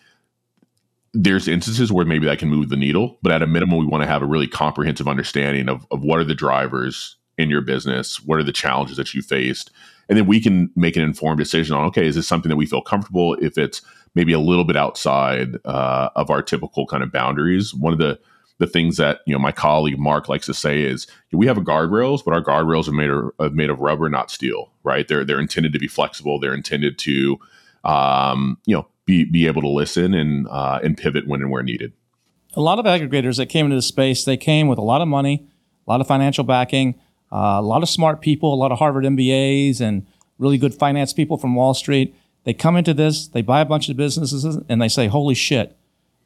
there's 1.14 1.48
instances 1.48 1.92
where 1.92 2.06
maybe 2.06 2.26
that 2.26 2.40
can 2.40 2.50
move 2.50 2.70
the 2.70 2.78
needle, 2.78 3.18
but 3.22 3.32
at 3.32 3.42
a 3.42 3.48
minimum, 3.48 3.80
we 3.80 3.86
want 3.86 4.04
to 4.04 4.08
have 4.08 4.22
a 4.22 4.28
really 4.28 4.48
comprehensive 4.48 5.08
understanding 5.08 5.68
of, 5.68 5.86
of 5.92 6.04
what 6.04 6.20
are 6.20 6.24
the 6.24 6.36
drivers 6.36 7.18
in 7.38 7.50
your 7.50 7.62
business, 7.62 8.24
what 8.24 8.38
are 8.40 8.44
the 8.44 8.52
challenges 8.52 8.98
that 8.98 9.14
you 9.14 9.22
faced, 9.22 9.72
and 10.08 10.18
then 10.18 10.26
we 10.26 10.40
can 10.40 10.70
make 10.76 10.96
an 10.96 11.04
informed 11.04 11.40
decision 11.40 11.76
on 11.76 11.86
okay, 11.86 12.06
is 12.06 12.16
this 12.16 12.28
something 12.28 12.50
that 12.50 12.56
we 12.56 12.66
feel 12.66 12.82
comfortable 12.82 13.36
if 13.36 13.58
it's 13.58 13.82
maybe 14.16 14.34
a 14.34 14.40
little 14.40 14.66
bit 14.66 14.76
outside 14.76 15.56
uh, 15.66 16.10
of 16.16 16.30
our 16.30 16.42
typical 16.42 16.86
kind 16.86 17.02
of 17.02 17.12
boundaries. 17.12 17.74
One 17.74 17.94
of 17.94 18.00
the 18.00 18.20
the 18.62 18.68
things 18.68 18.98
that 18.98 19.22
you 19.26 19.34
know 19.34 19.40
my 19.40 19.52
colleague 19.52 19.98
Mark 19.98 20.30
likes 20.30 20.46
to 20.46 20.54
say 20.54 20.84
is 20.84 21.08
we 21.32 21.48
have 21.48 21.58
guardrails, 21.58 22.24
but 22.24 22.34
our 22.34 22.44
guardrails 22.44 22.88
are 22.88 22.94
made 22.94 23.10
of, 23.10 23.32
are 23.40 23.50
made 23.50 23.72
of 23.72 23.80
rubber, 23.82 24.08
not 24.08 24.30
steel. 24.30 24.72
Right? 24.84 25.08
They're 25.08 25.26
they're 25.26 25.40
intended 25.40 25.74
to 25.74 25.80
be 25.80 25.88
flexible. 25.88 26.40
They're 26.40 26.54
intended 26.54 26.98
to 27.00 27.40
um, 27.84 28.58
you 28.66 28.76
know 28.76 28.88
be 29.06 29.26
be 29.26 29.48
able 29.48 29.62
to 29.64 29.68
listen 29.68 30.14
and 30.14 30.48
uh, 30.48 30.80
and 30.84 30.96
pivot 30.96 31.28
when 31.28 31.42
and 31.42 31.50
where 31.52 31.64
needed. 31.64 31.92
A 32.54 32.62
lot 32.62 32.78
of 32.80 32.86
aggregators 32.86 33.38
that 33.38 33.48
came 33.48 33.66
into 33.66 33.76
the 33.78 33.82
space, 33.82 34.26
they 34.26 34.38
came 34.38 34.68
with 34.68 34.78
a 34.78 34.84
lot 34.84 35.02
of 35.02 35.08
money, 35.08 35.48
a 35.88 35.90
lot 35.90 36.02
of 36.02 36.08
financial 36.08 36.44
backing, 36.44 37.00
Uh, 37.32 37.58
a 37.60 37.62
lot 37.62 37.82
of 37.82 37.90
smart 37.90 38.22
people, 38.22 38.54
a 38.54 38.60
lot 38.64 38.72
of 38.72 38.78
Harvard 38.80 39.06
MBAs, 39.06 39.80
and 39.82 40.06
really 40.38 40.58
good 40.58 40.76
finance 40.76 41.14
people 41.14 41.38
from 41.38 41.56
Wall 41.56 41.74
Street. 41.74 42.14
They 42.44 42.54
come 42.54 42.76
into 42.76 42.94
this, 42.94 43.28
they 43.28 43.42
buy 43.42 43.62
a 43.62 43.66
bunch 43.66 43.90
of 43.90 43.96
businesses, 43.98 44.44
and 44.70 44.82
they 44.82 44.90
say, 44.90 45.08
"Holy 45.08 45.34
shit, 45.36 45.78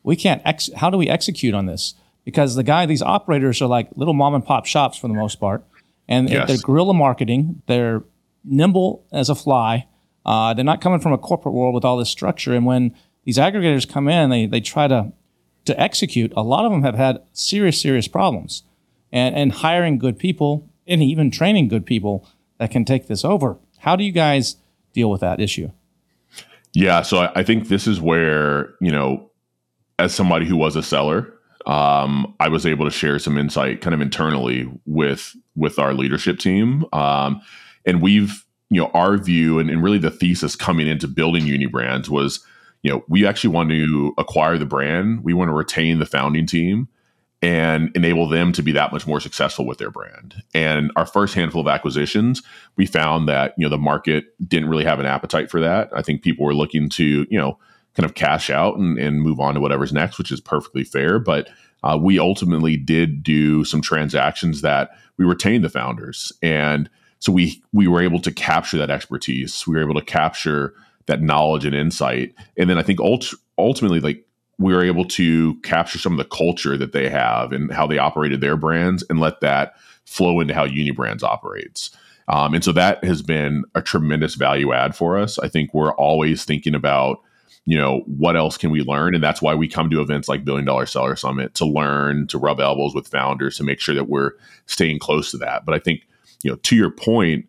we 0.04 0.16
can't. 0.16 0.42
Ex- 0.44 0.72
how 0.76 0.90
do 0.90 0.98
we 0.98 1.08
execute 1.08 1.54
on 1.54 1.66
this?" 1.68 1.94
Because 2.26 2.56
the 2.56 2.64
guy, 2.64 2.86
these 2.86 3.02
operators 3.04 3.62
are 3.62 3.68
like 3.68 3.88
little 3.96 4.14
mom 4.16 4.34
and 4.36 4.44
pop 4.44 4.66
shops 4.66 4.98
for 4.98 5.08
the 5.08 5.14
most 5.14 5.40
part, 5.40 5.64
and 6.08 6.30
Yes. 6.30 6.48
they're 6.48 6.58
guerrilla 6.58 6.94
marketing. 6.94 7.62
They're 7.68 8.04
nimble 8.44 9.06
as 9.12 9.30
a 9.30 9.36
fly. 9.36 9.88
Uh, 10.26 10.54
they're 10.56 10.66
not 10.66 10.82
coming 10.82 11.00
from 11.00 11.14
a 11.14 11.18
corporate 11.20 11.54
world 11.54 11.76
with 11.76 11.86
all 11.86 11.98
this 11.98 12.10
structure. 12.10 12.54
And 12.56 12.66
when 12.66 12.96
these 13.26 13.38
aggregators 13.38 13.88
come 13.88 14.08
in, 14.10 14.30
they 14.32 14.48
they 14.48 14.60
try 14.60 14.88
to 14.88 15.12
to 15.66 15.80
execute. 15.80 16.34
A 16.36 16.42
lot 16.44 16.66
of 16.66 16.72
them 16.72 16.82
have 16.84 16.96
had 16.96 17.22
serious 17.32 17.80
serious 17.80 18.08
problems, 18.08 18.64
and 19.12 19.36
and 19.36 19.52
hiring 19.52 20.00
good 20.00 20.18
people 20.18 20.68
and 20.88 21.02
even 21.04 21.30
training 21.32 21.68
good 21.68 21.86
people 21.86 22.28
that 22.58 22.72
can 22.72 22.86
take 22.86 23.08
this 23.08 23.24
over. 23.24 23.58
How 23.80 23.96
do 23.96 24.04
you 24.04 24.12
guys 24.12 24.56
deal 24.94 25.12
with 25.12 25.22
that 25.22 25.40
issue? 25.40 25.70
Yeah, 26.74 27.04
so 27.04 27.20
I, 27.20 27.32
I 27.40 27.44
think 27.44 27.68
this 27.68 27.86
is 27.88 28.02
where 28.02 28.74
you 28.82 28.92
know, 28.92 29.30
as 30.00 30.14
somebody 30.14 30.46
who 30.48 30.58
was 30.58 30.76
a 30.76 30.84
seller, 30.84 31.32
um, 31.66 32.36
I 32.40 32.48
was 32.48 32.66
able 32.66 32.86
to 32.86 32.92
share 32.92 33.18
some 33.20 33.38
insight, 33.38 33.82
kind 33.82 33.94
of 33.94 34.02
internally 34.02 34.70
with 34.86 35.36
with 35.56 35.80
our 35.80 35.94
leadership 35.94 36.40
team, 36.40 36.86
um, 36.94 37.42
and 37.86 38.02
we've 38.02 38.46
you 38.70 38.82
know 38.82 38.92
our 38.94 39.18
view 39.18 39.60
and, 39.60 39.70
and 39.70 39.84
really 39.84 39.98
the 39.98 40.12
thesis 40.12 40.56
coming 40.56 40.88
into 40.88 41.08
building 41.08 41.44
Unybrands 41.44 42.10
was 42.10 42.46
you 42.84 42.92
know 42.92 43.04
we 43.08 43.26
actually 43.26 43.50
want 43.50 43.70
to 43.70 44.14
acquire 44.18 44.58
the 44.58 44.66
brand, 44.66 45.24
we 45.24 45.34
want 45.34 45.50
to 45.50 45.54
retain 45.54 46.00
the 46.00 46.06
founding 46.06 46.46
team, 46.46 46.88
and 47.42 47.92
enable 47.96 48.30
them 48.30 48.52
to 48.52 48.62
be 48.62 48.72
that 48.72 48.92
much 48.92 49.08
more 49.08 49.20
successful 49.20 49.66
with 49.66 49.80
their 49.80 49.92
brand. 49.92 50.36
And 50.54 50.92
our 50.96 51.06
first 51.06 51.34
handful 51.34 51.62
of 51.62 51.68
acquisitions, 51.68 52.44
we 52.76 52.86
found 52.86 53.28
that 53.28 53.56
you 53.58 53.66
know 53.66 53.70
the 53.70 53.78
market 53.80 54.26
didn't 54.48 54.70
really 54.70 54.86
have 54.86 55.00
an 55.00 55.08
appetite 55.08 55.50
for 55.50 55.60
that. 55.62 55.90
I 55.96 56.04
think 56.04 56.22
people 56.22 56.46
were 56.46 56.56
looking 56.56 56.90
to 56.90 57.26
you 57.28 57.40
know 57.40 57.58
kind 57.96 58.06
of 58.06 58.16
cash 58.16 58.50
out 58.50 58.78
and, 58.78 58.98
and 58.98 59.22
move 59.22 59.40
on 59.40 59.54
to 59.54 59.60
whatever's 59.60 59.94
next, 59.94 60.18
which 60.18 60.32
is 60.32 60.42
perfectly 60.42 60.84
fair. 60.84 61.20
But 61.20 61.50
uh, 61.84 61.98
we 62.02 62.20
ultimately 62.20 62.78
did 62.78 63.24
do 63.24 63.64
some 63.64 63.82
transactions 63.82 64.62
that 64.62 64.92
we 65.18 65.26
retained 65.26 65.64
the 65.64 65.70
founders, 65.70 66.32
and 66.42 66.90
so 67.20 67.32
we 67.32 67.62
we 67.74 67.88
were 67.88 68.02
able 68.02 68.20
to 68.22 68.32
capture 68.32 68.78
that 68.78 68.90
expertise. 68.90 69.66
We 69.68 69.76
were 69.76 69.82
able 69.82 70.00
to 70.00 70.06
capture 70.06 70.74
that 71.06 71.22
knowledge 71.22 71.66
and 71.66 71.76
insight, 71.76 72.34
and 72.58 72.70
then 72.70 72.78
I 72.78 72.84
think 72.84 73.00
ult- 73.00 73.34
ultimately 73.58 74.00
like 74.00 74.26
we 74.58 74.74
were 74.74 74.84
able 74.84 75.06
to 75.06 75.56
capture 75.62 76.00
some 76.00 76.14
of 76.14 76.18
the 76.18 76.36
culture 76.36 76.78
that 76.78 76.94
they 76.94 77.10
have 77.10 77.52
and 77.52 77.72
how 77.72 77.86
they 77.86 77.98
operated 77.98 78.42
their 78.42 78.56
brands 78.56 79.04
and 79.10 79.20
let 79.20 79.42
that 79.42 79.76
flow 80.06 80.40
into 80.40 80.54
how 80.54 80.66
Unybrands 80.66 81.24
operates. 81.24 81.92
Um, 82.28 82.54
and 82.54 82.64
so 82.64 82.72
that 82.72 83.04
has 83.04 83.22
been 83.22 83.64
a 83.76 83.82
tremendous 83.82 84.36
value 84.36 84.74
add 84.74 84.96
for 84.96 85.18
us. 85.18 85.38
I 85.40 85.50
think 85.50 85.74
we're 85.74 85.94
always 85.94 86.46
thinking 86.46 86.74
about, 86.74 87.20
you 87.66 87.78
know, 87.78 88.04
what 88.06 88.36
else 88.36 88.58
can 88.58 88.70
we 88.70 88.82
learn? 88.82 89.16
And 89.16 89.24
that's 89.24 89.42
why 89.42 89.56
we 89.56 89.68
come 89.68 89.90
to 89.90 90.02
events 90.02 90.28
like 90.28 90.46
Billion 90.46 90.66
Dollar 90.66 90.86
Seller 90.86 91.16
Summit 91.16 91.56
to 91.56 91.66
learn, 91.66 92.28
to 92.28 92.38
rub 92.38 92.60
elbows 92.60 92.94
with 92.94 93.08
founders, 93.08 93.58
to 93.58 93.64
make 93.64 93.80
sure 93.80 93.96
that 93.96 94.10
we're 94.10 94.32
staying 94.68 95.00
close 95.00 95.32
to 95.32 95.38
that. 95.38 95.66
But 95.66 95.74
I 95.76 95.80
think, 95.80 96.02
you 96.44 96.52
know, 96.52 96.58
to 96.58 96.76
your 96.76 96.92
point, 96.92 97.48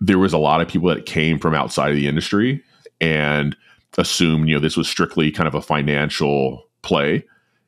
there 0.00 0.18
was 0.18 0.32
a 0.32 0.38
lot 0.38 0.60
of 0.60 0.66
people 0.66 0.88
that 0.88 1.06
came 1.06 1.38
from 1.38 1.54
outside 1.54 1.90
of 1.90 1.96
the 1.96 2.08
industry 2.08 2.62
and 3.00 3.56
assumed 3.98 4.48
you 4.48 4.54
know 4.54 4.60
this 4.60 4.76
was 4.76 4.88
strictly 4.88 5.30
kind 5.30 5.46
of 5.46 5.54
a 5.54 5.62
financial 5.62 6.64
play 6.82 7.24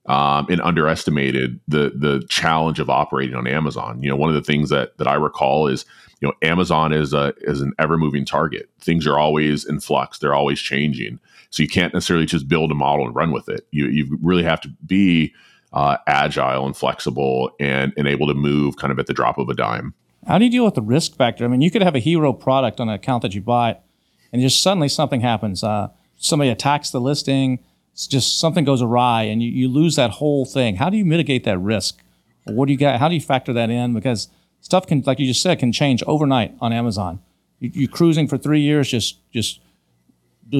um, 0.06 0.46
and 0.50 0.60
underestimated 0.60 1.60
the 1.68 1.92
the 1.96 2.24
challenge 2.28 2.80
of 2.80 2.90
operating 2.90 3.34
on 3.34 3.46
Amazon. 3.46 4.02
You 4.02 4.10
know, 4.10 4.16
one 4.16 4.30
of 4.30 4.34
the 4.34 4.42
things 4.42 4.70
that 4.70 4.96
that 4.98 5.06
I 5.06 5.14
recall 5.14 5.66
is 5.66 5.84
you 6.20 6.28
know 6.28 6.34
Amazon 6.42 6.92
is 6.92 7.12
a 7.12 7.34
is 7.42 7.60
an 7.60 7.72
ever 7.78 7.96
moving 7.96 8.24
target. 8.24 8.68
Things 8.80 9.06
are 9.06 9.18
always 9.18 9.64
in 9.64 9.80
flux. 9.80 10.18
They're 10.18 10.34
always 10.34 10.60
changing. 10.60 11.20
So 11.54 11.62
you 11.62 11.68
can't 11.68 11.94
necessarily 11.94 12.26
just 12.26 12.48
build 12.48 12.72
a 12.72 12.74
model 12.74 13.06
and 13.06 13.14
run 13.14 13.30
with 13.30 13.48
it. 13.48 13.64
You 13.70 13.86
you 13.86 14.18
really 14.20 14.42
have 14.42 14.60
to 14.62 14.68
be 14.84 15.32
uh, 15.72 15.98
agile 16.08 16.66
and 16.66 16.76
flexible 16.76 17.52
and 17.60 17.92
and 17.96 18.08
able 18.08 18.26
to 18.26 18.34
move 18.34 18.76
kind 18.76 18.90
of 18.90 18.98
at 18.98 19.06
the 19.06 19.14
drop 19.14 19.38
of 19.38 19.48
a 19.48 19.54
dime. 19.54 19.94
How 20.26 20.38
do 20.38 20.46
you 20.46 20.50
deal 20.50 20.64
with 20.64 20.74
the 20.74 20.82
risk 20.82 21.16
factor? 21.16 21.44
I 21.44 21.48
mean, 21.48 21.60
you 21.60 21.70
could 21.70 21.82
have 21.82 21.94
a 21.94 22.00
hero 22.00 22.32
product 22.32 22.80
on 22.80 22.88
an 22.88 22.94
account 22.96 23.22
that 23.22 23.36
you 23.36 23.40
bought, 23.40 23.84
and 24.32 24.42
just 24.42 24.60
suddenly 24.62 24.88
something 24.88 25.20
happens. 25.20 25.62
Uh, 25.62 25.90
somebody 26.16 26.50
attacks 26.50 26.90
the 26.90 27.00
listing, 27.00 27.60
it's 27.92 28.08
just 28.08 28.40
something 28.40 28.64
goes 28.64 28.82
awry, 28.82 29.22
and 29.22 29.40
you, 29.40 29.48
you 29.48 29.68
lose 29.68 29.94
that 29.94 30.10
whole 30.10 30.44
thing. 30.44 30.74
How 30.74 30.90
do 30.90 30.96
you 30.96 31.04
mitigate 31.04 31.44
that 31.44 31.58
risk? 31.58 32.02
What 32.46 32.66
do 32.66 32.72
you 32.72 32.78
got? 32.78 32.98
How 32.98 33.08
do 33.08 33.14
you 33.14 33.20
factor 33.20 33.52
that 33.52 33.70
in? 33.70 33.94
Because 33.94 34.26
stuff 34.60 34.88
can, 34.88 35.04
like 35.06 35.20
you 35.20 35.26
just 35.28 35.40
said, 35.40 35.60
can 35.60 35.70
change 35.70 36.02
overnight 36.04 36.52
on 36.60 36.72
Amazon. 36.72 37.20
You, 37.60 37.70
you're 37.74 37.88
cruising 37.88 38.26
for 38.26 38.38
three 38.38 38.60
years, 38.60 38.90
just 38.90 39.18
just 39.30 39.60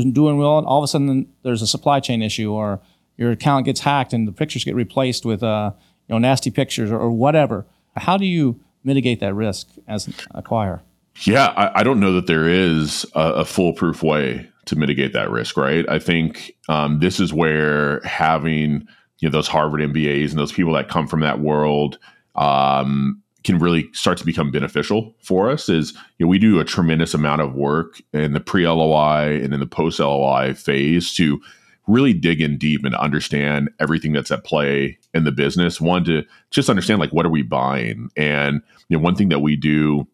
doing 0.02 0.38
well, 0.38 0.58
and 0.58 0.66
all 0.66 0.78
of 0.78 0.84
a 0.84 0.88
sudden 0.88 1.28
there's 1.42 1.62
a 1.62 1.66
supply 1.66 2.00
chain 2.00 2.22
issue, 2.22 2.50
or 2.50 2.80
your 3.16 3.30
account 3.30 3.64
gets 3.64 3.80
hacked 3.80 4.12
and 4.12 4.26
the 4.26 4.32
pictures 4.32 4.64
get 4.64 4.74
replaced 4.74 5.24
with 5.24 5.42
uh, 5.42 5.72
you 6.08 6.14
know 6.14 6.18
nasty 6.18 6.50
pictures 6.50 6.90
or, 6.90 6.98
or 6.98 7.10
whatever. 7.10 7.66
How 7.96 8.16
do 8.16 8.26
you 8.26 8.60
mitigate 8.82 9.20
that 9.20 9.34
risk 9.34 9.68
as 9.86 10.06
an 10.06 10.14
acquirer? 10.34 10.80
Yeah, 11.22 11.52
I, 11.56 11.80
I 11.80 11.82
don't 11.84 12.00
know 12.00 12.12
that 12.14 12.26
there 12.26 12.48
is 12.48 13.06
a, 13.14 13.20
a 13.20 13.44
foolproof 13.44 14.02
way 14.02 14.48
to 14.66 14.76
mitigate 14.76 15.12
that 15.12 15.30
risk, 15.30 15.56
right? 15.56 15.88
I 15.88 15.98
think 15.98 16.52
um, 16.68 16.98
this 16.98 17.20
is 17.20 17.32
where 17.32 18.00
having 18.00 18.86
you 19.20 19.28
know 19.28 19.30
those 19.30 19.48
Harvard 19.48 19.80
MBAs 19.80 20.30
and 20.30 20.38
those 20.38 20.52
people 20.52 20.72
that 20.74 20.88
come 20.88 21.06
from 21.06 21.20
that 21.20 21.40
world 21.40 21.98
um, 22.34 23.22
can 23.44 23.58
really 23.58 23.88
start 23.92 24.18
to 24.18 24.24
become 24.24 24.50
beneficial 24.50 25.14
for 25.22 25.50
us. 25.50 25.68
Is 25.68 25.92
you 26.18 26.26
know 26.26 26.30
we 26.30 26.38
do 26.38 26.58
a 26.58 26.64
tremendous 26.64 27.14
amount 27.14 27.42
of 27.42 27.54
work 27.54 28.00
in 28.12 28.32
the 28.32 28.40
pre 28.40 28.66
LOI 28.66 29.40
and 29.42 29.54
in 29.54 29.60
the 29.60 29.66
post 29.66 30.00
LOI 30.00 30.54
phase 30.54 31.14
to 31.14 31.40
really 31.86 32.14
dig 32.14 32.40
in 32.40 32.56
deep 32.56 32.84
and 32.84 32.94
understand 32.94 33.70
everything 33.78 34.12
that's 34.12 34.30
at 34.30 34.44
play 34.44 34.98
in 35.12 35.24
the 35.24 35.32
business. 35.32 35.80
One 35.80 36.04
to 36.04 36.24
just 36.50 36.70
understand 36.70 37.00
like 37.00 37.12
what 37.12 37.26
are 37.26 37.30
we 37.30 37.42
buying, 37.42 38.10
and 38.16 38.62
you 38.88 38.96
know 38.96 39.02
one 39.02 39.14
thing 39.14 39.28
that 39.28 39.40
we 39.40 39.56
do 39.56 40.06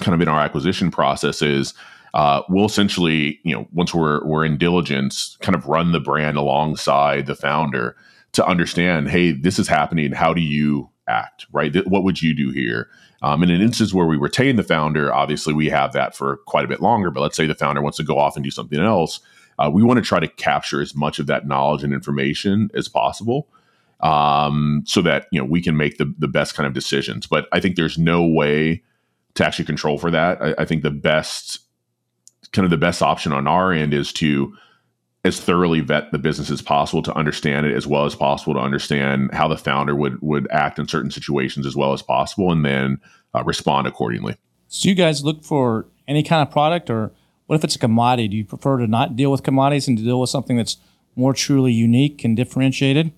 kind 0.00 0.14
of 0.14 0.20
in 0.20 0.28
our 0.28 0.40
acquisition 0.40 0.90
process 0.90 1.40
is 1.40 1.72
uh, 2.14 2.42
we'll 2.48 2.64
essentially, 2.64 3.38
you 3.44 3.54
know, 3.54 3.68
once 3.72 3.94
we're 3.94 4.24
we're 4.24 4.44
in 4.44 4.56
diligence, 4.56 5.36
kind 5.42 5.54
of 5.54 5.66
run 5.66 5.92
the 5.92 6.00
brand 6.00 6.36
alongside 6.36 7.26
the 7.26 7.34
founder 7.34 7.96
to 8.32 8.46
understand, 8.46 9.08
hey, 9.08 9.32
this 9.32 9.58
is 9.58 9.68
happening. 9.68 10.12
How 10.12 10.32
do 10.32 10.40
you 10.40 10.90
act? 11.08 11.46
Right? 11.52 11.72
Th- 11.72 11.86
What 11.86 12.04
would 12.04 12.22
you 12.22 12.34
do 12.34 12.50
here? 12.50 12.88
Um, 13.22 13.42
in 13.42 13.50
an 13.50 13.60
instance 13.62 13.94
where 13.94 14.06
we 14.06 14.16
retain 14.16 14.56
the 14.56 14.62
founder, 14.62 15.12
obviously 15.12 15.54
we 15.54 15.68
have 15.70 15.92
that 15.94 16.14
for 16.16 16.38
quite 16.46 16.64
a 16.64 16.68
bit 16.68 16.80
longer. 16.82 17.10
But 17.10 17.22
let's 17.22 17.36
say 17.36 17.46
the 17.46 17.54
founder 17.54 17.80
wants 17.82 17.96
to 17.98 18.04
go 18.04 18.18
off 18.18 18.36
and 18.36 18.44
do 18.44 18.50
something 18.50 18.78
else. 18.80 19.20
Uh, 19.58 19.70
we 19.72 19.82
want 19.82 19.96
to 19.96 20.04
try 20.04 20.20
to 20.20 20.28
capture 20.28 20.82
as 20.82 20.94
much 20.94 21.18
of 21.18 21.26
that 21.26 21.46
knowledge 21.46 21.82
and 21.82 21.92
information 21.94 22.70
as 22.74 22.88
possible 22.88 23.48
um, 24.00 24.82
so 24.86 25.00
that 25.02 25.26
you 25.32 25.40
know 25.40 25.46
we 25.46 25.62
can 25.62 25.76
make 25.76 25.98
the 25.98 26.12
the 26.18 26.28
best 26.28 26.54
kind 26.54 26.66
of 26.66 26.74
decisions. 26.74 27.26
But 27.26 27.48
I 27.52 27.60
think 27.60 27.76
there's 27.76 27.98
no 27.98 28.26
way 28.26 28.82
to 29.34 29.46
actually 29.46 29.64
control 29.64 29.98
for 29.98 30.10
that. 30.10 30.40
I, 30.42 30.54
I 30.58 30.64
think 30.64 30.82
the 30.82 30.90
best 30.90 31.60
kind 32.52 32.64
of 32.64 32.70
the 32.70 32.76
best 32.76 33.02
option 33.02 33.32
on 33.32 33.46
our 33.46 33.72
end 33.72 33.94
is 33.94 34.12
to 34.14 34.54
as 35.26 35.40
thoroughly 35.40 35.80
vet 35.80 36.10
the 36.12 36.18
business 36.18 36.50
as 36.50 36.62
possible 36.62 37.02
to 37.02 37.12
understand 37.14 37.66
it 37.66 37.74
as 37.74 37.86
well 37.86 38.04
as 38.04 38.14
possible 38.14 38.54
to 38.54 38.60
understand 38.60 39.30
how 39.32 39.48
the 39.48 39.56
founder 39.56 39.94
would 39.94 40.20
would 40.22 40.48
act 40.50 40.78
in 40.78 40.86
certain 40.88 41.10
situations 41.10 41.66
as 41.66 41.76
well 41.76 41.92
as 41.92 42.00
possible 42.00 42.52
and 42.52 42.64
then 42.64 42.98
uh, 43.34 43.42
respond 43.44 43.86
accordingly 43.86 44.36
So 44.68 44.88
you 44.88 44.94
guys 44.94 45.24
look 45.24 45.44
for 45.44 45.86
any 46.08 46.22
kind 46.22 46.42
of 46.46 46.50
product, 46.50 46.88
or 46.90 47.12
what 47.46 47.56
if 47.56 47.64
it's 47.64 47.76
a 47.76 47.78
commodity? 47.78 48.28
Do 48.28 48.36
you 48.36 48.44
prefer 48.44 48.78
to 48.78 48.86
not 48.86 49.16
deal 49.16 49.30
with 49.30 49.42
commodities 49.42 49.88
and 49.88 49.98
to 49.98 50.04
deal 50.04 50.20
with 50.20 50.30
something 50.30 50.56
that's 50.56 50.76
more 51.16 51.32
truly 51.32 51.72
unique 51.72 52.24
and 52.24 52.36
differentiated, 52.36 53.12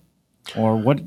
or 0.55 0.75
what? 0.75 1.01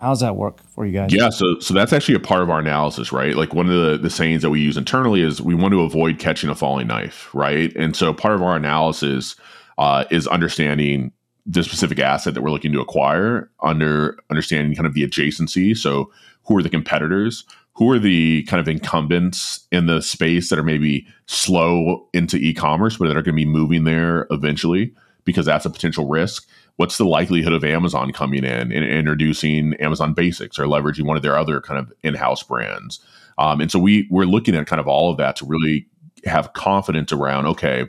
How 0.00 0.10
does 0.10 0.20
that 0.20 0.36
work 0.36 0.60
for 0.74 0.84
you 0.84 0.92
guys? 0.92 1.14
yeah 1.14 1.30
so 1.30 1.58
so 1.60 1.72
that's 1.72 1.92
actually 1.92 2.14
a 2.14 2.20
part 2.20 2.42
of 2.42 2.50
our 2.50 2.58
analysis 2.58 3.10
right 3.10 3.36
like 3.36 3.54
one 3.54 3.70
of 3.70 3.72
the 3.72 3.96
the 3.96 4.10
sayings 4.10 4.42
that 4.42 4.50
we 4.50 4.60
use 4.60 4.76
internally 4.76 5.22
is 5.22 5.40
we 5.40 5.54
want 5.54 5.72
to 5.72 5.80
avoid 5.80 6.18
catching 6.18 6.50
a 6.50 6.54
falling 6.54 6.86
knife 6.86 7.30
right 7.32 7.74
and 7.74 7.96
so 7.96 8.12
part 8.12 8.34
of 8.34 8.42
our 8.42 8.54
analysis 8.54 9.34
uh, 9.78 10.04
is 10.10 10.26
understanding 10.26 11.12
the 11.46 11.62
specific 11.62 11.98
asset 11.98 12.34
that 12.34 12.42
we're 12.42 12.50
looking 12.50 12.72
to 12.72 12.80
acquire 12.80 13.50
under 13.62 14.18
understanding 14.30 14.74
kind 14.74 14.86
of 14.86 14.94
the 14.94 15.06
adjacency. 15.06 15.76
So 15.76 16.10
who 16.44 16.56
are 16.56 16.62
the 16.62 16.70
competitors? 16.70 17.44
Who 17.74 17.90
are 17.90 17.98
the 17.98 18.44
kind 18.44 18.60
of 18.60 18.68
incumbents 18.68 19.66
in 19.70 19.86
the 19.86 20.00
space 20.00 20.48
that 20.48 20.58
are 20.58 20.64
maybe 20.64 21.06
slow 21.26 22.08
into 22.12 22.36
e-commerce 22.36 22.96
but 22.96 23.08
that 23.08 23.16
are 23.16 23.22
going 23.22 23.34
to 23.36 23.44
be 23.44 23.46
moving 23.46 23.84
there 23.84 24.26
eventually 24.30 24.94
because 25.24 25.44
that's 25.44 25.66
a 25.66 25.70
potential 25.70 26.08
risk? 26.08 26.46
What's 26.76 26.98
the 26.98 27.04
likelihood 27.04 27.52
of 27.52 27.64
amazon 27.64 28.12
coming 28.12 28.44
in 28.44 28.72
and 28.72 28.84
introducing 28.84 29.74
amazon 29.74 30.14
basics 30.14 30.58
or 30.58 30.64
leveraging 30.64 31.04
one 31.04 31.16
of 31.16 31.22
their 31.22 31.36
other 31.36 31.60
kind 31.60 31.78
of 31.78 31.92
in-house 32.02 32.42
brands? 32.42 33.00
Um, 33.36 33.60
and 33.60 33.70
so 33.70 33.78
we 33.78 34.06
we're 34.10 34.24
looking 34.24 34.54
at 34.54 34.66
kind 34.66 34.80
of 34.80 34.88
all 34.88 35.10
of 35.10 35.18
that 35.18 35.36
to 35.36 35.46
really 35.46 35.86
have 36.24 36.52
confidence 36.52 37.12
around 37.12 37.46
okay 37.46 37.88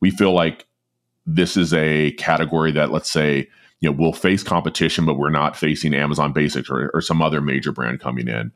we 0.00 0.10
feel 0.10 0.32
like 0.32 0.66
this 1.26 1.56
is 1.56 1.72
a 1.72 2.12
category 2.12 2.72
that 2.72 2.90
let's 2.90 3.10
say 3.10 3.48
you 3.80 3.90
know 3.90 3.96
we'll 3.98 4.12
face 4.12 4.42
competition 4.42 5.04
but 5.04 5.18
we're 5.18 5.30
not 5.30 5.56
facing 5.56 5.94
amazon 5.94 6.32
basics 6.32 6.70
or, 6.70 6.90
or 6.94 7.00
some 7.00 7.22
other 7.22 7.40
major 7.40 7.72
brand 7.72 8.00
coming 8.00 8.28
in 8.28 8.52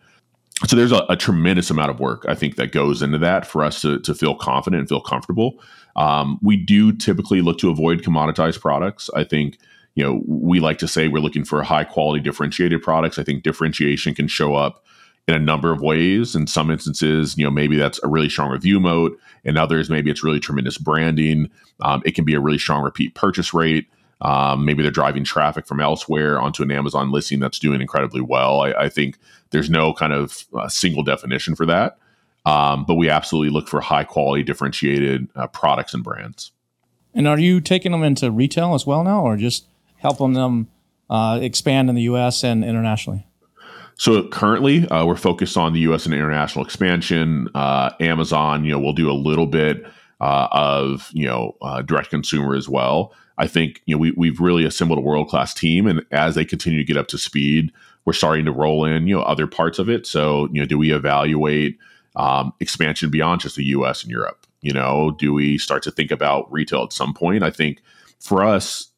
so 0.67 0.75
there's 0.75 0.93
a, 0.93 1.05
a, 1.09 1.17
tremendous 1.17 1.71
amount 1.71 1.91
of 1.91 2.01
work 2.01 2.25
I 2.29 2.35
think 2.35 2.57
that 2.57 2.73
goes 2.73 3.01
into 3.01 3.19
that 3.19 3.47
for 3.47 3.65
us 3.65 3.81
to, 3.83 4.01
to 4.01 4.15
feel 4.15 4.35
confident 4.35 4.81
and 4.81 4.89
feel 4.89 5.01
comfortable. 5.01 5.63
Um, 5.95 6.39
we 6.43 6.57
do 6.57 6.93
typically 6.93 7.43
look 7.43 7.59
to 7.59 7.71
avoid 7.71 8.03
commoditized 8.03 8.61
products. 8.61 9.09
I 9.15 9.23
think 9.23 9.59
you 9.95 10.03
know 10.03 10.23
we 10.27 10.59
like 10.59 10.79
to 10.79 10.89
say 10.89 11.07
we're 11.07 11.23
looking 11.23 11.45
for 11.45 11.63
high 11.63 11.85
quality 11.85 12.21
differentiated 12.21 12.83
products. 12.83 13.19
I 13.19 13.25
think 13.25 13.45
differentiation 13.45 14.15
can 14.15 14.27
show 14.27 14.55
up 14.55 14.85
in 15.29 15.35
a 15.35 15.39
number 15.39 15.71
of 15.71 15.83
ways. 15.83 16.35
In 16.35 16.47
some 16.47 16.71
instances, 16.71 17.37
you 17.37 17.45
know 17.45 17.51
maybe 17.51 17.77
that's 17.77 18.03
a 18.03 18.09
really 18.09 18.31
strong 18.31 18.51
review 18.51 18.81
mode. 18.81 19.13
In 19.45 19.57
others, 19.57 19.91
maybe 19.91 20.11
it's 20.11 20.25
really 20.25 20.41
tremendous 20.41 20.79
branding. 20.79 21.51
Um, 21.83 22.03
it 22.05 22.15
can 22.15 22.25
be 22.25 22.35
a 22.35 22.41
really 22.41 22.59
strong 22.59 22.83
repeat 22.83 23.15
purchase 23.15 23.53
rate. 23.53 23.87
Um, 24.23 24.65
maybe 24.65 24.83
they're 24.83 24.91
driving 24.91 25.23
traffic 25.23 25.67
from 25.67 25.79
elsewhere 25.79 26.41
onto 26.41 26.65
an 26.65 26.73
Amazon 26.73 27.13
listing 27.13 27.39
that's 27.39 27.61
doing 27.61 27.81
incredibly 27.81 28.21
well. 28.21 28.63
I, 28.63 28.73
I 28.73 28.89
think 28.89 29.17
there's 29.51 29.71
no 29.71 29.93
kind 29.93 30.13
of 30.13 30.45
uh, 30.55 30.69
single 30.69 31.05
definition 31.05 31.55
for 31.55 31.67
that, 31.67 31.99
um, 32.45 32.85
but 32.85 32.95
we 32.95 33.09
absolutely 33.09 33.51
look 33.51 33.69
for 33.69 33.81
high 33.81 34.03
quality, 34.03 34.43
differentiated 34.43 35.29
uh, 35.37 35.47
products 35.47 35.95
and 35.95 36.03
brands. 36.03 36.51
And 37.15 37.29
are 37.29 37.39
you 37.39 37.61
taking 37.61 37.93
them 37.93 38.03
into 38.03 38.31
retail 38.31 38.75
as 38.75 38.87
well 38.87 39.05
now, 39.05 39.23
or 39.23 39.37
just 39.37 39.67
helping 39.99 40.33
them 40.33 40.69
uh, 41.09 41.39
expand 41.41 41.89
in 41.89 41.95
the 41.95 42.03
U.S. 42.03 42.43
and 42.43 42.65
internationally? 42.65 43.28
So 43.99 44.27
currently, 44.29 44.89
uh, 44.89 45.05
we're 45.05 45.17
focused 45.17 45.57
on 45.57 45.73
the 45.73 45.81
U.S. 45.81 46.07
and 46.07 46.15
international 46.15 46.65
expansion. 46.65 47.49
Uh, 47.55 47.91
Amazon, 48.01 48.65
you 48.65 48.71
know, 48.71 48.79
we'll 48.79 48.93
do 48.93 49.11
a 49.11 49.13
little 49.13 49.47
bit 49.47 49.85
uh, 50.21 50.49
of 50.53 51.11
you 51.13 51.27
know 51.27 51.57
direct 51.85 52.11
consumer 52.11 52.55
as 52.55 52.69
well. 52.69 53.13
I 53.39 53.47
think 53.47 53.83
you 53.87 53.95
know 53.95 53.99
we 53.99 54.13
we've 54.13 54.41
really 54.41 54.65
assembled 54.65 54.99
a 54.99 55.03
world 55.03 55.29
class 55.29 55.53
team, 55.53 55.87
and 55.87 56.05
as 56.13 56.37
they 56.37 56.45
continue 56.45 56.79
to 56.79 56.85
get 56.85 56.97
up 56.97 57.09
to 57.09 57.19
speed, 57.19 57.73
we're 58.05 58.13
starting 58.13 58.45
to 58.45 58.53
roll 58.53 58.85
in 58.85 59.09
you 59.09 59.17
know 59.17 59.23
other 59.23 59.47
parts 59.47 59.79
of 59.81 59.91
it. 59.91 60.07
So 60.07 60.49
you 60.53 60.61
know, 60.61 60.67
do 60.67 60.79
we 60.79 60.93
evaluate 60.93 61.77
um, 62.15 62.53
expansion 62.61 63.11
beyond 63.11 63.41
just 63.41 63.57
the 63.57 63.65
U.S. 63.67 64.03
and 64.03 64.13
Europe? 64.13 64.47
You 64.61 64.73
know, 64.73 65.13
do 65.19 65.33
we 65.33 65.59
start 65.59 65.83
to 65.85 65.91
think 65.91 66.11
about 66.11 66.51
retail 66.53 66.85
at 66.85 66.93
some 66.93 67.15
point? 67.15 67.43
I 67.43 67.51
think 67.51 67.83
for 68.21 68.45
us, 68.45 68.89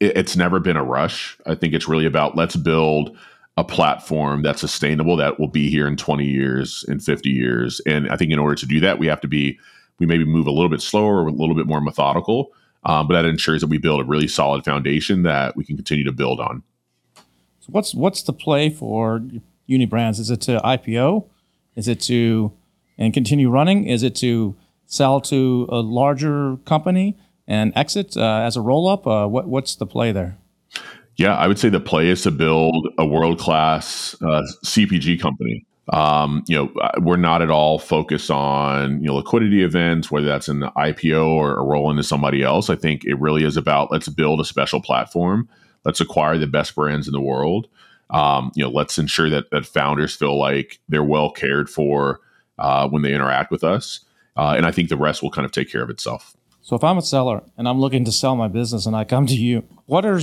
it, 0.00 0.16
it's 0.16 0.36
never 0.36 0.60
been 0.60 0.76
a 0.76 0.84
rush. 0.84 1.38
I 1.46 1.54
think 1.54 1.74
it's 1.74 1.88
really 1.88 2.06
about 2.06 2.36
let's 2.36 2.56
build 2.56 3.16
a 3.56 3.64
platform 3.64 4.42
that's 4.42 4.60
sustainable 4.60 5.16
that 5.16 5.40
will 5.40 5.48
be 5.48 5.70
here 5.70 5.86
in 5.86 5.96
20 5.96 6.24
years 6.24 6.84
in 6.88 7.00
50 7.00 7.30
years 7.30 7.80
and 7.86 8.10
i 8.10 8.16
think 8.16 8.30
in 8.30 8.38
order 8.38 8.54
to 8.54 8.66
do 8.66 8.80
that 8.80 8.98
we 8.98 9.06
have 9.06 9.20
to 9.20 9.28
be 9.28 9.58
we 9.98 10.06
maybe 10.06 10.24
move 10.24 10.46
a 10.46 10.50
little 10.50 10.68
bit 10.68 10.82
slower 10.82 11.22
or 11.22 11.28
a 11.28 11.32
little 11.32 11.54
bit 11.54 11.66
more 11.66 11.80
methodical 11.80 12.52
um, 12.86 13.08
but 13.08 13.14
that 13.14 13.24
ensures 13.24 13.60
that 13.60 13.66
we 13.66 13.78
build 13.78 14.00
a 14.00 14.04
really 14.04 14.28
solid 14.28 14.64
foundation 14.64 15.24
that 15.24 15.56
we 15.56 15.64
can 15.64 15.76
continue 15.76 16.04
to 16.04 16.12
build 16.12 16.40
on. 16.40 16.62
So 17.60 17.68
what's 17.70 17.92
what's 17.94 18.22
the 18.22 18.32
play 18.32 18.70
for 18.70 19.20
Unybrands? 19.68 20.20
Is 20.20 20.30
it 20.30 20.40
to 20.42 20.60
IPO? 20.60 21.26
Is 21.74 21.88
it 21.88 22.00
to 22.02 22.52
and 22.96 23.12
continue 23.12 23.50
running? 23.50 23.86
Is 23.86 24.04
it 24.04 24.14
to 24.16 24.54
sell 24.86 25.20
to 25.22 25.66
a 25.68 25.80
larger 25.80 26.58
company 26.64 27.18
and 27.48 27.72
exit 27.74 28.16
uh, 28.16 28.42
as 28.44 28.56
a 28.56 28.60
roll 28.60 28.86
up? 28.86 29.04
Uh, 29.04 29.26
what 29.26 29.48
what's 29.48 29.74
the 29.74 29.86
play 29.86 30.12
there? 30.12 30.38
Yeah, 31.16 31.34
I 31.34 31.46
would 31.46 31.58
say 31.58 31.68
the 31.68 31.80
play 31.80 32.08
is 32.08 32.22
to 32.22 32.30
build 32.30 32.88
a 32.98 33.06
world 33.06 33.38
class 33.38 34.14
uh, 34.22 34.42
CPG 34.64 35.20
company 35.20 35.66
um, 35.92 36.42
you 36.48 36.56
know, 36.56 36.72
uh, 36.80 36.92
we're 37.00 37.16
not 37.16 37.42
at 37.42 37.50
all 37.50 37.78
focused 37.78 38.30
on 38.30 39.00
you 39.00 39.06
know 39.06 39.14
liquidity 39.14 39.62
events, 39.62 40.10
whether 40.10 40.26
that's 40.26 40.48
an 40.48 40.62
IPO 40.76 41.26
or 41.26 41.56
a 41.56 41.62
roll 41.62 41.90
into 41.90 42.02
somebody 42.02 42.42
else. 42.42 42.68
I 42.68 42.76
think 42.76 43.04
it 43.04 43.14
really 43.20 43.44
is 43.44 43.56
about 43.56 43.92
let's 43.92 44.08
build 44.08 44.40
a 44.40 44.44
special 44.44 44.80
platform, 44.80 45.48
let's 45.84 46.00
acquire 46.00 46.38
the 46.38 46.48
best 46.48 46.74
brands 46.74 47.06
in 47.06 47.12
the 47.12 47.20
world. 47.20 47.68
Um, 48.10 48.50
you 48.54 48.64
know, 48.64 48.70
let's 48.70 48.98
ensure 48.98 49.30
that 49.30 49.50
that 49.50 49.66
founders 49.66 50.14
feel 50.14 50.38
like 50.38 50.80
they're 50.88 51.04
well 51.04 51.30
cared 51.30 51.70
for 51.70 52.20
uh, 52.58 52.88
when 52.88 53.02
they 53.02 53.14
interact 53.14 53.52
with 53.52 53.62
us, 53.62 54.00
uh, 54.36 54.54
and 54.56 54.66
I 54.66 54.72
think 54.72 54.88
the 54.88 54.96
rest 54.96 55.22
will 55.22 55.30
kind 55.30 55.44
of 55.44 55.52
take 55.52 55.70
care 55.70 55.82
of 55.82 55.90
itself. 55.90 56.36
So 56.62 56.74
if 56.74 56.82
I'm 56.82 56.98
a 56.98 57.02
seller 57.02 57.44
and 57.56 57.68
I'm 57.68 57.78
looking 57.78 58.04
to 58.06 58.12
sell 58.12 58.34
my 58.34 58.48
business 58.48 58.86
and 58.86 58.96
I 58.96 59.04
come 59.04 59.26
to 59.26 59.36
you, 59.36 59.62
what 59.84 60.04
are 60.04 60.20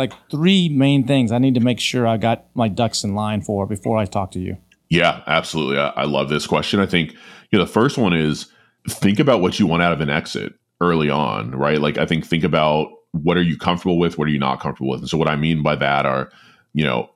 like 0.00 0.14
three 0.30 0.70
main 0.70 1.06
things 1.06 1.30
I 1.30 1.36
need 1.36 1.54
to 1.56 1.60
make 1.60 1.78
sure 1.78 2.06
I 2.06 2.16
got 2.16 2.46
my 2.54 2.68
ducks 2.68 3.04
in 3.04 3.14
line 3.14 3.42
for 3.42 3.66
before 3.66 3.98
I 3.98 4.06
talk 4.06 4.30
to 4.30 4.40
you? 4.40 4.56
Yeah, 4.88 5.22
absolutely. 5.26 5.78
I, 5.78 5.88
I 5.90 6.04
love 6.04 6.30
this 6.30 6.46
question. 6.46 6.80
I 6.80 6.86
think 6.86 7.12
you 7.50 7.58
know 7.58 7.64
the 7.66 7.70
first 7.70 7.98
one 7.98 8.14
is 8.14 8.46
think 8.88 9.20
about 9.20 9.42
what 9.42 9.60
you 9.60 9.66
want 9.66 9.82
out 9.82 9.92
of 9.92 10.00
an 10.00 10.08
exit 10.08 10.54
early 10.80 11.10
on, 11.10 11.50
right? 11.50 11.78
Like 11.78 11.98
I 11.98 12.06
think 12.06 12.24
think 12.24 12.44
about 12.44 12.88
what 13.12 13.36
are 13.36 13.42
you 13.42 13.58
comfortable 13.58 13.98
with, 13.98 14.16
what 14.16 14.26
are 14.26 14.30
you 14.30 14.38
not 14.38 14.58
comfortable 14.58 14.90
with, 14.90 15.00
and 15.00 15.08
so 15.08 15.18
what 15.18 15.28
I 15.28 15.36
mean 15.36 15.62
by 15.62 15.76
that 15.76 16.06
are, 16.06 16.30
you 16.72 16.84
know, 16.84 17.10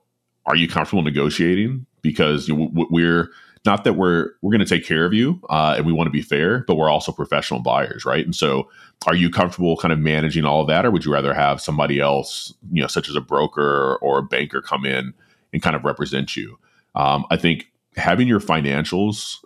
are 0.45 0.55
you 0.55 0.67
comfortable 0.67 1.01
negotiating? 1.01 1.87
Because 2.03 2.51
we're 2.51 3.31
not 3.65 3.83
that 3.83 3.93
we're 3.93 4.31
we're 4.41 4.51
going 4.51 4.65
to 4.65 4.65
take 4.65 4.85
care 4.85 5.05
of 5.05 5.13
you 5.13 5.41
uh, 5.49 5.75
and 5.77 5.85
we 5.85 5.93
want 5.93 6.07
to 6.07 6.11
be 6.11 6.21
fair, 6.21 6.63
but 6.67 6.75
we're 6.75 6.89
also 6.89 7.11
professional 7.11 7.59
buyers, 7.59 8.05
right? 8.05 8.23
And 8.23 8.35
so, 8.35 8.69
are 9.07 9.15
you 9.15 9.29
comfortable 9.29 9.77
kind 9.77 9.91
of 9.91 9.99
managing 9.99 10.45
all 10.45 10.61
of 10.61 10.67
that, 10.67 10.85
or 10.85 10.91
would 10.91 11.05
you 11.05 11.11
rather 11.11 11.33
have 11.33 11.61
somebody 11.61 11.99
else, 11.99 12.53
you 12.71 12.81
know, 12.81 12.87
such 12.87 13.09
as 13.09 13.15
a 13.15 13.21
broker 13.21 13.97
or 14.01 14.19
a 14.19 14.23
banker, 14.23 14.61
come 14.61 14.85
in 14.85 15.13
and 15.51 15.61
kind 15.61 15.75
of 15.75 15.83
represent 15.83 16.35
you? 16.35 16.57
Um, 16.95 17.25
I 17.29 17.37
think 17.37 17.71
having 17.95 18.27
your 18.27 18.39
financials 18.39 19.37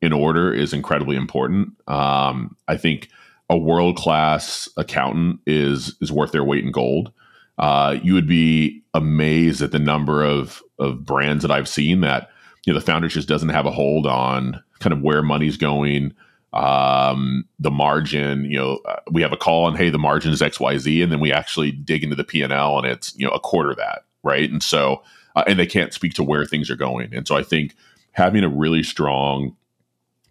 in 0.00 0.12
order 0.12 0.52
is 0.52 0.72
incredibly 0.72 1.16
important. 1.16 1.70
Um, 1.88 2.56
I 2.68 2.76
think 2.76 3.08
a 3.48 3.56
world 3.56 3.96
class 3.96 4.68
accountant 4.76 5.40
is 5.46 5.96
is 6.00 6.12
worth 6.12 6.32
their 6.32 6.44
weight 6.44 6.64
in 6.64 6.72
gold. 6.72 7.12
Uh, 7.58 7.96
you 8.02 8.12
would 8.14 8.26
be 8.26 8.82
amazed 8.94 9.62
at 9.62 9.72
the 9.72 9.78
number 9.78 10.24
of 10.24 10.62
of 10.78 11.04
brands 11.04 11.42
that 11.42 11.50
I've 11.50 11.68
seen 11.68 12.00
that 12.00 12.30
you 12.66 12.72
know 12.72 12.78
the 12.78 12.84
founder 12.84 13.08
just 13.08 13.28
doesn't 13.28 13.48
have 13.48 13.64
a 13.64 13.70
hold 13.70 14.06
on 14.06 14.62
kind 14.80 14.92
of 14.92 15.00
where 15.00 15.22
money's 15.22 15.56
going, 15.56 16.12
um, 16.52 17.44
the 17.58 17.70
margin. 17.70 18.44
You 18.44 18.58
know, 18.58 18.80
uh, 18.86 18.96
we 19.10 19.22
have 19.22 19.32
a 19.32 19.36
call 19.36 19.68
and 19.68 19.76
hey, 19.76 19.88
the 19.88 19.98
margin 19.98 20.32
is 20.32 20.42
X 20.42 20.60
Y 20.60 20.76
Z, 20.76 21.00
and 21.00 21.10
then 21.10 21.20
we 21.20 21.32
actually 21.32 21.70
dig 21.70 22.02
into 22.02 22.16
the 22.16 22.24
P 22.24 22.42
and 22.42 22.52
L 22.52 22.76
and 22.76 22.86
it's 22.86 23.16
you 23.16 23.26
know 23.26 23.32
a 23.32 23.40
quarter 23.40 23.74
that 23.76 24.04
right, 24.22 24.50
and 24.50 24.62
so 24.62 25.02
uh, 25.36 25.44
and 25.46 25.58
they 25.58 25.66
can't 25.66 25.94
speak 25.94 26.14
to 26.14 26.24
where 26.24 26.44
things 26.44 26.70
are 26.70 26.76
going. 26.76 27.14
And 27.14 27.26
so 27.26 27.36
I 27.36 27.42
think 27.42 27.76
having 28.12 28.42
a 28.42 28.48
really 28.48 28.82
strong 28.82 29.56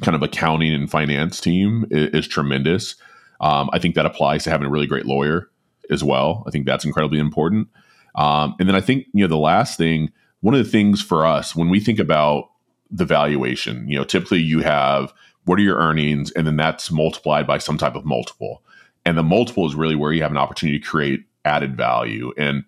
kind 0.01 0.15
of 0.15 0.23
accounting 0.23 0.73
and 0.73 0.91
finance 0.91 1.39
team 1.39 1.85
is, 1.89 2.09
is 2.09 2.27
tremendous. 2.27 2.95
Um, 3.39 3.69
I 3.71 3.79
think 3.79 3.95
that 3.95 4.05
applies 4.05 4.43
to 4.43 4.49
having 4.49 4.67
a 4.67 4.69
really 4.69 4.87
great 4.87 5.05
lawyer 5.05 5.49
as 5.89 6.03
well. 6.03 6.43
I 6.47 6.51
think 6.51 6.65
that's 6.65 6.83
incredibly 6.83 7.19
important. 7.19 7.67
Um, 8.15 8.55
and 8.59 8.67
then 8.67 8.75
I 8.75 8.81
think 8.81 9.05
you 9.13 9.23
know 9.23 9.27
the 9.27 9.37
last 9.37 9.77
thing, 9.77 10.11
one 10.41 10.53
of 10.53 10.63
the 10.63 10.69
things 10.69 11.01
for 11.01 11.25
us 11.25 11.55
when 11.55 11.69
we 11.69 11.79
think 11.79 11.99
about 11.99 12.49
the 12.91 13.05
valuation, 13.05 13.87
you 13.87 13.97
know, 13.97 14.03
typically 14.03 14.41
you 14.41 14.59
have 14.61 15.13
what 15.45 15.59
are 15.59 15.63
your 15.63 15.77
earnings, 15.77 16.31
and 16.31 16.47
then 16.47 16.57
that's 16.57 16.91
multiplied 16.91 17.45
by 17.45 17.59
some 17.59 17.77
type 17.77 17.95
of 17.95 18.05
multiple, 18.05 18.63
and 19.05 19.17
the 19.17 19.23
multiple 19.23 19.67
is 19.67 19.75
really 19.75 19.95
where 19.95 20.11
you 20.11 20.21
have 20.23 20.31
an 20.31 20.37
opportunity 20.37 20.79
to 20.79 20.85
create 20.85 21.25
added 21.45 21.77
value. 21.77 22.33
And 22.37 22.63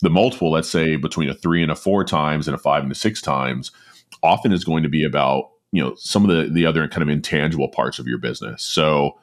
the 0.00 0.10
multiple, 0.10 0.52
let's 0.52 0.70
say 0.70 0.96
between 0.96 1.28
a 1.28 1.34
three 1.34 1.62
and 1.62 1.72
a 1.72 1.76
four 1.76 2.04
times 2.04 2.46
and 2.46 2.54
a 2.54 2.58
five 2.58 2.82
and 2.84 2.92
a 2.92 2.94
six 2.94 3.20
times, 3.20 3.72
often 4.22 4.52
is 4.52 4.64
going 4.64 4.82
to 4.82 4.88
be 4.88 5.04
about 5.04 5.50
you 5.72 5.82
know 5.82 5.94
some 5.96 6.28
of 6.28 6.34
the 6.34 6.52
the 6.52 6.66
other 6.66 6.86
kind 6.88 7.02
of 7.02 7.08
intangible 7.08 7.68
parts 7.68 7.98
of 7.98 8.06
your 8.06 8.18
business. 8.18 8.62
So 8.62 9.18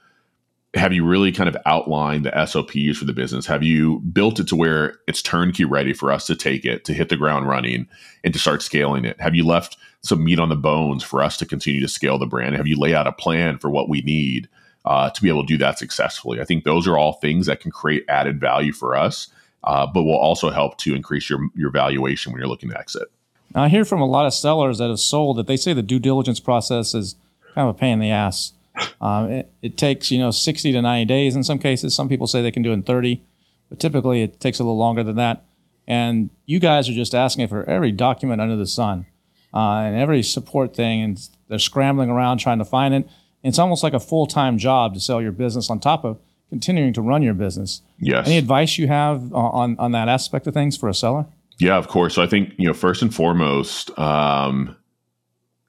have 0.78 0.94
you 0.94 1.06
really 1.06 1.32
kind 1.32 1.50
of 1.50 1.58
outlined 1.66 2.26
the 2.26 2.46
SOPs 2.46 2.98
for 2.98 3.06
the 3.06 3.14
business? 3.14 3.46
Have 3.46 3.64
you 3.64 4.00
built 4.00 4.40
it 4.40 4.48
to 4.48 4.56
where 4.56 5.00
it's 5.08 5.22
turnkey 5.22 5.66
ready 5.66 5.94
for 5.94 6.12
us 6.12 6.26
to 6.28 6.36
take 6.36 6.66
it, 6.66 6.86
to 6.86 6.94
hit 6.94 7.10
the 7.10 7.18
ground 7.18 7.48
running, 7.48 7.88
and 8.24 8.34
to 8.34 8.40
start 8.40 8.62
scaling 8.62 9.06
it? 9.06 9.20
Have 9.20 9.36
you 9.36 9.46
left 9.46 9.78
some 10.02 10.24
meat 10.24 10.40
on 10.40 10.50
the 10.50 10.56
bones 10.56 11.04
for 11.04 11.22
us 11.24 11.38
to 11.38 11.46
continue 11.46 11.82
to 11.82 11.88
scale 11.88 12.18
the 12.18 12.26
brand? 12.26 12.56
Have 12.56 12.68
you 12.68 12.78
laid 12.78 12.96
out 12.96 13.08
a 13.08 13.12
plan 13.12 13.58
for 13.58 13.70
what 13.70 13.90
we 13.90 14.02
need 14.02 14.48
uh, 14.86 15.10
to 15.10 15.22
be 15.22 15.30
able 15.30 15.44
to 15.44 15.48
do 15.48 15.58
that 15.58 15.80
successfully? 15.80 16.40
I 16.40 16.46
think 16.46 16.64
those 16.64 16.88
are 16.88 16.98
all 16.98 17.14
things 17.14 17.48
that 17.48 17.60
can 17.60 17.72
create 17.72 18.06
added 18.08 18.40
value 18.40 18.74
for 18.74 18.96
us 18.96 19.28
uh, 19.68 19.86
but 19.86 20.04
will 20.04 20.18
also 20.18 20.50
help 20.50 20.78
to 20.78 20.96
increase 20.96 21.30
your 21.30 21.50
your 21.54 21.70
valuation 21.70 22.32
when 22.32 22.40
you're 22.40 22.48
looking 22.48 22.70
to 22.70 22.80
exit. 22.80 23.12
I 23.54 23.70
hear 23.70 23.86
from 23.86 24.02
a 24.02 24.06
lot 24.06 24.26
of 24.26 24.34
sellers 24.34 24.78
that 24.78 24.90
have 24.90 25.00
sold 25.00 25.38
that 25.38 25.48
they 25.48 25.58
say 25.58 25.74
the 25.74 25.82
due 25.82 26.00
diligence 26.00 26.40
process 26.40 26.94
is 26.94 27.16
kind 27.54 27.70
of 27.70 27.76
a 27.76 27.78
pain 27.78 27.94
in 27.94 28.00
the 28.00 28.12
ass. 28.12 28.54
Um, 29.02 29.32
it, 29.32 29.52
it, 29.62 29.78
takes 29.78 30.12
you 30.12 30.20
know 30.20 30.32
60 30.32 30.72
to 30.72 30.82
90 30.82 31.06
days 31.06 31.36
in 31.36 31.44
some 31.44 31.60
cases. 31.60 31.96
Some 31.96 32.10
people 32.10 32.28
say 32.28 32.42
they 32.42 32.52
can 32.52 32.64
do 32.64 32.72
it 32.72 32.74
in 32.74 32.84
30, 32.84 33.22
but 33.70 33.80
typically 33.80 34.24
it 34.24 34.40
takes 34.40 34.60
a 34.60 34.64
little 34.64 34.78
longer 34.78 35.04
than 35.04 35.16
that. 35.16 35.46
And 35.88 36.30
you 36.46 36.60
guys 36.60 36.90
are 36.90 36.94
just 36.94 37.16
asking 37.16 37.48
for 37.48 37.64
every 37.70 37.92
document 37.92 38.42
under 38.42 38.56
the 38.56 38.68
sun 38.68 39.06
uh, 39.54 39.80
and 39.80 39.96
every 39.96 40.22
support 40.22 40.76
thing, 40.76 41.02
and 41.02 41.30
they're 41.48 41.60
scrambling 41.60 42.10
around 42.10 42.40
trying 42.40 42.60
to 42.60 42.66
find 42.66 42.94
it. 42.94 43.08
It's 43.44 43.60
almost 43.60 43.84
like 43.84 43.94
a 43.94 44.00
full 44.00 44.28
time 44.28 44.58
job 44.58 44.94
to 44.94 45.00
sell 45.00 45.22
your 45.22 45.32
business 45.32 45.70
on 45.70 45.80
top 45.80 46.04
of 46.04 46.20
continuing 46.50 46.94
to 46.94 47.02
run 47.02 47.22
your 47.22 47.34
business. 47.34 47.82
Yes. 48.00 48.28
Any 48.28 48.38
advice 48.38 48.78
you 48.78 48.88
have 48.88 49.34
on 49.34 49.78
on 49.80 49.92
that 49.94 50.10
aspect 50.10 50.48
of 50.48 50.54
things 50.54 50.76
for 50.76 50.90
a 50.90 50.94
seller? 50.94 51.26
Yeah, 51.60 51.78
of 51.78 51.88
course. 51.88 52.16
So 52.16 52.22
I 52.22 52.28
think 52.28 52.54
you 52.58 52.68
know 52.68 52.74
first 52.74 53.02
and 53.02 53.14
foremost, 53.14 53.98
um, 53.98 54.76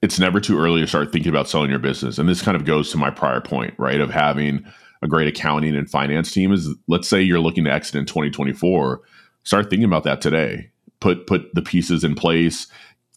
it's 0.00 0.18
never 0.18 0.40
too 0.40 0.58
early 0.58 0.80
to 0.80 0.86
start 0.86 1.12
thinking 1.12 1.30
about 1.30 1.48
selling 1.48 1.70
your 1.70 1.78
business, 1.78 2.18
and 2.18 2.28
this 2.28 2.42
kind 2.42 2.56
of 2.56 2.64
goes 2.64 2.90
to 2.92 2.96
my 2.98 3.10
prior 3.10 3.40
point, 3.40 3.74
right, 3.78 4.00
of 4.00 4.10
having 4.10 4.64
a 5.02 5.08
great 5.08 5.28
accounting 5.28 5.76
and 5.76 5.90
finance 5.90 6.32
team. 6.32 6.52
Is 6.52 6.68
let's 6.86 7.08
say 7.08 7.20
you're 7.22 7.40
looking 7.40 7.64
to 7.64 7.72
exit 7.72 7.96
in 7.96 8.06
2024, 8.06 9.00
start 9.44 9.70
thinking 9.70 9.84
about 9.84 10.04
that 10.04 10.20
today. 10.20 10.70
Put 11.00 11.26
put 11.26 11.54
the 11.54 11.62
pieces 11.62 12.04
in 12.04 12.14
place. 12.14 12.66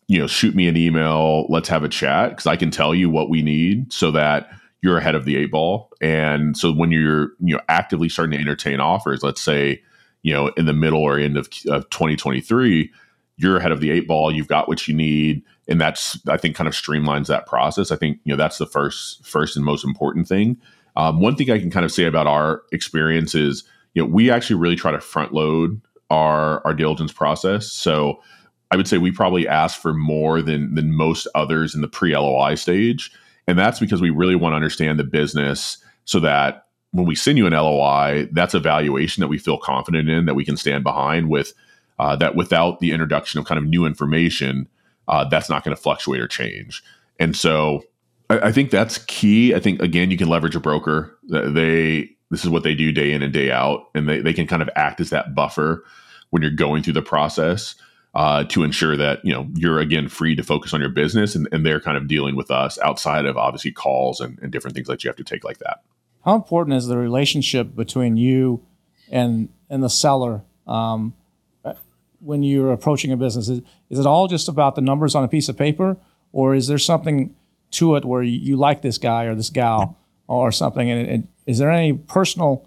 you 0.07 0.19
know, 0.19 0.27
shoot 0.27 0.55
me 0.55 0.67
an 0.67 0.75
email. 0.75 1.45
Let's 1.49 1.69
have 1.69 1.83
a 1.83 1.89
chat 1.89 2.31
because 2.31 2.45
I 2.45 2.57
can 2.57 2.69
tell 2.69 2.93
you 2.93 3.09
what 3.09 3.29
we 3.29 3.41
need 3.41 3.93
so 3.93 4.11
that 4.11 4.49
you're 4.81 4.97
ahead 4.97 5.15
of 5.15 5.25
the 5.25 5.37
eight 5.37 5.51
ball. 5.51 5.89
And 6.01 6.57
so 6.57 6.71
when 6.73 6.91
you're 6.91 7.29
you 7.39 7.55
know 7.55 7.61
actively 7.69 8.09
starting 8.09 8.37
to 8.37 8.41
entertain 8.41 8.79
offers, 8.79 9.23
let's 9.23 9.41
say 9.41 9.81
you 10.23 10.33
know 10.33 10.47
in 10.57 10.65
the 10.65 10.73
middle 10.73 11.01
or 11.01 11.17
end 11.17 11.37
of, 11.37 11.47
of 11.67 11.89
2023, 11.91 12.91
you're 13.37 13.57
ahead 13.57 13.71
of 13.71 13.79
the 13.79 13.91
eight 13.91 14.07
ball. 14.07 14.33
You've 14.33 14.47
got 14.47 14.67
what 14.67 14.87
you 14.87 14.93
need, 14.93 15.43
and 15.67 15.79
that's 15.79 16.19
I 16.27 16.37
think 16.37 16.55
kind 16.55 16.67
of 16.67 16.73
streamlines 16.73 17.27
that 17.27 17.45
process. 17.45 17.91
I 17.91 17.95
think 17.95 18.19
you 18.23 18.33
know 18.33 18.37
that's 18.37 18.57
the 18.57 18.65
first 18.65 19.25
first 19.25 19.55
and 19.55 19.65
most 19.65 19.85
important 19.85 20.27
thing. 20.27 20.57
Um, 20.95 21.21
one 21.21 21.35
thing 21.35 21.49
I 21.49 21.59
can 21.59 21.71
kind 21.71 21.85
of 21.85 21.91
say 21.91 22.05
about 22.05 22.27
our 22.27 22.63
experience 22.71 23.35
is 23.35 23.63
you 23.93 24.01
know 24.01 24.09
we 24.09 24.29
actually 24.29 24.57
really 24.57 24.75
try 24.75 24.91
to 24.91 24.99
front 24.99 25.33
load 25.33 25.81
our 26.09 26.65
our 26.65 26.73
diligence 26.73 27.11
process. 27.11 27.71
So 27.71 28.21
I 28.71 28.77
would 28.77 28.87
say 28.87 28.97
we 28.97 29.11
probably 29.11 29.47
ask 29.47 29.79
for 29.79 29.93
more 29.93 30.41
than 30.41 30.75
than 30.75 30.93
most 30.93 31.27
others 31.35 31.75
in 31.75 31.81
the 31.81 31.87
pre 31.87 32.15
LOI 32.15 32.55
stage, 32.55 33.11
and 33.47 33.57
that's 33.57 33.79
because 33.79 34.01
we 34.01 34.09
really 34.09 34.35
want 34.35 34.53
to 34.53 34.57
understand 34.57 34.99
the 34.99 35.03
business 35.03 35.77
so 36.05 36.19
that 36.19 36.65
when 36.91 37.05
we 37.05 37.15
send 37.15 37.37
you 37.37 37.47
an 37.47 37.53
LOI, 37.53 38.27
that's 38.33 38.53
a 38.53 38.59
valuation 38.59 39.21
that 39.21 39.29
we 39.29 39.37
feel 39.37 39.57
confident 39.57 40.09
in 40.09 40.25
that 40.25 40.35
we 40.35 40.43
can 40.43 40.57
stand 40.57 40.83
behind 40.83 41.29
with. 41.29 41.53
Uh, 41.99 42.15
that 42.15 42.35
without 42.35 42.79
the 42.79 42.91
introduction 42.91 43.39
of 43.39 43.45
kind 43.45 43.59
of 43.59 43.63
new 43.63 43.85
information, 43.85 44.67
uh, 45.11 45.25
that's 45.25 45.49
not 45.49 45.63
going 45.63 45.75
to 45.75 45.81
fluctuate 45.81 46.21
or 46.21 46.27
change. 46.27 46.83
And 47.19 47.35
so 47.35 47.83
I, 48.29 48.47
I 48.47 48.51
think 48.51 48.71
that's 48.71 48.97
key. 49.05 49.53
I 49.53 49.59
think 49.59 49.81
again, 49.81 50.09
you 50.09 50.17
can 50.17 50.29
leverage 50.29 50.55
a 50.55 50.59
broker. 50.59 51.15
They 51.29 52.09
this 52.31 52.43
is 52.43 52.49
what 52.49 52.63
they 52.63 52.73
do 52.73 52.91
day 52.91 53.11
in 53.11 53.21
and 53.21 53.33
day 53.33 53.51
out, 53.51 53.89
and 53.93 54.07
they, 54.07 54.21
they 54.21 54.33
can 54.33 54.47
kind 54.47 54.61
of 54.61 54.69
act 54.75 55.01
as 55.01 55.09
that 55.11 55.35
buffer 55.35 55.83
when 56.31 56.41
you're 56.41 56.49
going 56.49 56.81
through 56.81 56.93
the 56.93 57.01
process 57.01 57.75
uh, 58.13 58.45
to 58.45 58.63
ensure 58.63 58.97
that 58.97 59.23
you 59.23 59.33
know 59.33 59.47
you're 59.53 59.79
again 59.79 60.09
free 60.09 60.35
to 60.35 60.43
focus 60.43 60.73
on 60.73 60.81
your 60.81 60.89
business 60.89 61.35
and, 61.35 61.47
and 61.51 61.65
they're 61.65 61.79
kind 61.79 61.97
of 61.97 62.07
dealing 62.07 62.35
with 62.35 62.51
us 62.51 62.79
outside 62.79 63.25
of 63.25 63.37
obviously 63.37 63.71
calls 63.71 64.19
and, 64.19 64.39
and 64.39 64.51
different 64.51 64.75
things 64.75 64.87
that 64.87 65.03
you 65.03 65.09
have 65.09 65.15
to 65.15 65.23
take 65.23 65.43
like 65.43 65.59
that 65.59 65.81
how 66.25 66.35
important 66.35 66.75
is 66.75 66.87
the 66.87 66.97
relationship 66.97 67.73
between 67.75 68.17
you 68.17 68.61
and 69.09 69.47
and 69.69 69.81
the 69.81 69.89
seller 69.89 70.43
um, 70.67 71.13
when 72.23 72.43
you're 72.43 72.71
approaching 72.71 73.11
a 73.11 73.17
business 73.17 73.49
is, 73.49 73.61
is 73.89 73.99
it 73.99 74.05
all 74.05 74.27
just 74.27 74.47
about 74.47 74.75
the 74.75 74.81
numbers 74.81 75.15
on 75.15 75.23
a 75.23 75.27
piece 75.27 75.49
of 75.49 75.57
paper 75.57 75.97
or 76.31 76.55
is 76.55 76.67
there 76.67 76.77
something 76.77 77.35
to 77.71 77.95
it 77.95 78.05
where 78.05 78.21
you, 78.21 78.37
you 78.37 78.55
like 78.55 78.81
this 78.81 78.97
guy 78.97 79.25
or 79.25 79.35
this 79.35 79.49
gal 79.49 79.97
or 80.27 80.51
something 80.51 80.89
and, 80.89 81.07
and 81.07 81.27
is 81.45 81.57
there 81.57 81.71
any 81.71 81.93
personal 81.93 82.65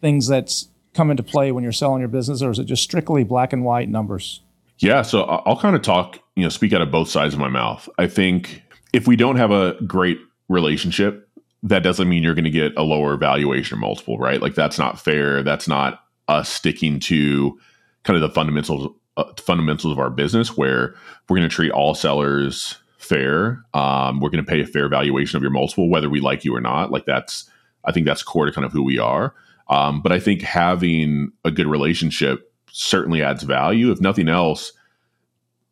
things 0.00 0.26
that's 0.26 0.68
come 0.94 1.10
into 1.10 1.22
play 1.22 1.52
when 1.52 1.62
you're 1.62 1.72
selling 1.72 2.00
your 2.00 2.08
business 2.08 2.42
or 2.42 2.50
is 2.50 2.58
it 2.58 2.64
just 2.64 2.82
strictly 2.82 3.22
black 3.22 3.52
and 3.52 3.64
white 3.64 3.88
numbers 3.88 4.40
yeah, 4.78 5.02
so 5.02 5.22
I'll 5.22 5.58
kind 5.58 5.74
of 5.74 5.82
talk, 5.82 6.18
you 6.34 6.42
know, 6.42 6.48
speak 6.48 6.72
out 6.72 6.82
of 6.82 6.90
both 6.90 7.08
sides 7.08 7.32
of 7.32 7.40
my 7.40 7.48
mouth. 7.48 7.88
I 7.98 8.06
think 8.06 8.62
if 8.92 9.06
we 9.06 9.16
don't 9.16 9.36
have 9.36 9.50
a 9.50 9.74
great 9.86 10.18
relationship, 10.48 11.28
that 11.62 11.82
doesn't 11.82 12.08
mean 12.08 12.22
you're 12.22 12.34
going 12.34 12.44
to 12.44 12.50
get 12.50 12.76
a 12.76 12.82
lower 12.82 13.16
valuation 13.16 13.78
multiple, 13.78 14.18
right? 14.18 14.40
Like 14.40 14.54
that's 14.54 14.78
not 14.78 15.00
fair. 15.00 15.42
That's 15.42 15.66
not 15.66 16.04
us 16.28 16.48
sticking 16.48 17.00
to 17.00 17.58
kind 18.06 18.16
of 18.16 18.22
the 18.22 18.34
fundamentals 18.34 18.94
uh, 19.16 19.24
fundamentals 19.38 19.92
of 19.92 19.98
our 19.98 20.10
business 20.10 20.56
where 20.56 20.94
we're 21.28 21.36
going 21.36 21.48
to 21.48 21.54
treat 21.54 21.72
all 21.72 21.94
sellers 21.94 22.76
fair. 22.98 23.64
Um, 23.74 24.20
we're 24.20 24.30
going 24.30 24.44
to 24.44 24.50
pay 24.50 24.60
a 24.60 24.66
fair 24.66 24.88
valuation 24.88 25.36
of 25.36 25.42
your 25.42 25.50
multiple, 25.50 25.88
whether 25.88 26.08
we 26.10 26.20
like 26.20 26.44
you 26.44 26.54
or 26.54 26.60
not. 26.60 26.90
Like 26.90 27.06
that's, 27.06 27.48
I 27.84 27.92
think 27.92 28.06
that's 28.06 28.22
core 28.22 28.46
to 28.46 28.52
kind 28.52 28.64
of 28.64 28.72
who 28.72 28.82
we 28.82 28.98
are. 28.98 29.34
Um, 29.68 30.02
but 30.02 30.12
I 30.12 30.20
think 30.20 30.42
having 30.42 31.32
a 31.44 31.50
good 31.50 31.66
relationship 31.66 32.52
certainly 32.70 33.22
adds 33.22 33.42
value. 33.42 33.90
If 33.90 34.00
nothing 34.00 34.28
else, 34.28 34.72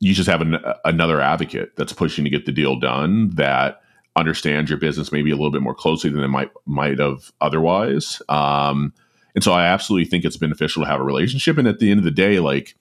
you 0.01 0.15
just 0.15 0.29
have 0.29 0.41
an, 0.41 0.59
another 0.85 1.21
advocate 1.21 1.77
that's 1.77 1.93
pushing 1.93 2.25
to 2.25 2.31
get 2.31 2.47
the 2.47 2.53
deal 2.53 2.79
done 2.79 3.31
that 3.31 3.81
understands 4.17 4.71
your 4.71 4.79
business 4.79 5.13
maybe 5.13 5.31
a 5.31 5.37
little 5.37 5.51
bit 5.51 5.63
more 5.63 5.75
closely 5.75 6.09
than 6.09 6.21
they 6.21 6.29
might 6.29 6.51
might 6.67 6.99
have 6.99 7.33
otherwise. 7.41 8.23
Um, 8.29 8.93
and 9.35 9.43
so 9.43 9.53
I 9.53 9.67
absolutely 9.67 10.09
think 10.09 10.25
it's 10.25 10.37
beneficial 10.37 10.83
to 10.83 10.89
have 10.89 11.01
a 11.01 11.05
relationship. 11.05 11.59
And 11.59 11.67
at 11.67 11.79
the 11.79 11.91
end 11.91 11.99
of 11.99 12.05
the 12.05 12.11
day, 12.11 12.39
like 12.39 12.77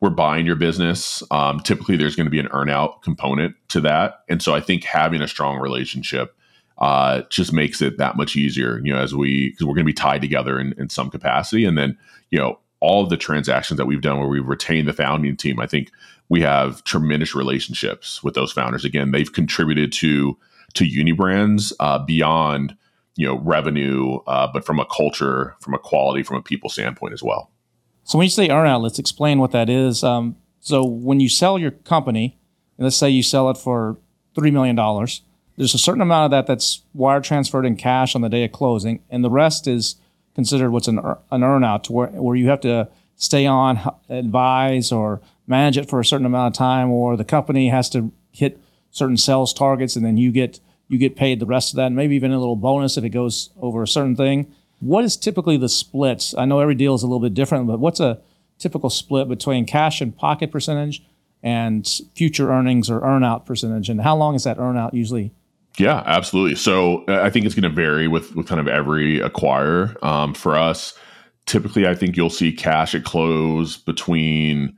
we're 0.00 0.10
buying 0.10 0.46
your 0.46 0.56
business. 0.56 1.22
Um, 1.30 1.60
typically, 1.60 1.96
there's 1.96 2.16
going 2.16 2.26
to 2.26 2.30
be 2.30 2.38
an 2.38 2.48
earnout 2.48 3.02
component 3.02 3.56
to 3.68 3.80
that, 3.82 4.20
and 4.28 4.42
so 4.42 4.54
I 4.54 4.60
think 4.60 4.84
having 4.84 5.22
a 5.22 5.28
strong 5.28 5.58
relationship 5.58 6.36
uh, 6.78 7.22
just 7.30 7.52
makes 7.52 7.80
it 7.80 7.98
that 7.98 8.16
much 8.16 8.36
easier. 8.36 8.80
You 8.84 8.92
know, 8.92 8.98
as 8.98 9.14
we 9.14 9.50
because 9.50 9.66
we're 9.66 9.74
going 9.74 9.84
to 9.84 9.92
be 9.92 9.94
tied 9.94 10.20
together 10.20 10.60
in, 10.60 10.74
in 10.78 10.88
some 10.90 11.10
capacity, 11.10 11.64
and 11.64 11.78
then 11.78 11.96
you 12.30 12.38
know 12.38 12.58
all 12.80 13.02
of 13.02 13.08
the 13.08 13.16
transactions 13.16 13.78
that 13.78 13.86
we've 13.86 14.02
done 14.02 14.18
where 14.18 14.28
we've 14.28 14.46
retained 14.46 14.86
the 14.86 14.92
founding 14.92 15.36
team, 15.36 15.58
I 15.58 15.66
think 15.66 15.90
we 16.28 16.42
have 16.42 16.84
tremendous 16.84 17.34
relationships 17.34 18.22
with 18.22 18.34
those 18.34 18.52
founders. 18.52 18.84
Again, 18.84 19.12
they've 19.12 19.32
contributed 19.32 19.92
to 19.92 20.36
to 20.74 20.84
Unybrands 20.84 21.72
uh, 21.80 21.98
beyond 22.00 22.76
you 23.16 23.26
know 23.26 23.38
revenue, 23.38 24.18
uh, 24.26 24.46
but 24.52 24.64
from 24.64 24.78
a 24.78 24.86
culture, 24.86 25.56
from 25.60 25.74
a 25.74 25.78
quality, 25.78 26.22
from 26.22 26.36
a 26.36 26.42
people 26.42 26.70
standpoint 26.70 27.12
as 27.12 27.22
well. 27.22 27.50
So 28.04 28.18
when 28.18 28.26
you 28.26 28.30
say 28.30 28.48
earnout, 28.48 28.82
let's 28.82 28.98
explain 28.98 29.40
what 29.40 29.50
that 29.50 29.68
is. 29.68 30.04
Um, 30.04 30.36
so 30.60 30.84
when 30.84 31.18
you 31.18 31.28
sell 31.28 31.58
your 31.58 31.72
company, 31.72 32.38
let's 32.78 32.96
say 32.96 33.10
you 33.10 33.22
sell 33.22 33.50
it 33.50 33.58
for 33.58 33.96
three 34.34 34.50
million 34.50 34.76
dollars, 34.76 35.22
there's 35.56 35.74
a 35.74 35.78
certain 35.78 36.02
amount 36.02 36.26
of 36.26 36.30
that 36.32 36.46
that's 36.46 36.82
wire 36.94 37.20
transferred 37.20 37.66
in 37.66 37.76
cash 37.76 38.14
on 38.14 38.20
the 38.20 38.28
day 38.28 38.44
of 38.44 38.52
closing, 38.52 39.02
and 39.10 39.24
the 39.24 39.30
rest 39.30 39.66
is 39.66 39.96
considered 40.34 40.70
what's 40.70 40.86
an, 40.86 40.98
an 40.98 41.40
earnout 41.40 41.88
where, 41.88 42.08
where 42.08 42.36
you 42.36 42.48
have 42.48 42.60
to 42.60 42.88
stay 43.16 43.46
on, 43.46 43.80
advise, 44.10 44.92
or 44.92 45.22
manage 45.46 45.78
it 45.78 45.88
for 45.88 45.98
a 45.98 46.04
certain 46.04 46.26
amount 46.26 46.54
of 46.54 46.58
time, 46.58 46.90
or 46.90 47.16
the 47.16 47.24
company 47.24 47.70
has 47.70 47.88
to 47.88 48.12
hit 48.32 48.60
certain 48.90 49.16
sales 49.16 49.54
targets, 49.54 49.96
and 49.96 50.04
then 50.04 50.18
you 50.18 50.30
get 50.30 50.60
you 50.88 50.98
get 50.98 51.16
paid 51.16 51.40
the 51.40 51.46
rest 51.46 51.72
of 51.72 51.76
that, 51.76 51.86
and 51.86 51.96
maybe 51.96 52.14
even 52.16 52.32
a 52.32 52.38
little 52.38 52.56
bonus 52.56 52.96
if 52.96 53.04
it 53.04 53.10
goes 53.10 53.50
over 53.60 53.82
a 53.82 53.88
certain 53.88 54.16
thing. 54.16 54.52
What 54.80 55.04
is 55.04 55.16
typically 55.16 55.56
the 55.56 55.68
splits? 55.68 56.34
I 56.36 56.44
know 56.44 56.60
every 56.60 56.74
deal 56.74 56.94
is 56.94 57.02
a 57.02 57.06
little 57.06 57.20
bit 57.20 57.34
different, 57.34 57.66
but 57.66 57.80
what's 57.80 58.00
a 58.00 58.20
typical 58.58 58.90
split 58.90 59.28
between 59.28 59.66
cash 59.66 60.00
and 60.00 60.16
pocket 60.16 60.50
percentage 60.50 61.02
and 61.42 61.86
future 62.14 62.50
earnings 62.50 62.90
or 62.90 63.00
earnout 63.00 63.46
percentage, 63.46 63.88
and 63.88 64.02
how 64.02 64.16
long 64.16 64.34
is 64.34 64.44
that 64.44 64.58
earnout 64.58 64.92
usually 64.92 65.32
yeah, 65.78 66.02
absolutely. 66.06 66.56
So 66.56 67.04
uh, 67.06 67.20
I 67.22 67.30
think 67.30 67.44
it's 67.44 67.54
going 67.54 67.68
to 67.68 67.68
vary 67.68 68.08
with 68.08 68.34
with 68.34 68.46
kind 68.46 68.60
of 68.60 68.68
every 68.68 69.20
acquirer. 69.20 70.02
Um, 70.02 70.34
for 70.34 70.56
us, 70.56 70.98
typically, 71.44 71.86
I 71.86 71.94
think 71.94 72.16
you'll 72.16 72.30
see 72.30 72.52
cash 72.52 72.94
at 72.94 73.04
close 73.04 73.76
between 73.76 74.76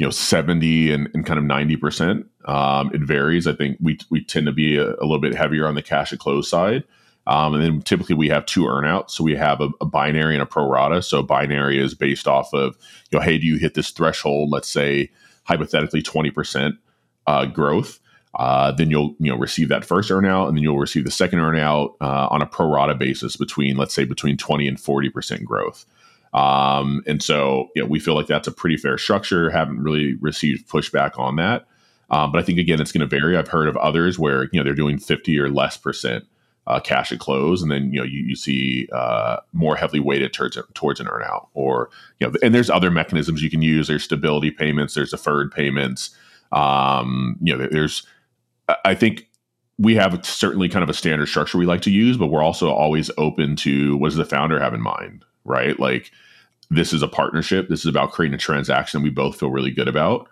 you 0.00 0.06
know 0.06 0.10
70 0.10 0.92
and, 0.92 1.10
and 1.12 1.26
kind 1.26 1.38
of 1.38 1.44
90 1.44 1.76
percent. 1.76 2.26
Um, 2.46 2.90
it 2.94 3.02
varies. 3.02 3.46
I 3.46 3.52
think 3.52 3.76
we 3.80 3.98
we 4.08 4.24
tend 4.24 4.46
to 4.46 4.52
be 4.52 4.78
a, 4.78 4.94
a, 4.94 5.04
little 5.04 5.20
bit 5.20 5.34
heavier 5.34 5.66
on 5.66 5.74
the 5.74 5.82
cash 5.82 6.10
at 6.10 6.18
close 6.18 6.48
side. 6.48 6.84
Um, 7.26 7.52
and 7.52 7.62
then 7.62 7.82
typically 7.82 8.14
we 8.14 8.30
have 8.30 8.46
two 8.46 8.62
earnouts. 8.62 9.10
So 9.10 9.22
we 9.22 9.36
have 9.36 9.60
a, 9.60 9.68
a, 9.82 9.84
binary 9.84 10.34
and 10.34 10.42
a 10.42 10.46
pro 10.46 10.64
rata. 10.64 11.02
So 11.02 11.22
binary 11.22 11.78
is 11.78 11.94
based 11.94 12.26
off 12.26 12.52
of, 12.54 12.78
you 13.10 13.18
know, 13.18 13.22
hey, 13.22 13.36
do 13.36 13.46
you 13.46 13.58
hit 13.58 13.74
this 13.74 13.90
threshold? 13.90 14.50
Let's 14.50 14.70
say 14.70 15.10
hypothetically 15.44 16.02
20% 16.02 16.78
uh, 17.26 17.44
growth 17.44 18.00
uh, 18.34 18.70
then 18.72 18.90
you'll 18.90 19.14
you 19.18 19.30
know 19.30 19.36
receive 19.36 19.68
that 19.68 19.84
first 19.84 20.10
earnout, 20.10 20.48
and 20.48 20.56
then 20.56 20.62
you'll 20.62 20.78
receive 20.78 21.04
the 21.04 21.10
second 21.10 21.40
earnout 21.40 21.94
uh, 22.00 22.28
on 22.30 22.42
a 22.42 22.46
pro 22.46 22.66
rata 22.66 22.94
basis 22.94 23.36
between 23.36 23.76
let's 23.76 23.94
say 23.94 24.04
between 24.04 24.36
twenty 24.36 24.68
and 24.68 24.80
forty 24.80 25.10
percent 25.10 25.44
growth. 25.44 25.84
Um, 26.32 27.02
and 27.06 27.22
so 27.22 27.68
you 27.74 27.82
know, 27.82 27.88
we 27.88 27.98
feel 27.98 28.14
like 28.14 28.26
that's 28.26 28.48
a 28.48 28.52
pretty 28.52 28.76
fair 28.76 28.98
structure. 28.98 29.50
Haven't 29.50 29.82
really 29.82 30.14
received 30.20 30.68
pushback 30.68 31.18
on 31.18 31.36
that, 31.36 31.66
um, 32.10 32.32
but 32.32 32.38
I 32.40 32.42
think 32.42 32.58
again 32.58 32.80
it's 32.80 32.92
going 32.92 33.08
to 33.08 33.18
vary. 33.18 33.36
I've 33.36 33.48
heard 33.48 33.68
of 33.68 33.76
others 33.76 34.18
where 34.18 34.44
you 34.44 34.60
know 34.60 34.64
they're 34.64 34.74
doing 34.74 34.98
fifty 34.98 35.38
or 35.38 35.50
less 35.50 35.76
percent 35.76 36.24
uh, 36.66 36.78
cash 36.78 37.10
at 37.10 37.18
close, 37.18 37.62
and 37.62 37.70
then 37.70 37.92
you 37.92 37.98
know 37.98 38.06
you, 38.06 38.20
you 38.20 38.36
see 38.36 38.88
uh, 38.92 39.38
more 39.52 39.76
heavily 39.76 40.00
weighted 40.00 40.32
towards 40.32 40.56
towards 40.74 41.00
an 41.00 41.06
earnout, 41.06 41.48
or 41.54 41.90
you 42.20 42.28
know, 42.28 42.34
and 42.42 42.54
there's 42.54 42.70
other 42.70 42.90
mechanisms 42.90 43.42
you 43.42 43.50
can 43.50 43.62
use. 43.62 43.88
There's 43.88 44.04
stability 44.04 44.52
payments, 44.52 44.94
there's 44.94 45.10
deferred 45.10 45.50
payments. 45.50 46.10
Um, 46.52 47.36
you 47.40 47.56
know, 47.56 47.66
there's 47.66 48.06
I 48.84 48.94
think 48.94 49.28
we 49.78 49.94
have 49.94 50.24
certainly 50.24 50.68
kind 50.68 50.82
of 50.82 50.90
a 50.90 50.94
standard 50.94 51.26
structure 51.26 51.58
we 51.58 51.66
like 51.66 51.80
to 51.82 51.90
use, 51.90 52.16
but 52.16 52.26
we're 52.26 52.42
also 52.42 52.70
always 52.70 53.10
open 53.16 53.56
to 53.56 53.96
what 53.96 54.08
does 54.08 54.16
the 54.16 54.24
founder 54.24 54.60
have 54.60 54.74
in 54.74 54.82
mind, 54.82 55.24
right? 55.44 55.78
Like 55.78 56.10
this 56.70 56.92
is 56.92 57.02
a 57.02 57.08
partnership. 57.08 57.68
This 57.68 57.80
is 57.80 57.86
about 57.86 58.12
creating 58.12 58.34
a 58.34 58.38
transaction 58.38 59.02
we 59.02 59.10
both 59.10 59.38
feel 59.38 59.50
really 59.50 59.70
good 59.70 59.88
about. 59.88 60.28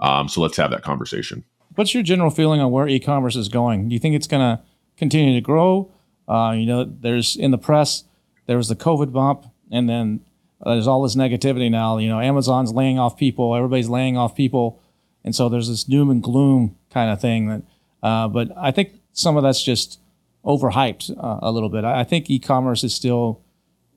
Um, 0.00 0.28
so 0.28 0.40
let's 0.40 0.56
have 0.56 0.70
that 0.70 0.82
conversation. 0.82 1.44
What's 1.74 1.94
your 1.94 2.02
general 2.02 2.30
feeling 2.30 2.60
on 2.60 2.70
where 2.70 2.88
e-commerce 2.88 3.36
is 3.36 3.48
going? 3.48 3.88
Do 3.88 3.94
you 3.94 3.98
think 3.98 4.14
it's 4.14 4.26
going 4.26 4.56
to 4.56 4.62
continue 4.96 5.34
to 5.34 5.40
grow? 5.40 5.90
Uh, 6.28 6.54
you 6.56 6.66
know, 6.66 6.84
there's 6.84 7.36
in 7.36 7.50
the 7.50 7.58
press, 7.58 8.04
there 8.46 8.56
was 8.56 8.68
the 8.68 8.76
COVID 8.76 9.12
bump, 9.12 9.46
and 9.70 9.88
then 9.88 10.20
uh, 10.62 10.74
there's 10.74 10.86
all 10.86 11.02
this 11.02 11.16
negativity 11.16 11.70
now. 11.70 11.98
You 11.98 12.08
know, 12.08 12.20
Amazon's 12.20 12.72
laying 12.72 12.98
off 12.98 13.16
people, 13.16 13.54
everybody's 13.54 13.88
laying 13.88 14.16
off 14.16 14.34
people, 14.34 14.82
and 15.24 15.34
so 15.34 15.48
there's 15.48 15.68
this 15.68 15.84
doom 15.84 16.10
and 16.10 16.22
gloom 16.22 16.76
kind 16.90 17.10
of 17.10 17.20
thing 17.20 17.48
that 17.48 17.62
uh, 18.02 18.28
but 18.28 18.48
I 18.56 18.70
think 18.70 19.00
some 19.12 19.36
of 19.36 19.42
that's 19.42 19.62
just 19.62 20.00
overhyped 20.44 21.10
uh, 21.22 21.38
a 21.40 21.52
little 21.52 21.68
bit. 21.68 21.84
I, 21.84 22.00
I, 22.00 22.04
think 22.04 22.28
e-commerce 22.28 22.82
is 22.82 22.92
still 22.92 23.40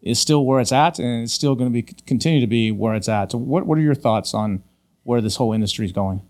is 0.06 0.20
still 0.20 0.45
where 0.45 0.62
it's 0.62 0.72
at, 0.72 0.99
and 0.99 1.24
it's 1.24 1.34
still 1.34 1.56
going 1.56 1.70
to 1.70 1.74
be 1.74 1.82
continue 1.82 2.39
to 2.39 2.47
be 2.47 2.72
where 2.72 2.93
it's 2.93 3.10
at. 3.10 3.32
So, 3.32 3.38
what 3.38 3.66
what 3.66 3.78
are 3.78 3.82
your 3.82 3.95
thoughts 3.95 4.34
on 4.34 4.64
where 5.03 5.20
this 5.20 5.36
whole 5.36 5.51
industry 5.51 5.86
is 5.86 5.91
going? 5.91 6.22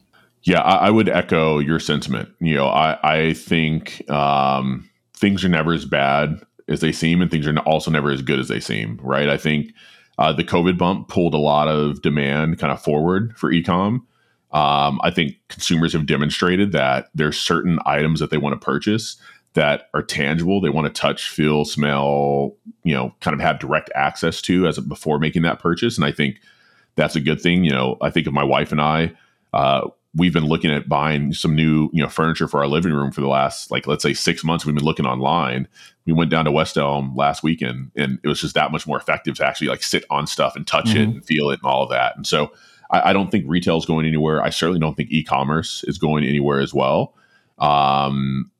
Yeah, 0.43 0.61
I, 0.61 0.87
I 0.87 0.89
would 0.89 1.09
echo 1.09 1.59
your 1.59 1.79
sentiment. 1.79 2.29
You 2.39 2.55
know, 2.55 2.67
I, 2.67 2.97
I 3.03 3.33
think 3.33 4.09
um, 4.09 4.89
things 5.15 5.43
are 5.43 5.49
never 5.49 5.73
as 5.73 5.85
bad 5.85 6.39
as 6.67 6.79
they 6.79 6.91
seem, 6.91 7.21
and 7.21 7.29
things 7.29 7.47
are 7.47 7.57
also 7.59 7.91
never 7.91 8.09
as 8.09 8.21
good 8.21 8.39
as 8.39 8.47
they 8.47 8.59
seem, 8.59 8.99
right? 9.03 9.29
I 9.29 9.37
think 9.37 9.73
uh, 10.17 10.31
the 10.33 10.43
COVID 10.43 10.77
bump 10.77 11.09
pulled 11.09 11.33
a 11.33 11.39
lot 11.39 11.67
of 11.67 12.01
demand 12.01 12.59
kind 12.59 12.71
of 12.71 12.81
forward 12.81 13.37
for 13.37 13.51
ecom. 13.51 14.01
Um, 14.51 15.01
I 15.03 15.11
think 15.11 15.35
consumers 15.49 15.91
have 15.91 16.05
demonstrated 16.05 16.71
that 16.71 17.09
there's 17.13 17.37
certain 17.37 17.79
items 17.85 18.21
that 18.21 18.29
they 18.29 18.37
want 18.37 18.59
to 18.59 18.63
purchase 18.63 19.17
that 19.55 19.89
are 19.93 20.03
tangible. 20.03 20.61
They 20.61 20.69
want 20.69 20.85
to 20.85 21.01
touch, 21.01 21.29
feel, 21.29 21.65
smell, 21.65 22.55
you 22.83 22.93
know, 22.93 23.13
kind 23.19 23.33
of 23.33 23.41
have 23.41 23.59
direct 23.59 23.89
access 23.95 24.41
to 24.43 24.67
as 24.67 24.79
before 24.79 25.19
making 25.19 25.41
that 25.41 25.59
purchase. 25.59 25.97
And 25.97 26.05
I 26.05 26.11
think 26.11 26.39
that's 26.95 27.15
a 27.15 27.21
good 27.21 27.41
thing. 27.41 27.63
You 27.63 27.71
know, 27.71 27.97
I 28.01 28.09
think 28.09 28.27
of 28.27 28.33
my 28.33 28.43
wife 28.43 28.71
and 28.71 28.79
I, 28.79 29.11
uh, 29.53 29.89
we've 30.13 30.33
been 30.33 30.45
looking 30.45 30.71
at 30.71 30.87
buying 30.87 31.33
some 31.33 31.55
new, 31.55 31.89
you 31.91 32.01
know, 32.01 32.09
furniture 32.09 32.47
for 32.47 32.61
our 32.61 32.67
living 32.67 32.93
room 32.93 33.11
for 33.11 33.21
the 33.21 33.27
last, 33.27 33.71
like, 33.71 33.87
let's 33.87 34.03
say 34.03 34.13
six 34.13 34.43
months. 34.43 34.65
We've 34.65 34.75
been 34.75 34.85
looking 34.85 35.05
online. 35.05 35.67
We 36.05 36.13
went 36.13 36.31
down 36.31 36.45
to 36.45 36.51
West 36.51 36.77
Elm 36.77 37.15
last 37.15 37.43
weekend, 37.43 37.91
and 37.95 38.19
it 38.23 38.27
was 38.27 38.39
just 38.39 38.55
that 38.55 38.71
much 38.71 38.87
more 38.87 38.97
effective 38.97 39.35
to 39.35 39.45
actually 39.45 39.67
like 39.67 39.83
sit 39.83 40.05
on 40.09 40.27
stuff 40.27 40.55
and 40.55 40.65
touch 40.65 40.85
mm-hmm. 40.85 40.99
it 40.99 41.09
and 41.09 41.25
feel 41.25 41.49
it 41.49 41.59
and 41.61 41.69
all 41.69 41.83
of 41.83 41.89
that. 41.89 42.15
And 42.15 42.27
so, 42.27 42.51
I, 42.91 43.09
I 43.09 43.13
don't 43.13 43.31
think 43.31 43.45
retail 43.47 43.77
is 43.77 43.85
going 43.85 44.05
anywhere. 44.05 44.43
I 44.43 44.51
certainly 44.51 44.79
don't 44.79 44.95
think 44.95 45.11
e-commerce 45.11 45.83
is 45.85 45.97
going 45.97 46.23
anywhere 46.23 46.59
as 46.59 46.73
well. 46.73 47.15
Um, 47.57 48.51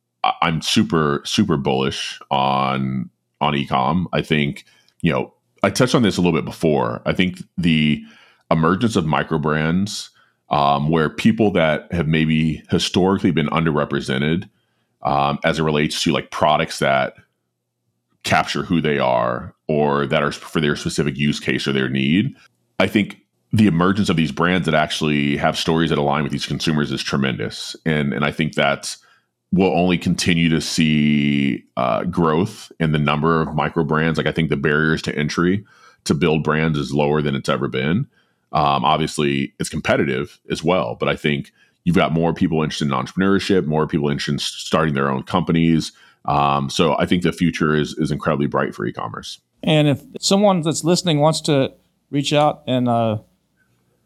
I'm 0.42 0.62
super 0.62 1.22
super 1.26 1.58
bullish 1.58 2.20
on 2.32 3.10
on 3.42 3.54
ecom. 3.54 4.06
I 4.14 4.22
think 4.22 4.66
you 5.02 5.12
know 5.12 5.34
I 5.64 5.70
touched 5.70 5.96
on 5.96 6.04
this 6.04 6.18
a 6.18 6.22
little 6.22 6.38
bit 6.38 6.46
before. 6.46 7.02
I 7.06 7.14
think 7.14 7.42
the 7.58 8.04
emergence 8.52 8.96
of 8.96 9.06
micro 9.06 9.40
brands, 9.40 10.12
um, 10.50 10.90
where 10.90 11.10
people 11.10 11.52
that 11.52 11.92
have 11.92 12.08
maybe 12.08 12.64
historically 12.70 13.32
been 13.32 13.48
underrepresented 13.48 14.50
um, 15.02 15.40
as 15.44 15.60
it 15.60 15.64
relates 15.64 16.02
to 16.04 16.12
like 16.12 16.32
products 16.32 16.80
that 16.80 17.16
capture 18.24 18.64
who 18.64 18.82
they 18.82 19.00
are 19.00 19.56
or 19.68 20.06
that 20.08 20.24
are 20.24 20.32
for 20.32 20.60
their 20.60 20.76
specific 20.76 21.16
use 21.16 21.40
case 21.40 21.68
or 21.68 21.74
their 21.74 21.90
need. 21.90 22.36
I 22.80 22.88
think 22.88 23.22
the 23.54 23.68
emergence 23.68 24.10
of 24.10 24.18
these 24.18 24.32
brands 24.32 24.66
that 24.66 24.76
actually 24.76 25.38
have 25.38 25.58
stories 25.58 25.90
that 25.90 26.00
align 26.00 26.24
with 26.24 26.32
these 26.32 26.46
consumers 26.46 26.92
is 26.92 27.02
tremendous, 27.02 27.76
and 27.86 28.14
and 28.14 28.26
I 28.26 28.32
think 28.32 28.56
that 28.56 28.98
we'll 29.56 29.78
only 29.78 29.98
continue 29.98 30.50
to 30.50 30.60
see 30.60 31.64
uh, 31.78 32.04
growth 32.04 32.72
in 32.80 32.92
the 32.92 33.00
number 33.00 33.42
of 33.42 33.56
micro 33.56 33.86
brands. 33.86 34.18
Like 34.18 34.28
I 34.28 34.34
think 34.34 34.50
the 34.50 34.58
barriers 34.58 35.02
to 35.04 35.18
entry 35.18 35.66
to 36.04 36.14
build 36.14 36.44
brands 36.44 36.78
is 36.78 36.94
lower 36.94 37.22
than 37.22 37.36
it's 37.36 37.48
ever 37.48 37.70
been. 37.70 38.06
Um, 38.52 38.84
obviously, 38.84 39.54
it's 39.58 39.70
competitive 39.70 40.40
as 40.52 40.62
well, 40.62 40.96
but 40.96 41.08
I 41.08 41.16
think 41.16 41.54
you've 41.86 41.96
got 41.96 42.12
more 42.12 42.34
people 42.34 42.64
interested 42.64 42.86
in 42.86 42.92
entrepreneurship, 42.92 43.66
more 43.66 43.88
people 43.88 44.10
interested 44.10 44.34
in 44.34 44.40
starting 44.40 44.94
their 44.94 45.10
own 45.10 45.24
companies. 45.24 45.94
Um, 46.26 46.70
so 46.70 46.98
I 46.98 47.06
think 47.06 47.24
the 47.24 47.32
future 47.32 47.76
is 47.76 47.94
is 47.98 48.12
incredibly 48.12 48.48
bright 48.48 48.76
for 48.76 48.86
e-commerce. 48.86 49.40
And 49.64 49.88
if 49.88 50.04
someone 50.20 50.62
that's 50.62 50.84
listening 50.84 51.20
wants 51.20 51.40
to 51.42 51.74
reach 52.12 52.34
out 52.34 52.64
and 52.68 52.90
uh, 52.90 53.20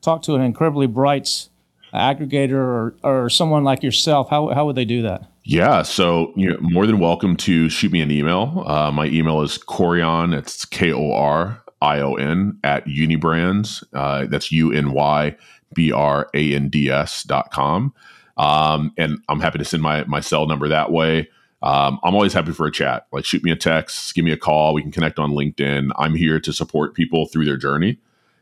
talk 0.01 0.21
to 0.23 0.35
an 0.35 0.41
incredibly 0.41 0.87
bright 0.87 1.49
aggregator 1.93 2.53
or, 2.53 2.95
or 3.03 3.29
someone 3.29 3.63
like 3.63 3.83
yourself, 3.83 4.29
how, 4.29 4.49
how 4.49 4.65
would 4.65 4.75
they 4.75 4.85
do 4.85 5.01
that? 5.03 5.25
Yeah, 5.43 5.81
so 5.81 6.31
you're 6.35 6.59
more 6.61 6.85
than 6.85 6.99
welcome 6.99 7.35
to 7.37 7.69
shoot 7.69 7.91
me 7.91 8.01
an 8.01 8.11
email. 8.11 8.63
Uh, 8.67 8.91
my 8.91 9.07
email 9.07 9.41
is 9.41 9.57
Korion, 9.57 10.37
it's 10.37 10.65
K 10.65 10.93
O 10.93 11.11
R 11.11 11.63
I 11.81 11.99
O 12.01 12.15
N, 12.15 12.59
at 12.63 12.85
Unybrands. 12.85 13.83
Uh, 13.93 14.27
that's 14.27 14.51
U 14.51 14.71
N 14.71 14.91
Y 14.91 15.35
B 15.73 15.91
R 15.91 16.29
A 16.33 16.53
N 16.53 16.69
D 16.69 16.89
S 16.89 17.23
dot 17.23 17.51
com. 17.51 17.93
Um, 18.37 18.93
and 18.97 19.19
I'm 19.27 19.39
happy 19.39 19.57
to 19.57 19.65
send 19.65 19.81
my, 19.81 20.03
my 20.05 20.19
cell 20.19 20.45
number 20.45 20.67
that 20.67 20.91
way. 20.91 21.29
Um, 21.61 21.99
I'm 22.03 22.15
always 22.15 22.31
happy 22.31 22.53
for 22.53 22.65
a 22.67 22.71
chat. 22.71 23.07
Like, 23.11 23.25
shoot 23.25 23.43
me 23.43 23.51
a 23.51 23.55
text, 23.55 24.15
give 24.15 24.23
me 24.23 24.31
a 24.31 24.37
call. 24.37 24.73
We 24.73 24.81
can 24.81 24.91
connect 24.91 25.19
on 25.19 25.31
LinkedIn. 25.31 25.89
I'm 25.97 26.15
here 26.15 26.39
to 26.39 26.53
support 26.53 26.93
people 26.93 27.25
through 27.25 27.45
their 27.45 27.57
journey. 27.57 27.97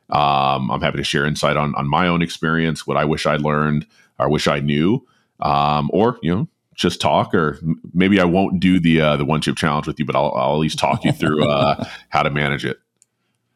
Um, 0.09 0.71
I'm 0.71 0.81
happy 0.81 0.97
to 0.97 1.03
share 1.03 1.25
insight 1.25 1.57
on 1.57 1.75
on 1.75 1.87
my 1.89 2.07
own 2.07 2.21
experience, 2.21 2.87
what 2.87 2.97
I 2.97 3.05
wish 3.05 3.25
I 3.25 3.35
learned 3.35 3.85
or 4.19 4.29
wish 4.29 4.47
I 4.47 4.59
knew, 4.59 5.05
um, 5.39 5.89
or 5.93 6.17
you 6.21 6.33
know, 6.33 6.47
just 6.75 7.01
talk. 7.01 7.33
Or 7.33 7.59
maybe 7.93 8.19
I 8.19 8.25
won't 8.25 8.59
do 8.59 8.79
the 8.79 9.01
uh, 9.01 9.17
the 9.17 9.25
one 9.25 9.41
chip 9.41 9.57
challenge 9.57 9.87
with 9.87 9.99
you, 9.99 10.05
but 10.05 10.15
I'll, 10.15 10.33
I'll 10.33 10.53
at 10.53 10.59
least 10.59 10.79
talk 10.79 11.03
you 11.03 11.11
through 11.11 11.47
uh, 11.47 11.83
how 12.09 12.23
to 12.23 12.29
manage 12.29 12.65
it. 12.65 12.79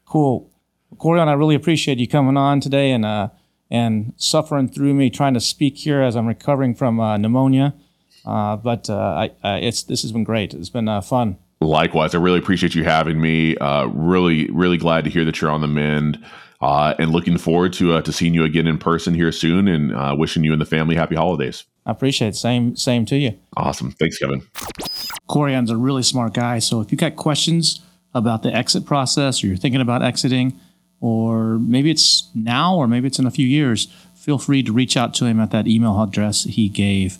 Cool, 0.05 0.51
Korion. 0.97 1.27
I 1.27 1.33
really 1.33 1.55
appreciate 1.55 1.99
you 1.99 2.07
coming 2.07 2.37
on 2.37 2.59
today 2.59 2.91
and 2.91 3.05
uh, 3.05 3.29
and 3.69 4.13
suffering 4.17 4.67
through 4.67 4.93
me 4.93 5.09
trying 5.09 5.33
to 5.33 5.41
speak 5.41 5.77
here 5.77 6.01
as 6.01 6.15
I'm 6.15 6.27
recovering 6.27 6.75
from 6.75 6.99
uh, 6.99 7.17
pneumonia. 7.17 7.73
Uh, 8.25 8.55
but 8.55 8.89
uh, 8.89 9.29
I, 9.43 9.57
it's 9.59 9.83
this 9.83 10.01
has 10.03 10.11
been 10.11 10.23
great. 10.23 10.53
It's 10.53 10.69
been 10.69 11.01
fun. 11.01 11.37
Likewise, 11.61 12.15
I 12.15 12.17
really 12.17 12.39
appreciate 12.39 12.73
you 12.73 12.83
having 12.83 13.21
me. 13.21 13.55
Uh, 13.57 13.85
really, 13.85 14.49
really 14.51 14.77
glad 14.77 15.03
to 15.03 15.09
hear 15.09 15.23
that 15.25 15.39
you're 15.39 15.51
on 15.51 15.61
the 15.61 15.67
mend, 15.67 16.23
uh, 16.59 16.95
and 16.97 17.11
looking 17.11 17.37
forward 17.37 17.71
to 17.73 17.93
uh, 17.93 18.01
to 18.01 18.11
seeing 18.11 18.33
you 18.33 18.43
again 18.43 18.67
in 18.67 18.79
person 18.79 19.13
here 19.13 19.31
soon. 19.31 19.67
And 19.67 19.95
uh, 19.95 20.15
wishing 20.17 20.43
you 20.43 20.53
and 20.53 20.61
the 20.61 20.65
family 20.65 20.95
happy 20.95 21.15
holidays. 21.15 21.65
I 21.85 21.91
appreciate 21.91 22.29
it. 22.29 22.35
Same, 22.35 22.75
same 22.75 23.05
to 23.07 23.15
you. 23.15 23.37
Awesome. 23.57 23.91
Thanks, 23.91 24.17
Kevin. 24.17 24.43
Korion's 25.27 25.71
a 25.71 25.77
really 25.77 26.03
smart 26.03 26.33
guy. 26.33 26.59
So 26.59 26.81
if 26.81 26.91
you 26.91 26.97
got 26.97 27.15
questions 27.15 27.81
about 28.13 28.43
the 28.43 28.53
exit 28.53 28.85
process, 28.85 29.43
or 29.43 29.47
you're 29.47 29.57
thinking 29.57 29.81
about 29.81 30.03
exiting, 30.03 30.59
or 30.99 31.57
maybe 31.57 31.89
it's 31.89 32.29
now, 32.35 32.75
or 32.75 32.87
maybe 32.87 33.07
it's 33.07 33.17
in 33.17 33.25
a 33.25 33.31
few 33.31 33.47
years, 33.47 33.87
feel 34.15 34.37
free 34.37 34.61
to 34.63 34.71
reach 34.71 34.95
out 34.95 35.13
to 35.15 35.25
him 35.25 35.39
at 35.39 35.51
that 35.51 35.67
email 35.67 36.01
address 36.01 36.43
he 36.43 36.69
gave. 36.69 37.17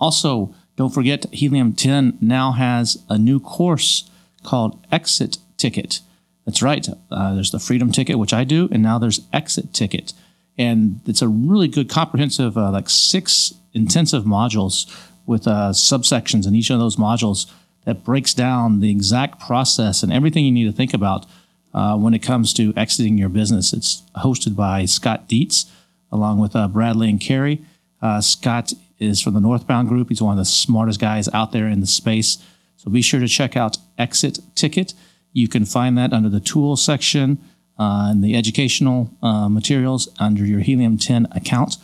Also 0.00 0.54
don't 0.76 0.92
forget, 0.92 1.26
Helium 1.32 1.72
10 1.72 2.18
now 2.20 2.52
has 2.52 3.02
a 3.08 3.18
new 3.18 3.38
course 3.40 4.10
called 4.42 4.84
Exit 4.90 5.38
Ticket. 5.56 6.00
That's 6.44 6.62
right. 6.62 6.86
Uh, 7.10 7.34
there's 7.34 7.52
the 7.52 7.58
Freedom 7.58 7.90
Ticket, 7.90 8.18
which 8.18 8.34
I 8.34 8.44
do, 8.44 8.68
and 8.70 8.82
now 8.82 8.98
there's 8.98 9.20
Exit 9.32 9.72
Ticket. 9.72 10.12
And 10.58 11.00
it's 11.06 11.22
a 11.22 11.28
really 11.28 11.68
good, 11.68 11.88
comprehensive, 11.88 12.56
uh, 12.56 12.70
like 12.70 12.90
six 12.90 13.54
intensive 13.72 14.24
modules 14.24 14.86
with 15.26 15.46
uh, 15.46 15.70
subsections 15.72 16.46
in 16.46 16.54
each 16.54 16.70
of 16.70 16.78
those 16.78 16.96
modules 16.96 17.50
that 17.84 18.04
breaks 18.04 18.34
down 18.34 18.80
the 18.80 18.90
exact 18.90 19.40
process 19.40 20.02
and 20.02 20.12
everything 20.12 20.44
you 20.44 20.52
need 20.52 20.64
to 20.64 20.72
think 20.72 20.94
about 20.94 21.26
uh, 21.72 21.96
when 21.96 22.14
it 22.14 22.20
comes 22.20 22.52
to 22.54 22.72
exiting 22.76 23.18
your 23.18 23.28
business. 23.28 23.72
It's 23.72 24.02
hosted 24.16 24.54
by 24.54 24.84
Scott 24.84 25.28
Dietz 25.28 25.66
along 26.12 26.38
with 26.38 26.54
uh, 26.54 26.68
Bradley 26.68 27.10
and 27.10 27.20
Carrie. 27.20 27.64
Uh, 28.00 28.20
Scott 28.20 28.72
is 28.98 29.20
from 29.20 29.34
the 29.34 29.40
Northbound 29.40 29.88
Group. 29.88 30.08
He's 30.08 30.22
one 30.22 30.32
of 30.32 30.38
the 30.38 30.44
smartest 30.44 31.00
guys 31.00 31.28
out 31.32 31.52
there 31.52 31.68
in 31.68 31.80
the 31.80 31.86
space. 31.86 32.38
So 32.76 32.90
be 32.90 33.02
sure 33.02 33.20
to 33.20 33.28
check 33.28 33.56
out 33.56 33.78
Exit 33.98 34.40
Ticket. 34.54 34.94
You 35.32 35.48
can 35.48 35.64
find 35.64 35.98
that 35.98 36.12
under 36.12 36.28
the 36.28 36.40
tools 36.40 36.84
section 36.84 37.38
uh, 37.78 38.08
and 38.10 38.22
the 38.22 38.36
educational 38.36 39.10
uh, 39.22 39.48
materials 39.48 40.08
under 40.18 40.44
your 40.44 40.60
Helium 40.60 40.96
10 40.98 41.28
account. 41.32 41.76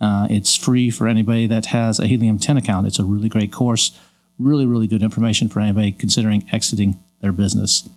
Uh, 0.00 0.26
it's 0.30 0.56
free 0.56 0.90
for 0.90 1.06
anybody 1.06 1.46
that 1.46 1.66
has 1.66 1.98
a 1.98 2.06
Helium 2.06 2.38
10 2.38 2.56
account. 2.56 2.86
It's 2.86 2.98
a 2.98 3.04
really 3.04 3.28
great 3.28 3.52
course, 3.52 3.98
really, 4.38 4.66
really 4.66 4.86
good 4.86 5.02
information 5.02 5.48
for 5.48 5.60
anybody 5.60 5.92
considering 5.92 6.48
exiting 6.52 6.98
their 7.20 7.32
business. 7.32 7.88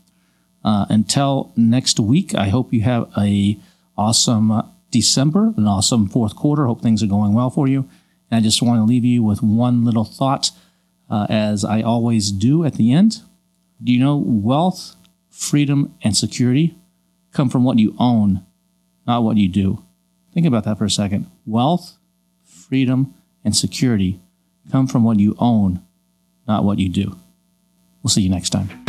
Uh, 0.63 0.86
until 0.89 1.51
next 1.55 1.99
week, 1.99 2.34
I 2.34 2.49
hope 2.49 2.74
you 2.74 2.82
have 2.82 3.11
a 3.18 3.59
awesome 3.97 4.63
December, 4.91 5.53
an 5.57 5.68
awesome 5.68 6.07
fourth 6.07 6.36
quarter. 6.36 6.66
Hope 6.66 6.82
things 6.82 7.03
are 7.03 7.07
going 7.07 7.34
well 7.34 7.49
for 7.49 7.68
you. 7.68 7.88
And 8.30 8.39
I 8.39 8.41
just 8.41 8.61
want 8.61 8.80
to 8.80 8.84
leave 8.84 9.05
you 9.05 9.23
with 9.23 9.41
one 9.41 9.86
little 9.86 10.03
thought, 10.03 10.51
uh, 11.09 11.28
as 11.30 11.63
I 11.63 11.82
always 11.82 12.32
do 12.32 12.65
at 12.65 12.76
the 12.76 12.91
end. 12.91 13.21
Do 13.84 13.91
you 13.91 13.99
know 13.99 14.17
wealth, 14.17 14.95
freedom, 15.30 15.93
and 16.01 16.15
security 16.15 16.78
come 17.34 17.49
from 17.49 17.63
what 17.63 17.78
you 17.78 17.95
own, 17.99 18.45
not 19.05 19.23
what 19.23 19.38
you 19.38 19.47
do? 19.47 19.84
Think 20.34 20.47
about 20.47 20.63
that 20.65 20.78
for 20.78 20.86
a 20.86 20.89
second. 20.89 21.30
Wealth, 21.45 21.97
freedom, 22.43 23.13
and 23.43 23.55
security 23.55 24.19
come 24.71 24.88
from 24.88 25.03
what 25.03 25.19
you 25.19 25.36
own, 25.39 25.82
not 26.47 26.63
what 26.63 26.80
you 26.80 26.89
do. 26.89 27.17
We'll 28.01 28.09
see 28.09 28.21
you 28.21 28.30
next 28.30 28.49
time. 28.49 28.86